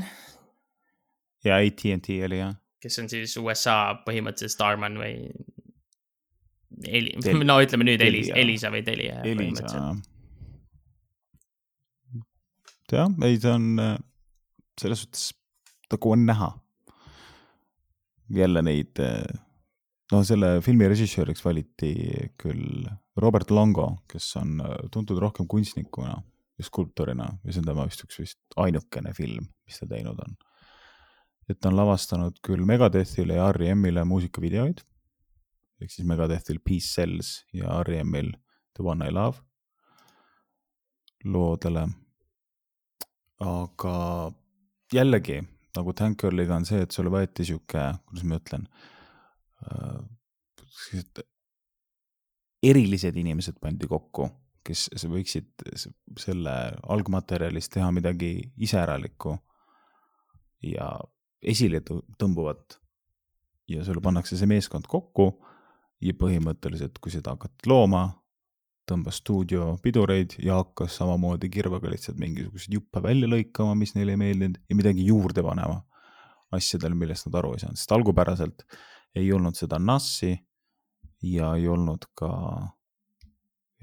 ja 1.45 1.59
AT&T 1.61 2.19
oli 2.25 2.39
jah. 2.41 2.55
kes 2.81 2.99
on 3.01 3.09
siis 3.11 3.37
USA 3.41 3.77
põhimõtteliselt 4.05 4.55
Starman 4.55 4.99
või 5.01 5.15
Eli, 6.83 7.13
no 7.47 7.55
ütleme 7.63 7.87
nüüd 7.87 8.01
Elisa, 8.03 8.35
Elisa 8.35 8.71
või 8.73 8.81
Telia. 8.83 9.21
Elisa. 9.23 9.85
jah, 12.91 13.13
ei, 13.23 13.39
ta 13.39 13.55
on 13.55 13.79
selles 14.79 15.05
suhtes 15.05 15.29
nagu 15.91 16.11
on 16.11 16.25
näha. 16.27 16.51
jälle 18.35 18.61
neid, 18.65 18.99
no 20.11 20.21
selle 20.25 20.55
filmi 20.65 20.87
režissööriks 20.89 21.43
valiti 21.45 21.91
küll 22.41 22.87
Robert 23.21 23.51
Longo, 23.53 23.91
kes 24.09 24.31
on 24.41 24.57
tuntud 24.91 25.19
rohkem 25.21 25.47
kunstnikuna 25.47 26.15
ja 26.57 26.65
skulptorina 26.65 27.27
ja 27.43 27.53
see 27.53 27.61
on 27.61 27.69
tema 27.69 27.85
vist 27.85 28.01
üks 28.07 28.19
vist 28.19 28.39
ainukene 28.57 29.13
film, 29.13 29.45
mis 29.67 29.77
ta 29.79 29.87
teinud 29.91 30.19
on 30.25 30.37
et 31.49 31.59
ta 31.59 31.69
on 31.69 31.77
lavastanud 31.77 32.39
küll 32.45 32.65
Megadethile 32.65 33.37
ja 33.37 33.49
R.E.M-ile 33.53 34.03
muusikavideoid, 34.07 34.81
ehk 35.81 35.91
siis 35.91 36.07
Megadethil 36.07 36.61
Peace 36.63 36.89
Cells 36.89 37.35
ja 37.53 37.81
R.E.M-il 37.83 38.31
The 38.75 38.85
One 38.85 39.07
I 39.07 39.13
Love 39.13 39.43
loodele. 41.25 41.87
aga 43.39 43.95
jällegi 44.93 45.41
nagu 45.75 45.93
Tank 45.93 46.21
Girliga 46.21 46.55
on 46.55 46.65
see, 46.65 46.85
et 46.85 46.93
sulle 46.95 47.11
võeti 47.11 47.43
sihuke, 47.47 47.81
kuidas 48.07 48.23
ma 48.23 48.37
ütlen 48.39 48.67
äh,, 49.65 51.23
erilised 52.63 53.17
inimesed 53.19 53.59
pandi 53.61 53.89
kokku, 53.89 54.29
kes 54.65 54.87
võiksid 55.11 55.65
selle 56.21 56.53
algmaterjalist 56.95 57.73
teha 57.75 57.91
midagi 57.93 58.31
iseäralikku 58.65 59.35
ja 60.71 60.87
esile 61.45 61.81
tõmbuvat. 61.85 62.79
ja 63.67 63.81
sulle 63.85 64.01
pannakse 64.01 64.37
see 64.37 64.45
meeskond 64.45 64.85
kokku 64.85 65.31
ja 66.05 66.13
põhimõtteliselt, 66.13 66.99
kui 67.01 67.09
seda 67.13 67.33
hakati 67.33 67.69
looma, 67.69 68.03
tõmbas 68.85 69.17
stuudio 69.23 69.71
pidureid 69.81 70.35
ja 70.43 70.59
hakkas 70.59 70.99
samamoodi 70.99 71.49
kirvega 71.49 71.89
lihtsalt 71.89 72.19
mingisuguseid 72.21 72.75
juppe 72.77 73.01
välja 73.01 73.29
lõikama, 73.31 73.73
mis 73.79 73.95
neile 73.95 74.13
ei 74.13 74.21
meeldinud 74.21 74.59
ja 74.69 74.77
midagi 74.77 75.07
juurde 75.07 75.41
panema 75.45 75.79
asjadele, 76.53 76.95
millest 76.97 77.25
nad 77.27 77.39
aru 77.39 77.55
ei 77.55 77.63
saanud, 77.63 77.79
sest 77.81 77.95
algupäraselt 77.95 78.65
ei 79.17 79.31
olnud 79.33 79.57
seda 79.57 79.79
NAS-i 79.81 80.35
ja 81.25 81.55
ei 81.57 81.67
olnud 81.71 82.05
ka, 82.17 82.29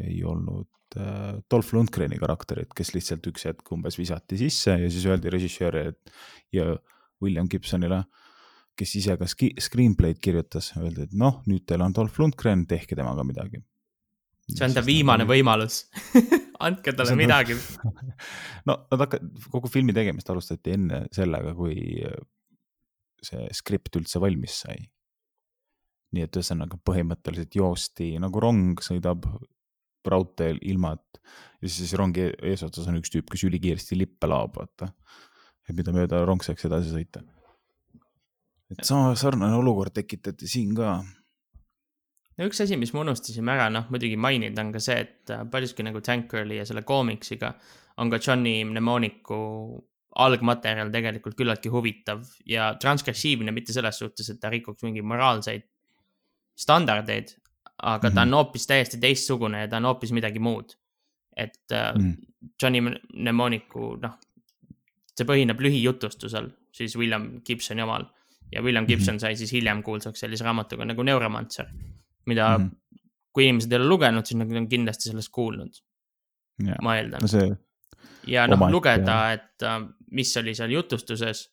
ei 0.03 0.23
olnud 0.29 0.99
äh, 1.01 1.41
Dolph 1.51 1.75
Lundgreni 1.75 2.21
karakterit, 2.21 2.71
kes 2.77 2.95
lihtsalt 2.95 3.27
üks 3.33 3.49
hetk 3.49 3.75
umbes 3.75 3.99
visati 3.99 4.39
sisse 4.41 4.77
ja 4.79 4.91
siis 4.93 5.09
öeldi 5.11 5.33
režissööri, 5.33 5.89
et 5.93 6.15
ja 6.55 6.77
William 7.23 7.49
Gibsonile, 7.51 8.03
kes 8.79 8.95
ise 9.01 9.17
ka 9.21 9.29
screenplay'd 9.29 10.21
kirjutas, 10.23 10.73
öeldi, 10.81 11.07
et 11.09 11.19
noh, 11.19 11.43
nüüd 11.49 11.67
teil 11.69 11.85
on 11.85 11.95
Dolph 11.97 12.19
Lundgren, 12.21 12.65
tehke 12.69 12.99
temaga 12.99 13.25
midagi. 13.27 13.63
see 14.53 14.65
on 14.67 14.75
ta 14.75 14.83
viimane 14.85 15.23
nagu... 15.23 15.33
võimalus 15.33 15.85
andke 16.67 16.93
talle 16.99 17.15
midagi 17.17 17.55
no 18.69 18.75
nad 18.91 19.05
hakkasid, 19.05 19.45
kogu 19.53 19.71
filmi 19.71 19.95
tegemist 19.95 20.29
alustati 20.35 20.75
enne 20.75 21.05
sellega, 21.15 21.55
kui 21.55 22.03
see 23.23 23.47
skript 23.55 23.97
üldse 24.01 24.21
valmis 24.21 24.59
sai. 24.65 24.83
nii 26.13 26.27
et 26.27 26.37
ühesõnaga 26.37 26.81
põhimõtteliselt 26.85 27.55
joosti 27.57 28.17
nagu 28.21 28.43
rong 28.43 28.83
sõidab 28.85 29.29
raudteel 30.09 30.59
ilma, 30.67 30.97
et 30.99 31.21
ja 31.63 31.71
siis 31.71 31.93
rongi 31.99 32.27
eesotsas 32.43 32.89
on 32.91 32.99
üks 32.99 33.13
tüüp, 33.15 33.29
kes 33.31 33.47
ülikiiresti 33.47 33.99
lippe 34.01 34.29
laob, 34.29 34.59
vaata 34.59 34.91
et 35.69 35.77
mida 35.77 35.95
mööda 35.95 36.25
rong 36.27 36.43
saaks 36.45 36.67
edasi 36.69 36.95
sõita. 36.95 37.23
et 38.73 38.85
sama 38.89 39.15
sarnane 39.17 39.57
olukord 39.59 39.93
tekitati 39.95 40.49
siin 40.49 40.75
ka. 40.75 41.03
no 42.39 42.49
üks 42.49 42.63
asi, 42.65 42.77
mis 42.77 42.93
me 42.95 43.05
unustasime 43.05 43.53
ära, 43.53 43.69
noh 43.71 43.91
muidugi 43.91 44.17
mainida 44.17 44.65
on 44.65 44.73
ka 44.73 44.81
see, 44.81 44.99
et 45.07 45.31
äh, 45.31 45.45
paljuski 45.51 45.87
nagu 45.87 46.01
Tank 46.01 46.31
Girli 46.31 46.59
ja 46.61 46.67
selle 46.69 46.83
koomiksiga 46.83 47.55
on 47.99 48.11
ka 48.11 48.19
Johnny 48.19 48.63
Mnemonicu 48.65 49.39
algmaterjal 50.23 50.91
tegelikult 50.93 51.37
küllaltki 51.39 51.71
huvitav 51.73 52.25
ja 52.49 52.73
transgressiivne 52.81 53.53
mitte 53.55 53.73
selles 53.73 53.97
suhtes, 54.01 54.29
et 54.29 54.41
ta 54.41 54.51
rikuks 54.53 54.85
mingeid 54.85 55.07
moraalseid 55.09 55.65
standardeid, 56.59 57.33
aga 57.79 58.09
mm 58.09 58.11
-hmm. 58.11 58.15
ta 58.15 58.23
on 58.23 58.29
mhm. 58.29 58.35
hoopis 58.37 58.67
täiesti 58.67 59.01
teistsugune 59.01 59.61
ja 59.61 59.69
ta 59.69 59.77
on 59.77 59.89
hoopis 59.89 60.13
midagi 60.13 60.39
muud. 60.39 60.77
et 61.37 61.59
mm 61.71 62.03
-hmm. 62.03 62.17
Johnny 62.63 62.81
Mnemonicu, 62.81 63.97
noh, 64.03 64.19
see 65.23 65.29
põhineb 65.29 65.63
lühijutustusel, 65.63 66.51
siis 66.75 66.97
William 66.99 67.31
Gibsoni 67.47 67.85
omal. 67.85 68.09
ja 68.53 68.61
William 68.61 68.85
Gibson 68.85 69.15
mm 69.15 69.17
-hmm. 69.17 69.21
sai 69.21 69.37
siis 69.37 69.53
hiljem 69.53 69.83
kuulsaks 69.83 70.21
sellise 70.21 70.45
raamatuga 70.45 70.85
nagu 70.85 71.03
Neuromancer, 71.03 71.67
mida 72.27 72.59
mm, 72.59 72.65
-hmm. 72.65 73.01
kui 73.33 73.45
inimesed 73.45 73.73
ei 73.73 73.79
ole 73.79 73.87
lugenud, 73.89 74.27
siis 74.27 74.39
nad 74.39 74.53
on 74.57 74.69
kindlasti 74.69 75.09
sellest 75.09 75.31
kuulnud. 75.33 75.73
ma 76.83 76.97
eeldan 76.97 77.21
no. 77.23 77.29
See... 77.29 77.57
ja 78.27 78.47
noh, 78.47 78.71
lugeda, 78.71 79.33
et 79.33 79.63
äh, 79.63 79.81
mis 80.11 80.37
oli 80.37 80.55
seal 80.55 80.71
jutustuses 80.71 81.51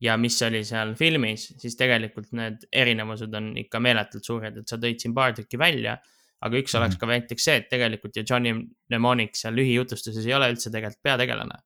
ja 0.00 0.16
mis 0.16 0.42
oli 0.42 0.64
seal 0.64 0.94
filmis, 0.94 1.54
siis 1.58 1.76
tegelikult 1.76 2.32
need 2.32 2.68
erinevused 2.72 3.34
on 3.34 3.56
ikka 3.56 3.80
meeletult 3.80 4.24
suured, 4.24 4.56
et 4.56 4.68
sa 4.68 4.76
tõid 4.76 5.00
siin 5.00 5.14
paar 5.14 5.32
tükki 5.32 5.58
välja. 5.58 5.98
aga 6.40 6.56
üks 6.56 6.74
oleks 6.78 6.94
-hmm. 6.94 7.00
ka 7.00 7.06
näiteks 7.06 7.44
see, 7.44 7.56
et 7.56 7.68
tegelikult 7.68 8.16
ju 8.16 8.22
Johnny 8.30 8.52
Mnemonic 8.88 9.34
seal 9.34 9.54
lühijutustuses 9.54 10.26
ei 10.26 10.34
ole 10.34 10.50
üldse 10.52 10.70
tegelikult 10.70 11.02
peategelane 11.02 11.58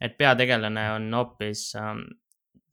et 0.00 0.18
peategelane 0.18 0.84
on 0.94 1.14
hoopis 1.14 1.72
ähm, 1.76 2.04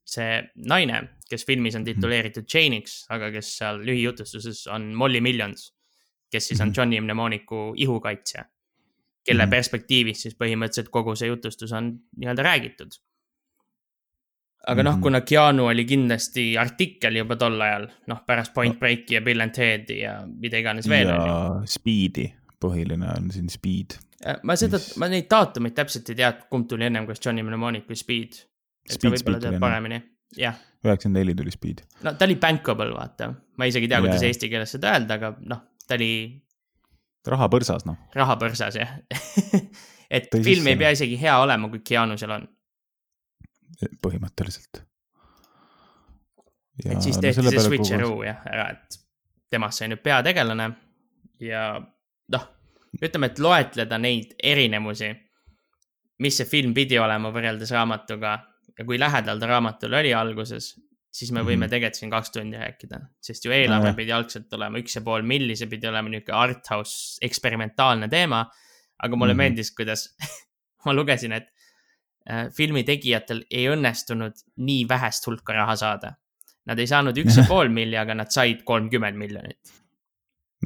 see 0.06 0.42
naine, 0.70 1.02
kes 1.30 1.46
filmis 1.46 1.76
on 1.76 1.82
mhm. 1.82 1.96
tituleeritud 1.96 2.46
Jane'iks, 2.54 3.06
aga 3.14 3.32
kes 3.34 3.56
seal 3.60 3.82
lühijutustuses 3.86 4.66
on 4.74 4.92
Molly 4.98 5.22
Millions, 5.22 5.72
kes 6.32 6.52
siis 6.52 6.62
on 6.62 6.70
mhm. 6.70 6.78
Johnny 6.78 7.02
Mnemonicu 7.02 7.74
ihukaitsja, 7.76 8.46
kelle 9.26 9.44
-hmm. 9.44 9.50
perspektiivist 9.50 10.22
siis 10.22 10.38
põhimõtteliselt 10.38 10.94
kogu 10.94 11.16
see 11.16 11.28
jutustus 11.28 11.74
on 11.74 11.96
nii-öelda 12.18 12.44
räägitud. 12.44 13.02
aga 14.68 14.84
noh, 14.84 14.94
mhm. 14.94 15.02
kuna 15.02 15.22
Keanu 15.22 15.66
oli 15.66 15.86
kindlasti 15.86 16.58
artikkel 16.58 17.16
juba 17.16 17.36
tol 17.36 17.62
ajal, 17.62 17.88
noh, 18.08 18.24
pärast 18.26 18.54
Point 18.54 18.80
Breaki 18.80 19.14
ja 19.14 19.22
Bill 19.22 19.42
and 19.42 19.54
Ted'i 19.54 20.00
ja 20.00 20.24
mida 20.28 20.58
iganes 20.58 20.90
veel. 20.90 21.08
ja 21.08 21.62
Speed'i, 21.66 22.34
põhiline 22.62 23.18
on 23.18 23.32
siin 23.32 23.50
Speed 23.50 24.05
ma 24.44 24.56
seda 24.60 24.80
mis..., 24.80 24.94
ma 25.02 25.10
neid 25.12 25.28
daatumeid 25.32 25.76
täpselt 25.78 26.12
ei 26.14 26.20
tea, 26.22 26.32
kumb 26.52 26.70
tuli 26.72 26.88
ennem, 26.88 27.08
kas 27.10 27.22
Johnny 27.24 27.44
Mnemonic 27.46 27.90
või 27.90 28.00
Speed. 28.00 28.40
et 28.88 28.98
sa 28.98 29.12
võib-olla 29.12 29.42
tead 29.44 29.60
paremini, 29.62 30.00
jah. 30.40 30.58
üheksakümmend 30.86 31.22
neli 31.22 31.36
tuli 31.38 31.54
Speed. 31.54 31.84
no 32.06 32.16
ta 32.16 32.28
oli 32.28 32.40
bankable, 32.42 32.92
vaata, 32.96 33.32
ma 33.60 33.70
isegi 33.70 33.90
ei 33.90 33.94
tea, 33.94 34.02
kuidas 34.06 34.26
eesti 34.30 34.52
keeles 34.52 34.76
seda 34.78 34.96
öelda, 34.96 35.20
aga 35.20 35.34
noh, 35.52 35.62
ta 35.88 36.00
oli. 36.00 36.12
rahapõrsas, 37.28 37.88
noh. 37.90 38.00
rahapõrsas, 38.16 38.80
jah 38.80 38.98
et 40.16 40.30
Tõi 40.32 40.42
film 40.42 40.64
sisse. 40.64 40.74
ei 40.74 40.82
pea 40.82 40.92
isegi 40.96 41.20
hea 41.22 41.38
olema, 41.42 41.70
kui 41.74 41.84
Keanu 41.86 42.18
seal 42.22 42.36
on. 42.38 42.48
põhimõtteliselt. 44.04 44.84
et 46.86 47.02
siis 47.04 47.20
tehti 47.20 47.44
no, 47.44 47.52
see 47.52 47.68
switcheroo 47.68 48.24
jah, 48.24 48.40
ära, 48.52 48.70
et 48.76 49.02
temast 49.52 49.82
sai 49.82 49.92
nüüd 49.92 50.02
peategelane 50.04 50.72
ja 51.44 51.68
ütleme, 53.02 53.32
et 53.32 53.40
loetleda 53.40 53.98
neid 53.98 54.36
erinevusi 54.44 55.14
mis 56.24 56.38
see 56.40 56.48
film 56.48 56.74
pidi 56.76 57.00
olema 57.02 57.32
võrreldes 57.34 57.72
raamatuga 57.76 58.36
ja 58.76 58.86
kui 58.88 59.00
lähedal 59.00 59.40
ta 59.40 59.50
raamatule 59.50 60.00
oli 60.00 60.14
alguses, 60.16 60.74
siis 61.16 61.32
me 61.32 61.44
võime 61.44 61.66
Mhm. 61.66 61.72
tegelikult 61.72 62.00
siin 62.00 62.12
kaks 62.12 62.32
tundi 62.32 62.60
rääkida, 62.60 63.00
sest 63.22 63.46
ju 63.46 63.52
eelarve 63.52 63.94
pidi 63.96 64.12
algselt 64.12 64.54
olema 64.54 64.80
üks 64.80 64.96
ja 64.96 65.02
pool 65.02 65.24
milli, 65.24 65.56
see 65.56 65.68
pidi 65.68 65.88
olema 65.88 66.10
niisugune 66.10 66.38
art 66.38 66.68
house 66.72 67.18
eksperimentaalne 67.22 68.10
teema. 68.10 68.46
aga 68.98 69.16
mulle 69.16 69.34
mm. 69.34 69.40
-hmm. 69.40 69.44
meeldis, 69.44 69.72
kuidas 69.76 70.16
ma 70.86 70.94
lugesin, 70.94 71.34
et 71.34 71.50
äh, 72.32 72.48
filmi 72.56 72.84
tegijatel 72.84 73.44
ei 73.52 73.66
õnnestunud 73.68 74.34
nii 74.56 74.86
vähest 74.88 75.28
hulka 75.28 75.54
raha 75.54 75.76
saada. 75.76 76.14
Nad 76.66 76.80
ei 76.80 76.88
saanud 76.88 77.18
üks 77.18 77.38
ja 77.38 77.44
pool 77.52 77.70
milli, 77.70 77.98
aga 77.98 78.16
nad 78.16 78.32
said 78.32 78.64
kolmkümmend 78.64 79.18
miljonit. 79.18 79.60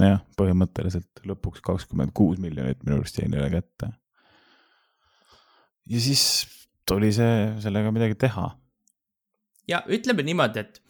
Jah, 0.07 0.21
põhimõtteliselt 0.39 1.23
lõpuks 1.27 1.63
kakskümmend 1.65 2.13
kuus 2.15 2.39
miljonit 2.39 2.83
minu 2.83 2.99
arust 2.99 3.19
jäi 3.19 3.27
neile 3.31 3.49
kätte. 3.51 3.91
ja 5.89 5.99
siis 5.99 6.23
tuli 6.87 7.11
see, 7.13 7.53
sellega 7.63 7.91
midagi 7.91 8.17
teha. 8.19 8.49
ja 9.67 9.83
ütleme 9.87 10.23
niimoodi, 10.25 10.63
et 10.63 10.81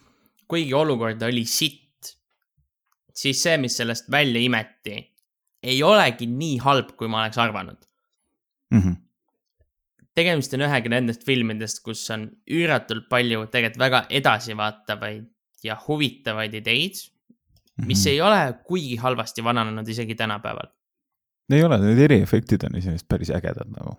kuigi 0.49 0.74
olukord 0.74 1.22
oli 1.28 1.45
sitt, 1.45 2.16
siis 3.16 3.43
see, 3.43 3.57
mis 3.62 3.78
sellest 3.78 4.10
välja 4.12 4.41
imeti, 4.41 4.97
ei 5.64 5.84
olegi 5.84 6.28
nii 6.30 6.57
halb, 6.64 6.95
kui 6.97 7.10
ma 7.12 7.26
oleks 7.26 7.38
arvanud. 7.38 7.86
Mm 8.74 8.82
-hmm. 8.82 8.95
tegemist 10.16 10.53
on 10.53 10.62
ühega 10.62 10.89
nendest 10.89 11.26
filmidest, 11.26 11.84
kus 11.84 12.10
on 12.14 12.30
üüratult 12.51 13.10
palju 13.10 13.47
tegelikult 13.47 13.80
väga 13.80 14.05
edasivaatavaid 14.10 15.26
ja 15.64 15.78
huvitavaid 15.88 16.53
ideid, 16.53 16.99
mis 17.86 18.06
ei 18.08 18.22
ole 18.22 18.42
kuigi 18.68 18.96
halvasti 18.96 19.44
vananenud 19.44 19.88
isegi 19.88 20.16
tänapäeval. 20.16 20.68
ei 21.52 21.64
ole, 21.64 21.78
need 21.82 21.98
eriefektid 22.06 22.64
on 22.68 22.78
iseenesest 22.78 23.08
päris 23.08 23.32
ägedad 23.32 23.70
nagu. 23.78 23.96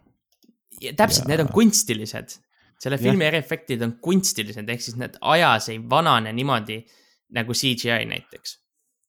ja 0.81 0.93
täpselt 0.97 1.29
Ja- 1.29 1.29
need 1.29 1.41
on 1.47 1.53
kunstilised. 1.53 2.39
selle 2.81 2.99
filmi 2.99 3.25
eriefektid 3.25 3.83
on 3.83 3.99
kunstilised, 4.01 4.69
ehk 4.69 4.81
siis 4.81 4.97
need 4.97 5.17
ajas 5.21 5.69
ei 5.69 5.79
vanane 5.91 6.33
niimoodi 6.33 6.85
nagu 7.31 7.53
CGI 7.53 8.07
näiteks. 8.07 8.59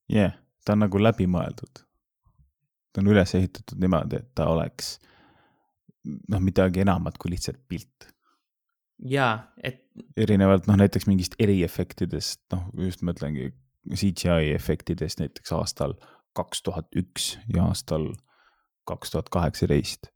jah 0.10 0.18
yeah,, 0.18 0.34
ta 0.66 0.74
on 0.74 0.80
nagu 0.80 0.98
läbimõeldud. 0.98 1.84
ta 2.94 3.02
on 3.02 3.08
üles 3.08 3.36
ehitatud 3.36 3.80
niimoodi, 3.80 4.16
et 4.16 4.36
ta 4.36 4.48
oleks 4.52 5.00
noh, 6.04 6.40
midagi 6.40 6.82
enamat 6.82 7.18
kui 7.18 7.32
lihtsalt 7.32 7.62
pilt. 7.68 8.08
ja, 9.06 9.48
et 9.64 9.86
erinevalt 10.18 10.68
noh, 10.68 10.78
näiteks 10.78 11.08
mingist 11.10 11.36
eriefektidest, 11.40 12.42
noh 12.54 12.70
just 12.88 13.02
mõtlengi 13.02 13.52
CGI 13.90 14.52
efektidest 14.54 15.20
näiteks 15.20 15.54
aastal 15.58 15.96
kaks 16.38 16.62
tuhat 16.64 16.88
üks 16.96 17.36
ja 17.54 17.66
aastal 17.68 18.12
kaks 18.88 19.14
tuhat 19.14 19.30
kaheksateist. 19.34 20.12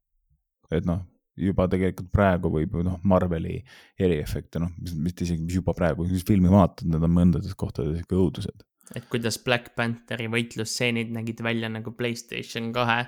et 0.71 0.85
noh, 0.85 1.01
juba 1.37 1.67
tegelikult 1.71 2.11
praegu 2.13 2.49
võib 2.53 2.77
ju 2.77 2.83
noh, 2.87 2.99
Marveli 3.03 3.59
eriefekte, 4.01 4.61
noh, 4.63 4.71
mitte 4.95 5.25
isegi, 5.25 5.43
mis 5.43 5.59
juba 5.59 5.75
praegu, 5.77 6.05
kui 6.07 6.21
filmi 6.25 6.51
vaatad, 6.51 6.87
need 6.89 7.03
on 7.03 7.13
mõndades 7.13 7.55
kohtades 7.57 8.01
ikka 8.01 8.17
õudused. 8.19 8.63
et 8.95 9.09
kuidas 9.11 9.37
Black 9.43 9.73
Pantheri 9.75 10.29
võitlusstseenid 10.31 11.11
nägid 11.13 11.41
välja 11.45 11.69
nagu 11.69 11.91
Playstation 11.97 12.71
kahe 12.73 13.01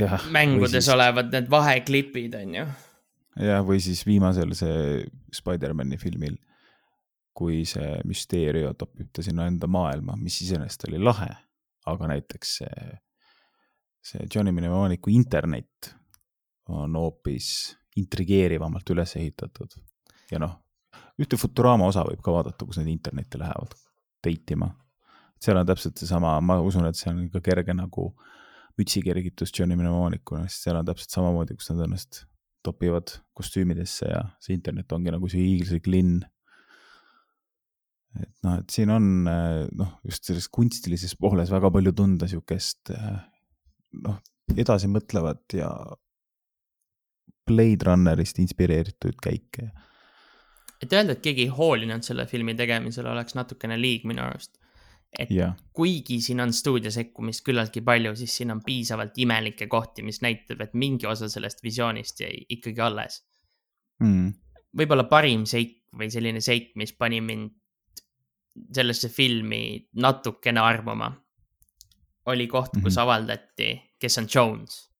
jah, 0.00 0.24
mängudes 0.30 0.84
siis- 0.84 0.94
olevad 0.94 1.32
need 1.32 1.50
vaheklipid, 1.50 2.34
on 2.40 2.54
ju. 2.60 2.66
jah, 3.48 3.62
või 3.66 3.80
siis 3.82 4.04
viimasel 4.06 4.54
see 4.54 5.04
Spider-man'i 5.34 5.98
filmil, 5.98 6.38
kui 7.34 7.64
see 7.68 7.98
Mysterio 8.06 8.72
topib 8.78 9.10
ta 9.12 9.22
sinna 9.26 9.48
enda 9.50 9.66
maailma, 9.70 10.16
mis 10.20 10.40
iseenesest 10.44 10.88
oli 10.88 11.00
lahe, 11.02 11.30
aga 11.90 12.10
näiteks 12.12 12.56
see, 12.60 12.98
see 14.04 14.28
Johnny 14.34 14.52
Mnemonicu 14.54 15.10
internet 15.10 15.90
on 16.70 16.94
hoopis 16.96 17.48
intrigeerivamalt 18.00 18.90
üles 18.94 19.16
ehitatud 19.18 19.74
ja 20.30 20.40
noh, 20.42 20.54
ühte 21.20 21.38
Futurama 21.38 21.88
osa 21.90 22.04
võib 22.06 22.22
ka 22.24 22.32
vaadata, 22.34 22.66
kus 22.66 22.80
nad 22.80 22.90
internetti 22.90 23.40
lähevad 23.40 23.74
date 24.24 24.56
ima. 24.56 24.70
seal 25.42 25.58
on 25.60 25.66
täpselt 25.68 26.00
seesama, 26.00 26.38
ma 26.40 26.56
usun, 26.64 26.86
et 26.88 26.96
see 26.96 27.10
on 27.10 27.26
ka 27.32 27.42
kerge 27.44 27.74
nagu 27.76 28.12
mütsikergitus 28.78 29.52
Johnny 29.54 29.76
Mnemonicule, 29.76 30.46
sest 30.48 30.68
seal 30.68 30.78
on 30.78 30.86
täpselt 30.88 31.12
samamoodi, 31.12 31.56
kus 31.58 31.70
nad 31.70 31.84
ennast 31.86 32.24
topivad 32.64 33.12
kostüümidesse 33.36 34.08
ja 34.08 34.22
see 34.42 34.56
internet 34.56 34.92
ongi 34.96 35.12
nagu 35.12 35.28
see 35.30 35.42
hiiglaslik 35.42 35.88
linn. 35.90 36.22
Et 38.20 38.46
noh, 38.46 38.58
et 38.60 38.70
siin 38.70 38.92
on 38.94 39.06
noh, 39.24 39.96
just 40.06 40.28
selles 40.28 40.46
kunstilises 40.52 41.16
pooles 41.18 41.50
väga 41.50 41.70
palju 41.74 41.92
tunda 41.96 42.28
sihukest 42.30 42.92
noh, 42.94 44.18
edasimõtlevat 44.54 45.56
ja 45.58 45.70
Blade 47.46 47.84
Runnerist 47.86 48.38
inspireeritud 48.38 49.16
käike. 49.22 49.70
et 50.82 50.92
öelda, 50.92 51.14
et 51.14 51.24
keegi 51.24 51.46
ei 51.46 51.54
hoolinud 51.54 52.04
selle 52.04 52.26
filmi 52.26 52.54
tegemisel, 52.54 53.06
oleks 53.08 53.36
natukene 53.38 53.78
liig 53.80 54.04
minu 54.08 54.22
arust. 54.24 54.58
et 55.18 55.30
jah, 55.30 55.54
kuigi 55.72 56.20
siin 56.20 56.40
on 56.42 56.52
stuudio 56.52 56.90
sekkumist 56.90 57.44
küllaltki 57.46 57.84
palju, 57.86 58.14
siis 58.18 58.36
siin 58.36 58.50
on 58.50 58.62
piisavalt 58.64 59.18
imelikke 59.18 59.66
kohti, 59.70 60.02
mis 60.02 60.20
näitab, 60.22 60.60
et 60.60 60.74
mingi 60.74 61.06
osa 61.06 61.28
sellest 61.28 61.62
visioonist 61.62 62.20
jäi 62.20 62.46
ikkagi 62.58 62.80
alles 62.82 63.20
mm, 64.02 64.32
võib-olla 64.76 65.06
parim 65.10 65.44
seik 65.46 65.78
või 65.94 66.10
selline 66.10 66.42
seik, 66.42 66.72
mis 66.80 66.92
pani 66.98 67.20
mind 67.22 67.52
sellesse 68.74 69.08
filmi 69.08 69.88
natukene 69.96 70.60
armuma, 70.60 71.12
oli 72.26 72.46
koht, 72.46 72.70
kus 72.72 72.76
mm 72.76 72.84
Mhm. 72.84 72.94
-hmm. 72.94 73.02
avaldati, 73.02 73.70
kes 73.98 74.18
on 74.18 74.26
Jones. 74.34 74.90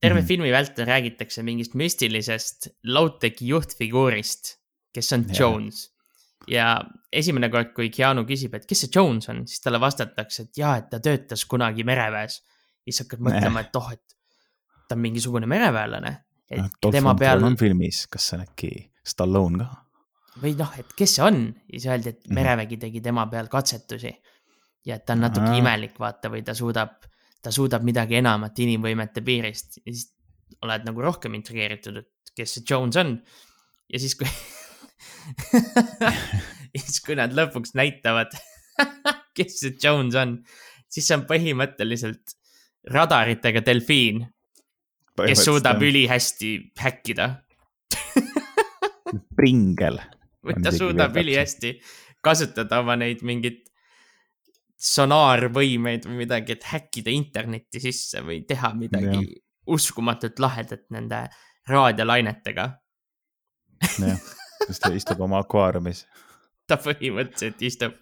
terve 0.00 0.14
mm 0.14 0.18
Mhm. 0.18 0.24
-hmm. 0.24 0.28
filmi 0.28 0.52
vältel 0.52 0.86
räägitakse 0.86 1.42
mingist 1.42 1.74
müstilisest 1.74 2.68
low-tech'i 2.86 3.46
juhtfiguurist, 3.46 4.58
kes 4.94 5.12
on 5.12 5.24
Jah. 5.28 5.40
Jones. 5.40 5.92
ja 6.48 6.84
esimene 7.12 7.48
kord, 7.48 7.72
kui 7.74 7.90
Keanu 7.90 8.22
küsib, 8.24 8.54
et 8.54 8.66
kes 8.66 8.80
see 8.80 8.90
Jones 8.94 9.28
on, 9.28 9.46
siis 9.48 9.60
talle 9.60 9.80
vastatakse, 9.80 10.42
et 10.42 10.56
jaa, 10.58 10.76
et 10.76 10.90
ta 10.90 10.98
töötas 11.00 11.44
kunagi 11.44 11.84
mereväes. 11.84 12.42
siis 12.84 12.98
hakkad 13.00 13.20
mõtlema, 13.20 13.60
et 13.60 13.76
oh, 13.76 13.92
et 13.92 14.02
ta 14.88 14.94
on 14.94 14.98
mingisugune 15.00 15.46
mereväelane. 15.46 16.24
et 16.50 16.60
Dolph 16.82 16.92
tema 16.96 17.14
peal 17.14 17.56
filmis, 17.56 18.06
kas 18.10 18.28
see 18.28 18.38
on 18.38 18.44
äkki 18.46 18.90
Stallone 19.06 19.58
ka? 19.58 19.84
Või 20.40 20.54
noh, 20.56 20.70
et 20.78 20.92
kes 20.96 21.16
see 21.18 21.24
on 21.26 21.42
ja 21.68 21.78
siis 21.78 21.86
öeldi, 21.92 22.08
et 22.14 22.22
Mhm. 22.26 22.34
merevägi 22.34 22.76
tegi 22.80 23.00
tema 23.04 23.26
peal 23.26 23.48
katsetusi. 23.52 24.12
ja 24.86 24.94
et 24.96 25.04
ta 25.06 25.12
on 25.12 25.20
natuke 25.20 25.46
Aa. 25.46 25.58
imelik, 25.60 25.98
vaata, 25.98 26.28
või 26.32 26.42
ta 26.42 26.54
suudab, 26.54 27.04
ta 27.42 27.50
suudab 27.54 27.82
midagi 27.86 28.16
enamat 28.18 28.58
inimvõimete 28.58 29.22
piirist 29.22 29.76
ja 29.86 29.92
siis 29.92 30.08
oled 30.62 30.84
nagu 30.84 31.00
rohkem 31.02 31.34
intrigeeritud, 31.34 31.96
et 31.96 32.08
kes 32.36 32.54
see 32.54 32.64
Jones 32.70 32.96
on. 32.96 33.22
ja 33.92 33.98
siis, 33.98 34.14
kui 34.16 34.26
ja 36.74 36.80
siis, 36.80 37.00
kui 37.04 37.16
nad 37.18 37.32
lõpuks 37.36 37.74
näitavad 37.78 38.32
kes 39.36 39.58
see 39.60 39.76
Jones 39.82 40.14
on, 40.18 40.36
siis 40.88 41.06
see 41.06 41.16
on 41.16 41.26
põhimõtteliselt 41.28 42.34
radaritega 42.90 43.62
delfiin, 43.64 44.24
kes 45.26 45.44
suudab 45.44 45.82
ülihästi 45.82 46.54
häkkida 46.80 47.28
pringel. 49.38 50.00
Ta 50.62 50.72
suudab 50.74 51.16
ülihästi 51.16 51.76
kasutada 52.22 52.80
oma 52.82 52.96
neid 52.98 53.22
mingeid 53.26 53.60
sonaarvõimeid 54.82 56.06
või 56.08 56.24
midagi, 56.24 56.56
et 56.56 56.66
häkkida 56.66 57.12
internetti 57.14 57.80
sisse 57.82 58.22
või 58.26 58.40
teha 58.46 58.72
midagi 58.74 59.20
Jah. 59.20 59.42
uskumatult 59.70 60.42
lahedat 60.42 60.88
nende 60.90 61.22
raadiolainetega. 61.70 62.64
jah, 64.02 64.24
sest 64.66 64.82
ta 64.82 64.90
istub 64.94 65.22
oma 65.22 65.42
akvaariumis. 65.42 66.04
ta 66.66 66.78
põhimõtteliselt 66.82 67.62
istub 67.62 67.94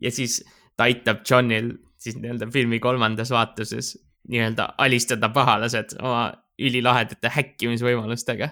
ja 0.00 0.12
siis 0.12 0.40
ta 0.76 0.88
aitab 0.88 1.24
Johnil 1.28 1.74
siis 2.00 2.16
nii-öelda 2.20 2.48
filmi 2.52 2.80
kolmandas 2.80 3.32
vaatuses 3.32 3.96
nii-öelda 4.28 4.68
alistada 4.78 5.28
pahalased 5.32 5.96
oma 6.00 6.30
ülilahedate 6.58 7.28
häkkimisvõimalustega 7.36 8.50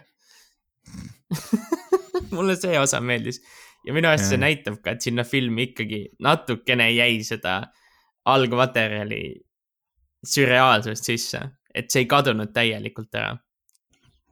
mulle 2.34 2.56
see 2.60 2.78
osa 2.80 3.00
meeldis 3.00 3.40
ja 3.86 3.94
minu 3.96 4.08
arust 4.10 4.30
see 4.32 4.40
näitab 4.40 4.80
ka, 4.82 4.94
et 4.94 5.04
sinna 5.04 5.24
filmi 5.28 5.68
ikkagi 5.70 6.00
natukene 6.24 6.90
jäi 6.94 7.22
seda 7.26 7.60
algmaterjali 8.30 9.22
sürreaalsust 10.24 11.10
sisse, 11.10 11.40
et 11.74 11.90
see 11.92 12.04
ei 12.04 12.08
kadunud 12.08 12.52
täielikult 12.56 13.14
ära. 13.14 13.36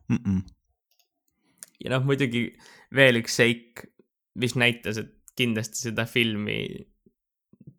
Mm 0.09 0.19
-mm. 0.19 0.41
ja 1.85 1.91
noh, 1.91 2.05
muidugi 2.05 2.47
veel 2.95 3.21
üks 3.21 3.37
seik, 3.37 3.85
mis 4.35 4.57
näitas, 4.57 4.99
et 4.99 5.13
kindlasti 5.37 5.89
seda 5.89 6.05
filmi 6.07 6.59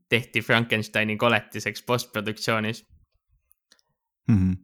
tehti 0.09 0.41
Frankensteini 0.41 1.17
koletiseks 1.17 1.83
postproduktsioonis. 1.83 2.85
Mm 4.27 4.37
-hmm. 4.37 4.57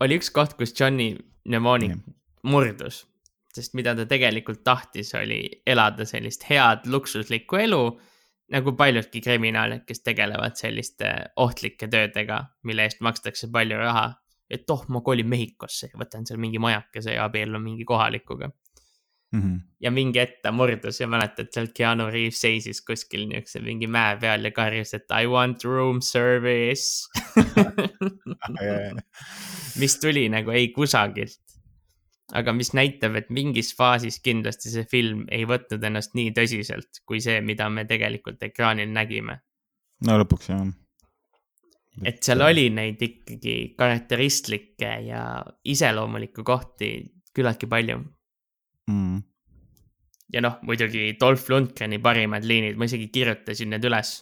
oli 0.00 0.16
üks 0.16 0.30
koht, 0.30 0.54
kus 0.54 0.80
Johnny 0.80 1.16
Mnemonic 1.44 1.90
Jah. 1.90 2.14
murdus, 2.42 3.06
sest 3.54 3.74
mida 3.74 3.94
ta 3.98 4.06
tegelikult 4.06 4.62
tahtis, 4.64 5.14
oli 5.18 5.42
elada 5.66 6.06
sellist 6.06 6.46
head 6.50 6.86
luksuslikku 6.90 7.58
elu 7.60 7.82
nagu 8.50 8.72
paljudki 8.78 9.20
kriminaalid, 9.22 9.84
kes 9.86 10.02
tegelevad 10.06 10.56
selliste 10.58 11.10
ohtlike 11.42 11.88
töödega, 11.90 12.42
mille 12.66 12.86
eest 12.86 13.02
makstakse 13.04 13.50
palju 13.52 13.78
raha. 13.78 14.10
et 14.50 14.70
oh, 14.74 14.80
ma 14.90 14.98
kolin 15.06 15.28
Mehhikosse 15.30 15.92
ja 15.92 15.98
võtan 15.98 16.24
seal 16.26 16.40
mingi 16.42 16.58
majakese 16.58 17.12
ja 17.14 17.28
abiellun 17.28 17.62
mingi 17.62 17.84
kohalikuga. 17.86 18.48
mm. 19.32 19.40
-hmm. 19.40 19.60
ja 19.80 19.90
mingi 19.90 20.18
hetk 20.18 20.40
ta 20.42 20.52
murdus 20.52 21.00
ja 21.00 21.06
mäletad, 21.06 21.52
seal 21.54 21.68
Keanu 21.74 22.10
Reaves 22.10 22.40
seisis 22.40 22.82
kuskil 22.82 23.28
niisuguse 23.28 23.60
mingi 23.60 23.86
mäe 23.86 24.16
peal 24.20 24.44
ja 24.44 24.50
karjus, 24.50 24.94
et 24.94 25.06
I 25.22 25.26
want 25.26 25.64
room 25.64 26.00
service. 26.00 27.06
mis 29.80 29.98
tuli 30.00 30.28
nagu 30.28 30.50
ei 30.50 30.68
kusagilt. 30.68 31.49
Aga 32.36 32.52
mis 32.54 32.72
näitab, 32.76 33.16
et 33.18 33.30
mingis 33.34 33.72
faasis 33.76 34.20
kindlasti 34.24 34.72
see 34.72 34.86
film 34.90 35.24
ei 35.32 35.46
võtnud 35.48 35.82
ennast 35.86 36.14
nii 36.18 36.34
tõsiselt 36.36 37.02
kui 37.06 37.22
see, 37.24 37.40
mida 37.44 37.68
me 37.72 37.86
tegelikult 37.88 38.42
ekraanil 38.46 38.92
nägime. 38.92 39.40
no 40.06 40.18
lõpuks 40.22 40.52
jah. 40.52 40.66
et 42.06 42.22
seal 42.24 42.44
oli 42.46 42.68
neid 42.74 43.02
ikkagi 43.02 43.56
karakteristlikke 43.78 44.92
ja 45.08 45.24
iseloomulikke 45.64 46.46
kohti 46.46 46.92
küllaltki 47.34 47.68
palju. 47.70 48.00
mm.. 48.90 49.20
ja 50.34 50.42
noh, 50.44 50.58
muidugi 50.66 51.14
Dolph 51.20 51.50
Lundgreni 51.50 52.00
parimad 52.02 52.46
liinid, 52.46 52.78
ma 52.78 52.88
isegi 52.90 53.10
kirjutasin 53.12 53.74
need 53.74 53.86
üles. 53.86 54.20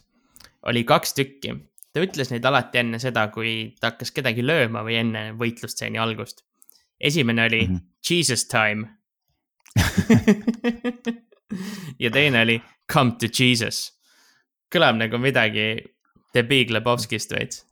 oli 0.68 0.84
kaks 0.84 1.14
tükki, 1.16 1.54
ta 1.92 2.04
ütles 2.04 2.32
neid 2.32 2.44
alati 2.48 2.82
enne 2.82 3.00
seda, 3.02 3.28
kui 3.34 3.74
ta 3.80 3.92
hakkas 3.92 4.12
kedagi 4.16 4.44
lööma 4.44 4.84
või 4.86 4.98
enne 5.02 5.24
võitlustseeni 5.38 6.00
algust. 6.00 6.44
esimene 7.00 7.44
oli 7.46 7.62
mm. 7.66 7.74
-hmm. 7.74 7.97
Jesus 8.10 8.48
time. 8.48 8.88
ja 12.02 12.10
teine 12.10 12.42
oli 12.42 12.62
Come 12.92 13.16
to 13.20 13.26
Jesus. 13.26 13.92
kõlab 14.72 14.98
nagu 15.00 15.18
midagi 15.20 15.76
The 16.32 16.42
Big 16.44 16.70
Lebowskist 16.70 17.32
veits. 17.32 17.64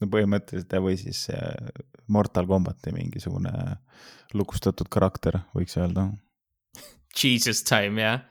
no 0.00 0.08
põhimõtteliselt 0.12 0.74
või 0.82 0.96
siis 1.00 1.28
äh, 1.30 1.72
Mortal 2.08 2.46
Combati 2.46 2.92
mingisugune 2.92 3.52
lukustatud 4.34 4.88
karakter, 4.92 5.38
võiks 5.54 5.76
öelda. 5.76 6.08
Jesus 7.16 7.62
time 7.68 8.00
jah. 8.00 8.22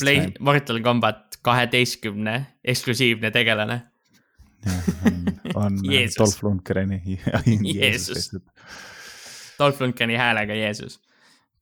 Play 0.00 0.32
Mortal 0.40 0.80
Combat 0.82 1.38
kaheteistkümne 1.42 2.46
eksklusiivne 2.64 3.30
tegelane. 3.30 3.82
on. 5.54 5.78
Dolph 6.18 6.42
Lundgreni. 6.42 7.20
Jeesus. 7.74 8.30
Dolph 9.58 9.80
Lundgreni 9.82 10.16
häälega 10.18 10.54
Jeesus 10.54 11.00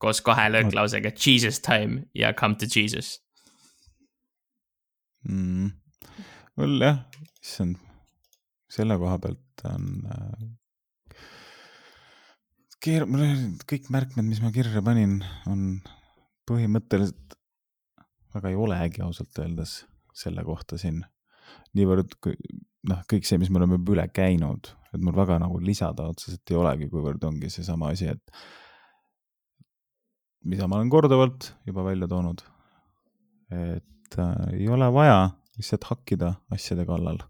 koos 0.02 0.20
kahe 0.24 0.48
lööklausega 0.52 1.12
Jesus 1.14 1.60
time 1.64 2.04
ja 2.14 2.32
come 2.34 2.54
to 2.60 2.68
Jesus. 2.68 3.22
mm.. 5.28 5.70
mul 6.56 6.76
jah, 6.80 7.00
issand, 7.42 7.80
selle 8.70 8.98
koha 9.00 9.18
pealt 9.22 9.64
on 9.70 9.88
äh,. 10.12 10.46
keer-, 12.84 13.08
mul 13.08 13.24
oli 13.24 13.50
kõik 13.72 13.90
märkmed, 13.90 14.28
mis 14.28 14.42
ma 14.44 14.52
kirja 14.54 14.84
panin, 14.84 15.18
on 15.50 15.80
põhimõtteliselt 16.46 17.36
väga 18.36 18.52
ei 18.52 18.58
olegi 18.60 19.02
ausalt 19.02 19.38
öeldes 19.40 19.80
selle 20.16 20.44
kohta 20.44 20.78
siin 20.80 21.02
niivõrd 21.76 22.18
kui- 22.22 22.38
noh, 22.86 23.00
kõik 23.10 23.26
see, 23.26 23.40
mis 23.40 23.50
me 23.50 23.60
oleme 23.60 23.80
juba 23.80 23.96
üle 23.96 24.06
käinud, 24.14 24.70
et 24.96 25.04
mul 25.04 25.16
väga 25.16 25.38
nagu 25.42 25.60
lisada 25.62 26.08
otseselt 26.10 26.52
ei 26.52 26.58
olegi, 26.58 26.90
kuivõrd 26.92 27.24
ongi 27.28 27.50
seesama 27.52 27.92
asi, 27.92 28.10
et 28.12 28.36
mida 30.46 30.68
ma 30.70 30.78
olen 30.80 30.90
korduvalt 30.92 31.52
juba 31.66 31.84
välja 31.86 32.08
toonud, 32.10 32.42
et 33.54 34.18
äh, 34.22 34.34
ei 34.56 34.68
ole 34.72 34.90
vaja 34.94 35.30
lihtsalt 35.56 35.88
hakkida 35.90 36.34
asjade 36.52 36.86
kallal, 36.88 37.20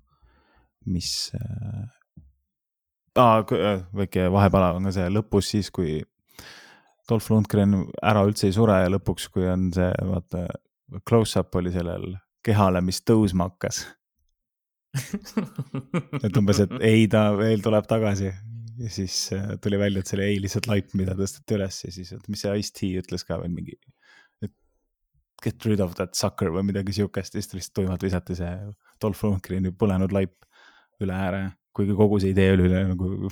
mis 0.86 1.32
äh, 1.38 1.86
ah,, 3.18 3.42
väike 3.96 4.28
vahepala 4.32 4.74
on 4.76 4.88
ka 4.88 4.94
see 4.96 5.08
lõpus 5.12 5.54
siis, 5.54 5.72
kui 5.74 6.00
Dolph 7.06 7.30
Lundgren 7.30 7.84
ära 8.02 8.24
üldse 8.26 8.48
ei 8.48 8.54
sure 8.54 8.80
ja 8.82 8.90
lõpuks, 8.90 9.28
kui 9.30 9.46
on 9.46 9.68
see, 9.74 9.90
vaata, 10.08 10.46
close-up 11.06 11.54
oli 11.58 11.70
sellel 11.74 12.16
kehale, 12.46 12.82
mis 12.82 12.98
tõusma 13.06 13.48
hakkas. 13.50 13.84
Et 16.26 16.38
umbes, 16.38 16.60
et 16.64 16.76
ei, 16.80 17.06
ta 17.12 17.28
veel 17.36 17.64
tuleb 17.64 17.88
tagasi. 17.90 18.32
Ja 18.76 18.90
siis 18.92 19.32
äh, 19.32 19.54
tuli 19.62 19.78
välja, 19.80 20.02
et 20.02 20.10
see 20.10 20.18
oli 20.18 20.26
ei 20.26 20.40
lihtsalt 20.44 20.66
laip, 20.68 20.90
mida 20.98 21.14
tõsteti 21.16 21.56
üles 21.56 21.78
ja 21.86 21.92
siis, 21.94 22.10
et 22.12 22.26
mis 22.28 22.42
see 22.44 22.56
Ice-T 22.60 22.90
ütles 23.00 23.24
ka 23.24 23.38
veel 23.40 23.54
mingi, 23.54 23.78
et 24.44 24.52
get 25.44 25.64
rid 25.68 25.80
of 25.80 25.94
that 25.96 26.16
sucker 26.18 26.52
või 26.52 26.66
midagi 26.68 26.92
siukest. 26.96 27.34
Ja 27.34 27.40
siis 27.40 27.48
ta 27.50 27.56
lihtsalt 27.56 27.78
tuimalt 27.80 28.04
visati 28.04 28.36
see 28.36 28.52
Dolph 29.02 29.24
Lundgreni 29.24 29.72
põlenud 29.72 30.12
laip 30.12 30.36
üle 31.00 31.16
ääre, 31.16 31.42
kuigi 31.76 31.96
kogu 31.96 32.20
see 32.20 32.32
idee 32.32 32.52
oli 32.56 32.68
nagu, 32.72 33.30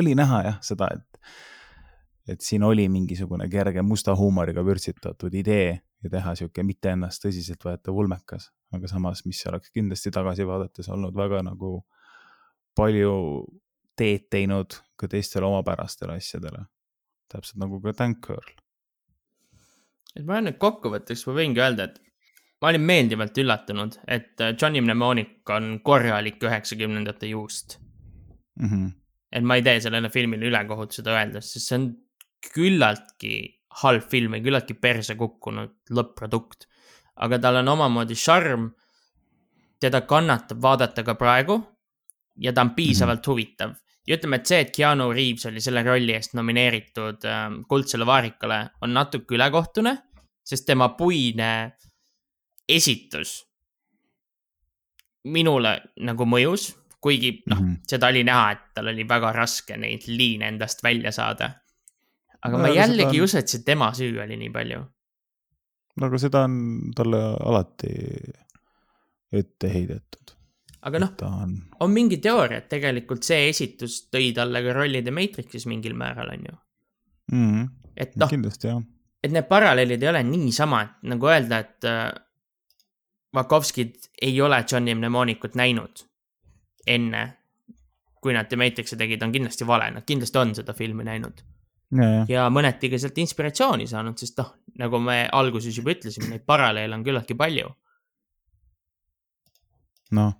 oli 0.00 0.14
näha 0.18 0.42
jah 0.48 0.58
seda, 0.62 0.90
et 0.94 1.14
et 2.34 2.40
siin 2.40 2.62
oli 2.64 2.86
mingisugune 2.88 3.48
kerge 3.52 3.82
musta 3.84 4.14
huumoriga 4.16 4.62
vürtsitatud 4.64 5.34
idee 5.36 5.74
ja 5.76 6.10
teha 6.10 6.34
sihuke 6.38 6.62
mitte 6.64 6.94
ennast 6.94 7.24
tõsiseltvõetav 7.24 7.96
ulmekas, 8.00 8.48
aga 8.76 8.90
samas, 8.90 9.24
mis 9.26 9.42
oleks 9.50 9.72
kindlasti 9.74 10.12
tagasi 10.14 10.46
vaadates 10.48 10.88
olnud 10.92 11.16
väga 11.16 11.42
nagu 11.46 11.76
palju 12.76 13.14
teed 13.98 14.28
teinud 14.30 14.78
ka 14.98 15.08
teistele 15.10 15.46
omapärastele 15.46 16.18
asjadele. 16.18 16.66
täpselt 17.28 17.58
nagu 17.58 17.80
ka 17.82 17.92
Tank 17.92 18.26
Girl. 18.26 18.50
et 20.16 20.24
ma 20.26 20.40
nüüd 20.40 20.58
kokkuvõtteks 20.62 21.26
ma 21.26 21.36
võingi 21.38 21.62
öelda, 21.62 21.88
et 21.88 22.00
ma 22.62 22.70
olin 22.70 22.84
meeldivalt 22.88 23.38
üllatunud, 23.42 23.96
et 24.08 24.40
äh, 24.40 24.54
Johnny 24.60 24.80
Mnemonic 24.80 25.50
on 25.50 25.80
korralik 25.84 26.42
üheksakümnendate 26.42 27.28
juust. 27.32 27.78
Mm 28.60 28.68
-hmm. 28.70 28.92
et 29.32 29.42
ma 29.42 29.56
ei 29.56 29.62
tee 29.66 29.80
sellele 29.80 30.08
filmile 30.08 30.46
ülekohut 30.46 30.92
seda 30.92 31.16
öeldes, 31.18 31.52
sest 31.52 31.68
see 31.68 31.78
on 31.78 31.88
küllaltki 32.54 33.34
halb 33.82 34.04
film 34.10 34.36
ja 34.36 34.42
küllaltki 34.44 34.74
perse 34.74 35.16
kukkunud 35.18 35.74
lõpp-produkt. 35.90 36.68
Aga 37.16 37.38
tal 37.38 37.56
on 37.56 37.68
omamoodi 37.68 38.14
šarm. 38.14 38.70
teda 39.80 40.00
kannatab 40.00 40.62
vaadata 40.62 41.02
ka 41.04 41.14
praegu 41.14 41.58
ja 42.40 42.52
ta 42.52 42.60
on 42.60 42.70
piisavalt 42.74 43.18
mm 43.18 43.22
-hmm. 43.22 43.26
huvitav 43.32 43.70
ja 44.06 44.16
ütleme, 44.16 44.36
et 44.36 44.46
see, 44.46 44.60
et 44.60 44.70
Keanu 44.76 45.12
Reaves 45.12 45.46
oli 45.46 45.60
selle 45.60 45.82
rolli 45.82 46.12
eest 46.12 46.34
nomineeritud 46.34 47.24
äh, 47.24 47.50
Kuldsele 47.68 48.06
vaarikale, 48.06 48.70
on 48.80 48.94
natuke 48.94 49.34
ülekohtune, 49.34 49.98
sest 50.44 50.66
tema 50.66 50.88
puine 50.88 51.72
esitus 52.68 53.46
minule 55.24 55.80
nagu 56.00 56.24
mõjus, 56.28 56.72
kuigi 57.00 57.42
noh 57.46 57.58
mm 57.58 57.64
Mhm. 57.64 57.74
-hmm., 57.74 57.80
seda 57.88 58.06
oli 58.08 58.24
näha, 58.24 58.50
et 58.52 58.58
tal 58.74 58.88
oli 58.88 59.04
väga 59.08 59.32
raske 59.32 59.76
neid 59.76 60.02
liine 60.06 60.48
endast 60.48 60.82
välja 60.82 61.12
saada. 61.12 61.50
aga 62.42 62.56
No 62.56 62.62
ma 62.62 62.68
jällegi 62.68 62.96
seda 62.96 63.08
on- 63.08 63.14
ei 63.14 63.20
usu, 63.20 63.38
et 63.38 63.48
see 63.48 63.62
tema 63.64 63.90
süü 63.92 64.22
oli 64.22 64.36
nii 64.36 64.50
palju. 64.50 64.84
No 65.96 66.08
aga 66.08 66.20
seda 66.20 66.44
on 66.48 66.56
talle 66.96 67.20
alati 67.50 67.92
ette 69.34 69.70
heidetud. 69.70 70.34
aga 70.84 71.00
noh, 71.00 71.14
on, 71.26 71.54
on 71.80 71.94
mingi 71.94 72.18
teooria, 72.22 72.60
et 72.62 72.68
tegelikult 72.72 73.24
see 73.26 73.48
esitus 73.50 74.04
tõi 74.12 74.32
talle 74.36 74.62
ka 74.66 74.74
rolli 74.76 75.02
The 75.02 75.14
Matrixis 75.14 75.68
mingil 75.70 75.96
määral, 75.98 76.34
on 76.34 76.50
ju. 76.50 76.58
mm, 77.32 77.70
et 77.96 78.18
noh, 78.20 78.34
et 79.24 79.32
need 79.32 79.48
paralleelid 79.48 80.02
ei 80.02 80.12
ole 80.12 80.24
niisama, 80.28 80.82
et 80.84 81.08
nagu 81.14 81.30
öelda, 81.30 81.62
et 81.64 81.88
äh, 81.88 82.10
Vakovskid 83.34 84.12
ei 84.22 84.36
ole 84.40 84.60
Johnny 84.70 84.94
Mnemonicut 84.94 85.56
näinud 85.58 86.04
enne, 86.86 87.24
kui 88.22 88.34
nad 88.36 88.46
The 88.46 88.58
Matrixi 88.60 88.96
tegid, 89.00 89.24
on 89.24 89.32
kindlasti 89.32 89.66
vale, 89.66 89.88
nad 89.90 90.06
kindlasti 90.06 90.38
on 90.38 90.54
seda 90.54 90.76
filmi 90.76 91.04
näinud 91.06 91.42
ja, 91.94 92.24
ja, 92.28 92.46
mõneti 92.52 92.90
ka 92.92 93.00
sealt 93.00 93.18
inspiratsiooni 93.22 93.86
saanud, 93.90 94.18
sest 94.20 94.38
noh, 94.40 94.54
nagu 94.80 95.00
me 95.02 95.24
alguses 95.32 95.76
juba 95.76 95.94
ütlesime, 95.94 96.30
neid 96.32 96.46
paralleele 96.48 96.96
on 96.96 97.04
küllaltki 97.06 97.36
palju. 97.38 97.70
noh, 100.18 100.34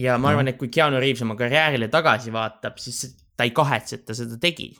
ja 0.00 0.16
ma 0.20 0.32
arvan, 0.32 0.50
et 0.50 0.58
kui 0.60 0.72
Keanu 0.72 1.00
Reaves 1.02 1.22
oma 1.24 1.36
karjäärile 1.38 1.88
tagasi 1.92 2.32
vaatab, 2.34 2.80
siis 2.82 3.16
ta 3.36 3.46
ei 3.46 3.54
kahetse, 3.56 4.00
et 4.00 4.06
ta 4.08 4.16
seda 4.16 4.38
tegi. 4.40 4.72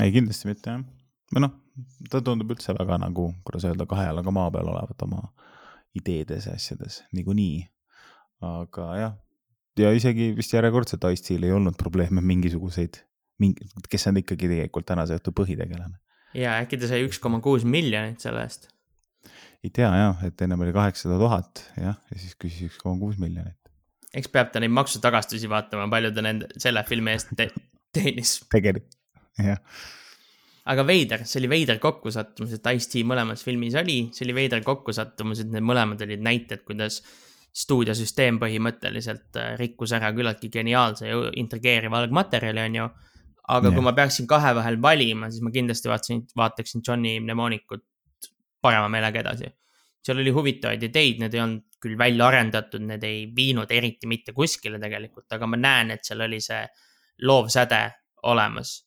ei 0.00 0.14
kindlasti 0.14 0.50
mitte 0.50 0.76
jah. 0.76 0.86
või 1.34 1.44
noh, 1.46 1.56
ta 2.10 2.22
tundub 2.24 2.54
üldse 2.54 2.74
väga 2.76 3.00
nagu, 3.02 3.30
kuidas 3.46 3.66
öelda, 3.68 3.88
kahe 3.90 4.08
jalaga 4.08 4.34
maa 4.34 4.50
peal 4.54 4.70
olevat 4.72 5.06
oma 5.06 5.26
ideedes 5.96 6.46
ja 6.46 6.54
asjades 6.54 7.02
niikuinii. 7.16 7.66
aga 8.46 8.86
jah, 8.96 9.14
ja 9.78 9.92
isegi 9.96 10.32
vist 10.36 10.54
järjekordselt 10.54 11.04
Ice-Til 11.12 11.44
ei 11.44 11.52
olnud 11.52 11.76
probleeme 11.78 12.22
mingisuguseid, 12.24 13.02
mingi, 13.42 13.68
kes 13.90 14.08
on 14.10 14.20
ikkagi 14.20 14.48
tegelikult 14.50 14.88
tänase 14.88 15.18
õhtu 15.18 15.34
põhitegelane. 15.36 15.96
ja 16.36 16.58
äkki 16.62 16.80
ta 16.80 16.90
sai 16.90 17.04
üks 17.06 17.20
koma 17.22 17.40
kuus 17.44 17.64
miljonit 17.64 18.22
selle 18.22 18.44
eest. 18.46 18.68
ei 19.64 19.72
tea 19.74 19.90
jah, 19.90 20.26
et 20.26 20.42
ennem 20.46 20.66
oli 20.66 20.74
kaheksasada 20.76 21.18
tuhat 21.20 21.64
jah, 21.76 21.96
ja 21.96 22.18
siis 22.18 22.36
küsis 22.40 22.70
üks 22.70 22.82
koma 22.82 22.98
kuus 23.00 23.20
miljonit. 23.22 23.58
eks 24.14 24.30
peab 24.32 24.52
ta 24.52 24.62
neid 24.62 24.74
maksutagastusi 24.76 25.50
vaatama, 25.50 25.88
palju 25.92 26.12
ta 26.16 26.26
nende, 26.26 26.50
selle 26.58 26.84
filmi 26.88 27.16
eest 27.16 27.34
te 27.36 27.50
teenis. 27.96 28.38
tegelikult, 28.52 29.00
jah, 29.40 29.62
aga 30.70 30.84
veider, 30.86 31.24
see 31.26 31.40
oli 31.42 31.50
veider 31.50 31.80
kokkusattumus, 31.82 32.54
et 32.58 32.70
Ice-T 32.76 33.02
mõlemas 33.08 33.42
filmis 33.46 33.74
oli, 33.80 34.02
see 34.14 34.26
oli 34.28 34.36
veider 34.36 34.62
kokkusattumus, 34.66 35.42
et 35.42 35.50
need 35.52 35.66
mõlemad 35.66 36.02
olid 36.06 36.22
näited, 36.24 36.62
kuidas 36.68 37.00
stuudiosüsteem 37.56 38.38
põhimõtteliselt 38.38 39.38
äh, 39.40 39.54
rikkus 39.58 39.94
ära 39.96 40.12
küllaltki 40.14 40.50
geniaalse 40.52 41.08
ja 41.08 41.22
intrigeeriva 41.40 41.98
algmaterjali, 42.02 42.66
on 42.68 42.78
ju. 42.78 42.90
Aga 43.50 43.68
yeah. 43.68 43.76
kui 43.76 43.84
ma 43.84 43.94
peaksin 43.96 44.28
kahe 44.30 44.52
vahel 44.58 44.78
valima, 44.82 45.30
siis 45.30 45.42
ma 45.44 45.52
kindlasti 45.54 45.90
vaatasin, 45.90 46.22
vaataksin 46.36 46.84
Johnny 46.86 47.16
Mnemonicut 47.20 47.84
parema 48.62 48.88
meelega 48.92 49.24
edasi. 49.24 49.50
seal 50.00 50.20
oli 50.22 50.32
huvitavaid 50.32 50.82
ideid, 50.86 51.18
need 51.20 51.34
ei 51.36 51.42
olnud 51.42 51.66
küll 51.80 51.96
välja 51.98 52.28
arendatud, 52.28 52.84
need 52.88 53.04
ei 53.04 53.24
viinud 53.36 53.70
eriti 53.72 54.08
mitte 54.08 54.32
kuskile 54.36 54.78
tegelikult, 54.80 55.26
aga 55.32 55.48
ma 55.48 55.58
näen, 55.60 55.94
et 55.96 56.04
seal 56.04 56.24
oli 56.24 56.40
see 56.44 56.62
loovsäde 57.28 57.82
olemas. 58.30 58.78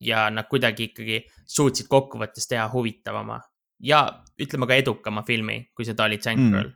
ja 0.00 0.30
nad 0.32 0.46
kuidagi 0.48 0.86
ikkagi 0.88 1.18
suutsid 1.44 1.88
kokkuvõttes 1.88 2.46
teha 2.48 2.70
huvitavama 2.72 3.36
ja 3.84 3.98
ütleme 4.40 4.68
ka 4.68 4.78
edukama 4.80 5.22
filmi, 5.26 5.58
kui 5.76 5.84
seda 5.84 6.06
oli 6.08 6.16
Girl 6.16 6.38
mm.. 6.38 6.72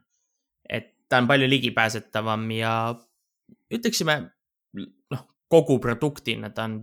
et 0.69 0.91
ta 1.09 1.23
on 1.23 1.28
palju 1.28 1.49
ligipääsetavam 1.49 2.51
ja 2.51 2.73
ütleksime, 3.73 4.16
noh, 5.11 5.24
kogu 5.55 5.78
produktina 5.82 6.51
ta 6.55 6.66
on 6.68 6.81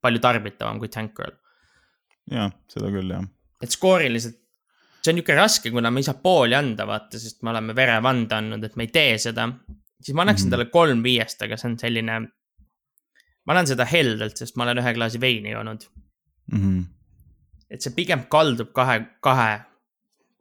palju 0.00 0.22
tarbitavam 0.22 0.80
kui 0.80 0.88
Tank 0.92 1.16
Girl. 1.16 1.36
jah, 2.30 2.52
seda 2.70 2.92
küll, 2.92 3.12
jah. 3.14 3.24
et 3.62 3.74
skooriliselt, 3.74 4.38
see 5.00 5.12
on 5.12 5.18
niisugune 5.18 5.38
raske, 5.40 5.72
kuna 5.74 5.92
me 5.92 6.02
ei 6.02 6.08
saa 6.08 6.18
pooli 6.22 6.56
anda, 6.56 6.86
vaata, 6.88 7.20
sest 7.20 7.42
me 7.42 7.54
oleme 7.54 7.76
verevande 7.76 8.36
andnud, 8.36 8.66
et 8.66 8.76
me 8.76 8.86
ei 8.88 8.92
tee 8.94 9.16
seda. 9.18 9.48
siis 10.00 10.14
ma 10.14 10.26
annaksin 10.26 10.46
mm 10.46 10.52
-hmm. 10.52 10.56
talle 10.58 10.70
kolm 10.76 11.02
viiest, 11.02 11.42
aga 11.42 11.56
see 11.56 11.70
on 11.70 11.78
selline, 11.78 12.20
ma 13.44 13.56
annan 13.56 13.66
seda 13.66 13.84
heldelt, 13.84 14.36
sest 14.36 14.56
ma 14.56 14.68
olen 14.68 14.82
ühe 14.84 14.94
klaasi 14.94 15.20
veini 15.20 15.56
joonud 15.56 15.88
mm. 16.52 16.60
-hmm. 16.60 16.84
et 17.70 17.80
see 17.80 17.94
pigem 17.96 18.26
kaldub 18.28 18.72
kahe, 18.72 19.00
kahe 19.20 19.60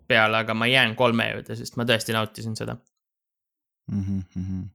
peale, 0.07 0.37
aga 0.37 0.53
ma 0.53 0.67
jään 0.67 0.95
kolme 0.95 1.31
juurde, 1.31 1.55
sest 1.55 1.77
ma 1.77 1.83
tõesti 1.83 2.13
nautisin 2.13 2.55
seda 2.55 2.77
mm. 3.91 4.23
-hmm. 4.35 4.67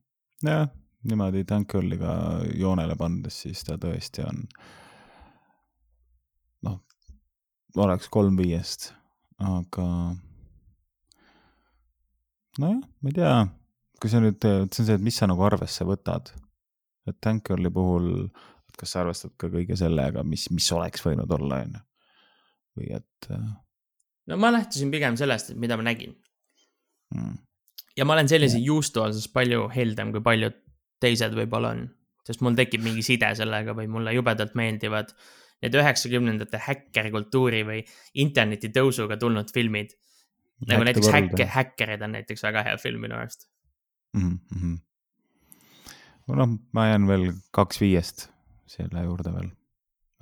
jah, 0.43 0.69
niimoodi 1.09 1.45
Dunkirliga 1.49 2.15
joonele 2.57 2.97
pandes, 2.99 3.43
siis 3.45 3.65
ta 3.67 3.77
tõesti 3.81 4.25
on, 4.25 4.45
noh, 6.69 6.79
oleks 7.85 8.09
kolm 8.13 8.39
viiest, 8.41 8.93
aga 9.45 9.87
nojah, 12.63 12.81
ma 12.81 13.13
ei 13.13 13.19
tea, 13.19 13.35
kui 14.01 14.13
sa 14.13 14.23
nüüd, 14.23 14.41
see 14.41 14.65
on 14.65 14.73
see, 14.73 14.97
et 14.97 15.05
mis 15.05 15.21
sa 15.21 15.29
nagu 15.31 15.45
arvesse 15.47 15.87
võtad, 15.89 16.33
et 17.09 17.21
Dunkirli 17.25 17.73
puhul, 17.75 18.11
et 18.71 18.81
kas 18.81 18.95
sa 18.95 19.05
arvestad 19.05 19.35
ka 19.41 19.53
kõige 19.53 19.77
sellega, 19.79 20.25
mis, 20.27 20.49
mis 20.55 20.71
oleks 20.77 21.05
võinud 21.05 21.31
olla, 21.39 21.63
on 21.67 21.79
ju, 21.79 21.87
või 22.81 22.93
et. 22.97 23.31
Äh, 23.31 23.49
no 24.31 24.41
ma 24.41 24.55
lähtusin 24.55 24.93
pigem 24.95 25.19
sellest, 25.21 25.53
mida 25.61 25.77
ma 25.81 25.87
nägin. 25.91 26.17
Mm. 27.15 27.37
Ja 27.95 28.07
ma 28.09 28.17
olen 28.17 28.27
sellise 28.31 28.59
juustu 28.59 29.05
osas 29.05 29.29
palju 29.31 29.69
heldem, 29.71 30.11
kui 30.15 30.23
paljud 30.25 30.64
teised 31.01 31.35
võib-olla 31.37 31.75
on, 31.75 31.87
sest 32.27 32.45
mul 32.45 32.57
tekib 32.59 32.85
mingi 32.85 33.03
side 33.07 33.35
sellega 33.39 33.75
või 33.77 33.89
mulle 33.91 34.15
jubedalt 34.17 34.55
meeldivad 34.59 35.15
need 35.65 35.77
üheksakümnendate 35.81 36.61
häkkerkultuuri 36.67 37.63
või 37.67 37.83
interneti 38.21 38.71
tõusuga 38.75 39.17
tulnud 39.21 39.53
filmid. 39.55 39.95
nagu 40.69 40.85
näiteks 40.87 41.11
Häkke, 41.11 41.47
Häkkerid 41.51 42.03
on 42.03 42.15
näiteks 42.15 42.43
väga 42.43 42.63
hea 42.69 42.77
film 42.81 43.03
minu 43.05 43.17
arust 43.19 43.49
mm. 44.15 44.39
-hmm. 44.55 44.79
noh, 46.41 46.57
ma 46.73 46.87
jään 46.89 47.07
veel 47.09 47.33
kaks 47.51 47.81
viiest 47.81 48.29
selle 48.67 49.05
juurde 49.05 49.33
veel, 49.35 49.51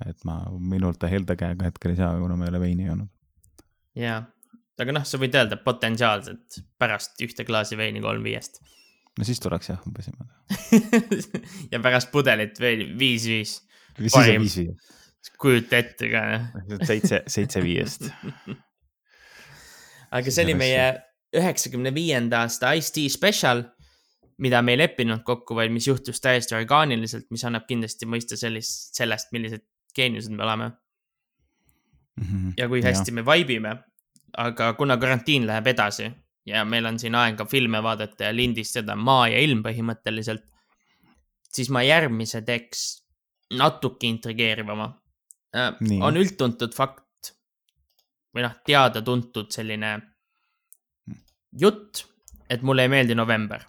et 0.05 0.25
ma 0.27 0.41
minult 0.59 0.99
ta 0.99 1.07
helde 1.07 1.35
käega 1.39 1.69
hetkel 1.69 1.93
ei 1.93 1.99
saa, 2.01 2.17
kuna 2.19 2.35
ma 2.37 2.45
ei 2.45 2.53
ole 2.53 2.59
veini 2.59 2.87
joonud. 2.89 3.09
jaa, 3.95 4.19
aga 4.79 4.95
noh, 4.97 5.05
sa 5.07 5.19
võid 5.21 5.37
öelda 5.37 5.57
potentsiaalselt 5.63 6.59
pärast 6.79 7.21
ühte 7.25 7.45
klaasi 7.47 7.77
veini 7.77 8.01
kolm 8.01 8.23
viiest. 8.25 8.61
No 9.17 9.27
siis 9.27 9.41
tuleks 9.43 9.69
jah, 9.69 9.81
umbes 9.87 10.09
niimoodi 10.09 11.31
ja 11.73 11.81
pärast 11.83 12.11
pudelit 12.11 12.59
veel 12.59 12.85
viis-viis. 12.99 13.59
siis 13.99 14.17
on 14.19 14.29
viis-viis. 14.45 14.93
kujuta 15.41 15.79
ette 15.79 16.09
ka. 16.11 16.23
seitse, 16.87 17.23
seitse 17.27 17.63
viiest 17.63 18.09
aga 20.13 20.33
see 20.33 20.45
oli 20.47 20.57
meie 20.57 20.87
üheksakümne 21.33 21.93
viienda 21.93 22.43
aasta 22.45 22.75
Ice-T 22.77 23.07
spetsial, 23.09 23.63
mida 24.43 24.61
me 24.61 24.75
ei 24.75 24.83
leppinud 24.83 25.23
kokku, 25.25 25.55
vaid 25.57 25.73
mis 25.73 25.87
juhtus 25.87 26.21
täiesti 26.21 26.53
orgaaniliselt, 26.57 27.25
mis 27.33 27.45
annab 27.47 27.65
kindlasti 27.69 28.09
mõista 28.09 28.37
sellist, 28.37 28.93
sellest, 28.97 29.31
millised 29.33 29.65
geeniused 29.97 30.33
me 30.33 30.43
oleme 30.45 30.67
mm. 30.69 32.23
-hmm. 32.23 32.53
ja 32.57 32.69
kui 32.69 32.81
hästi 32.81 33.13
ja. 33.13 33.21
me 33.21 33.25
vibe 33.25 33.59
ime 33.61 33.73
aga 34.37 34.73
kuna 34.73 34.97
karantiin 34.97 35.47
läheb 35.47 35.67
edasi 35.67 36.09
ja 36.45 36.63
meil 36.65 36.85
on 36.85 36.99
siin 36.99 37.15
aega 37.15 37.45
filme 37.45 37.83
vaadata 37.83 38.29
ja 38.29 38.35
lindistada 38.35 38.95
maa 38.95 39.27
ja 39.31 39.39
ilm 39.43 39.63
põhimõtteliselt, 39.63 40.43
siis 41.53 41.69
ma 41.69 41.83
järgmise 41.85 42.41
teeks 42.41 42.83
natuke 43.59 44.07
intrigeerivama 44.07 44.89
äh,. 45.55 45.73
on 46.01 46.17
üldtuntud 46.17 46.75
fakt 46.75 47.33
või 48.33 48.47
noh, 48.47 48.55
teada-tuntud 48.65 49.51
selline 49.53 49.95
jutt, 51.59 52.05
et 52.49 52.61
mulle 52.61 52.87
ei 52.87 52.91
meeldi 52.91 53.15
november. 53.15 53.63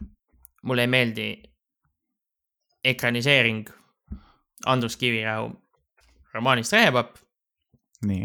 mulle 0.63 0.83
ei 0.83 0.89
meeldi 0.89 1.29
ekraniseering 2.85 3.69
Andrus 4.67 4.97
Kiviräu 4.97 5.51
romaanist 6.35 6.73
Rehepapp. 6.73 7.17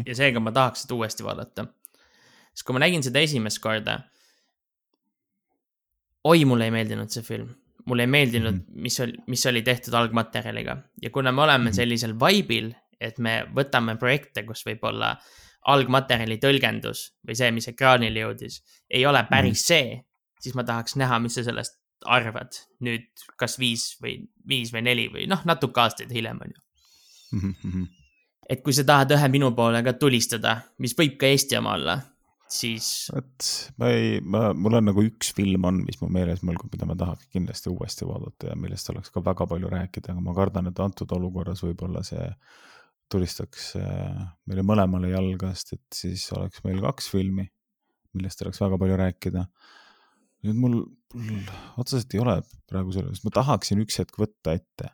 ja 0.05 0.15
seega 0.15 0.39
ma 0.39 0.51
tahaks 0.51 0.81
seda 0.81 0.95
uuesti 0.95 1.23
vaadata 1.23 1.67
siis 2.59 2.65
kui 2.67 2.75
ma 2.75 2.83
nägin 2.83 3.03
seda 3.05 3.21
esimest 3.23 3.61
korda, 3.63 4.01
oi, 6.23 6.45
mulle 6.45 6.69
ei 6.69 6.71
meeldinud 6.71 7.11
see 7.13 7.23
film. 7.23 7.49
mulle 7.85 8.03
ei 8.03 8.07
meeldinud 8.07 8.53
mm, 8.53 8.59
-hmm. 8.59 8.81
mis 8.81 8.99
oli, 8.99 9.13
mis 9.27 9.45
oli 9.45 9.61
tehtud 9.61 9.93
algmaterjaliga 9.93 10.77
ja 11.01 11.09
kuna 11.09 11.31
me 11.31 11.41
oleme 11.41 11.69
-hmm. 11.69 11.75
sellisel 11.75 12.13
vibe'il, 12.13 12.73
et 12.99 13.17
me 13.17 13.45
võtame 13.55 13.97
projekte, 13.97 14.43
kus 14.43 14.65
võib-olla 14.65 15.15
algmaterjali 15.65 16.37
tõlgendus 16.37 17.13
või 17.27 17.35
see, 17.35 17.51
mis 17.51 17.67
ekraanile 17.67 18.19
jõudis, 18.19 18.63
ei 18.89 19.05
ole 19.05 19.23
päris 19.29 19.69
mm 19.69 19.75
-hmm. 19.75 19.95
see, 19.95 20.05
siis 20.39 20.55
ma 20.55 20.63
tahaks 20.63 20.95
näha, 20.95 21.19
mis 21.19 21.33
sa 21.33 21.43
sellest 21.43 21.79
arvad 22.05 22.55
nüüd, 22.79 23.07
kas 23.37 23.59
viis 23.59 23.97
või 24.03 24.19
viis 24.47 24.73
või 24.73 24.81
neli 24.81 25.07
või 25.11 25.27
noh, 25.27 25.41
natuke 25.45 25.81
aastaid 25.81 26.11
hiljem 26.11 26.39
on 26.41 26.53
ju 26.55 26.61
mm. 27.39 27.55
-hmm. 27.63 27.87
et 28.49 28.63
kui 28.63 28.73
sa 28.73 28.83
tahad 28.83 29.11
ühe 29.11 29.27
minu 29.27 29.51
poole 29.51 29.83
ka 29.83 29.93
tulistada, 29.93 30.61
mis 30.77 30.95
võib 30.97 31.17
ka 31.17 31.27
Eesti 31.27 31.57
oma 31.57 31.73
olla 31.73 31.99
siis. 32.53 32.87
vot, 33.13 33.49
ma 33.81 33.89
ei, 33.93 34.19
ma, 34.21 34.49
mul 34.57 34.79
on 34.79 34.89
nagu 34.89 35.03
üks 35.05 35.31
film 35.37 35.67
on, 35.69 35.81
mis 35.85 35.99
mu 36.01 36.09
meeles 36.13 36.41
mõlgub, 36.45 36.71
mida 36.73 36.87
ma 36.89 36.97
tahaks 36.99 37.29
kindlasti 37.33 37.71
uuesti 37.71 38.07
vaadata 38.09 38.51
ja 38.51 38.57
millest 38.59 38.89
oleks 38.93 39.13
ka 39.13 39.23
väga 39.25 39.47
palju 39.49 39.71
rääkida, 39.73 40.13
aga 40.13 40.23
ma 40.25 40.35
kardan, 40.37 40.69
et 40.71 40.81
antud 40.83 41.11
olukorras 41.17 41.63
võib-olla 41.65 42.03
see 42.07 42.25
tulistaks 43.09 43.71
äh, 43.79 44.21
meile 44.49 44.65
mõlemale 44.65 45.11
jalga, 45.13 45.53
sest 45.57 45.77
et 45.77 46.01
siis 46.01 46.27
oleks 46.37 46.63
meil 46.65 46.81
kaks 46.83 47.09
filmi, 47.13 47.47
millest 48.17 48.41
oleks 48.45 48.61
väga 48.61 48.79
palju 48.81 48.99
rääkida. 49.01 49.45
nüüd 50.45 50.59
mul, 50.59 50.81
mul 51.13 51.53
otseselt 51.81 52.13
ei 52.15 52.21
ole 52.23 52.39
praegu 52.69 52.93
selles, 52.95 53.23
ma 53.25 53.33
tahaksin 53.35 53.81
üks 53.83 54.01
hetk 54.01 54.21
võtta 54.21 54.55
ette 54.57 54.93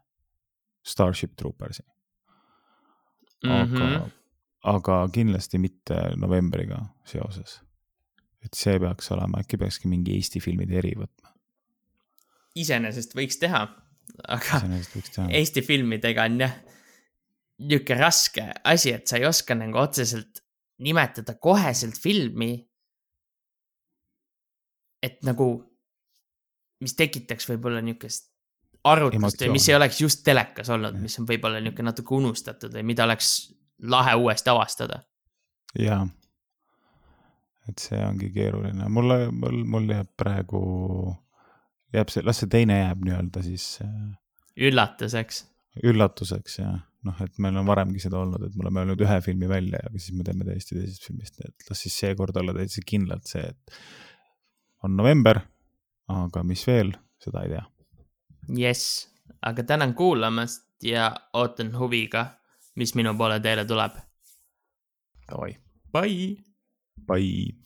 Starship 0.85 1.35
Troopersi. 1.35 1.83
aga 3.45 3.63
mm, 3.65 3.73
-hmm 3.73 4.13
aga 4.65 4.99
kindlasti 5.13 5.59
mitte 5.61 5.97
novembriga 6.17 6.81
seoses. 7.05 7.61
et 8.45 8.53
see 8.53 8.77
peaks 8.77 9.09
olema, 9.11 9.39
äkki 9.41 9.57
peakski 9.57 9.89
mingi 9.89 10.13
Eesti 10.19 10.39
filmide 10.43 10.77
eri 10.77 10.93
võtma. 10.97 11.33
iseenesest 12.55 13.15
võiks 13.17 13.39
teha, 13.41 13.65
aga 14.27 14.61
võiks 14.65 15.13
teha. 15.15 15.27
Eesti 15.39 15.63
filmidega 15.65 16.27
on 16.29 16.39
jah 16.45 16.55
niisugune 17.59 17.99
raske 17.99 18.45
asi, 18.67 18.91
et 18.91 19.07
sa 19.07 19.17
ei 19.19 19.25
oska 19.25 19.55
nagu 19.55 19.79
otseselt 19.79 20.41
nimetada 20.83 21.37
koheselt 21.39 21.99
filmi. 21.99 22.67
et 25.05 25.21
nagu, 25.21 25.45
mis 26.81 26.95
tekitaks 26.97 27.45
võib-olla 27.51 27.81
niisugust 27.85 28.31
arutust 28.89 29.41
või 29.43 29.51
mis 29.53 29.67
ei 29.69 29.75
oleks 29.77 29.99
just 30.01 30.23
telekas 30.25 30.69
olnud, 30.73 30.97
mis 31.01 31.19
on 31.21 31.27
võib-olla 31.29 31.61
niisugune 31.61 31.91
natuke 31.91 32.15
unustatud 32.17 32.73
või 32.73 32.83
mida 32.89 33.05
oleks 33.05 33.29
lahe 33.81 34.15
uuesti 34.15 34.49
avastada. 34.49 35.01
jaa, 35.79 36.05
et 37.69 37.81
see 37.81 37.99
ongi 38.05 38.29
keeruline, 38.35 38.89
mulle, 38.89 39.19
mul, 39.31 39.63
mul 39.67 39.89
jääb 39.91 40.11
praegu, 40.17 40.61
jääb 41.95 42.11
see, 42.13 42.23
las 42.25 42.43
see 42.43 42.51
teine 42.51 42.79
jääb 42.79 43.03
nii-öelda 43.07 43.43
siis. 43.45 43.67
Äh, 43.83 44.13
üllatuseks. 44.69 45.43
üllatuseks 45.83 46.59
jah, 46.61 46.77
noh, 47.05 47.17
et 47.25 47.41
meil 47.43 47.57
on 47.59 47.67
varemgi 47.67 47.99
seda 48.03 48.21
olnud, 48.21 48.45
et 48.47 48.55
me 48.55 48.65
oleme 48.65 48.83
öelnud 48.83 49.01
ühe 49.03 49.17
filmi 49.25 49.49
välja 49.51 49.81
ja 49.83 49.91
siis 49.97 50.15
me 50.15 50.23
teeme 50.27 50.47
täiesti 50.47 50.77
teisest 50.77 51.09
filmist, 51.09 51.41
et 51.43 51.69
las 51.69 51.83
siis 51.83 51.97
seekord 52.05 52.37
olla 52.39 52.55
täitsa 52.55 52.83
kindlalt 52.87 53.27
see, 53.27 53.43
et 53.43 53.79
on 54.85 54.95
november, 54.95 55.41
aga 56.13 56.45
mis 56.47 56.63
veel, 56.69 56.93
seda 57.21 57.43
ei 57.43 57.57
tea. 57.57 57.65
jess, 58.61 59.09
aga 59.41 59.65
tänan 59.67 59.93
kuulamast 59.97 60.63
ja 60.85 61.11
ootan 61.33 61.73
huviga 61.75 62.27
mis 62.75 62.95
minu 62.95 63.15
poole 63.17 63.39
teele 63.41 63.65
tuleb. 63.65 63.99
Davai. 65.27 65.53
Bye. 65.91 66.37
Bye. 67.07 67.64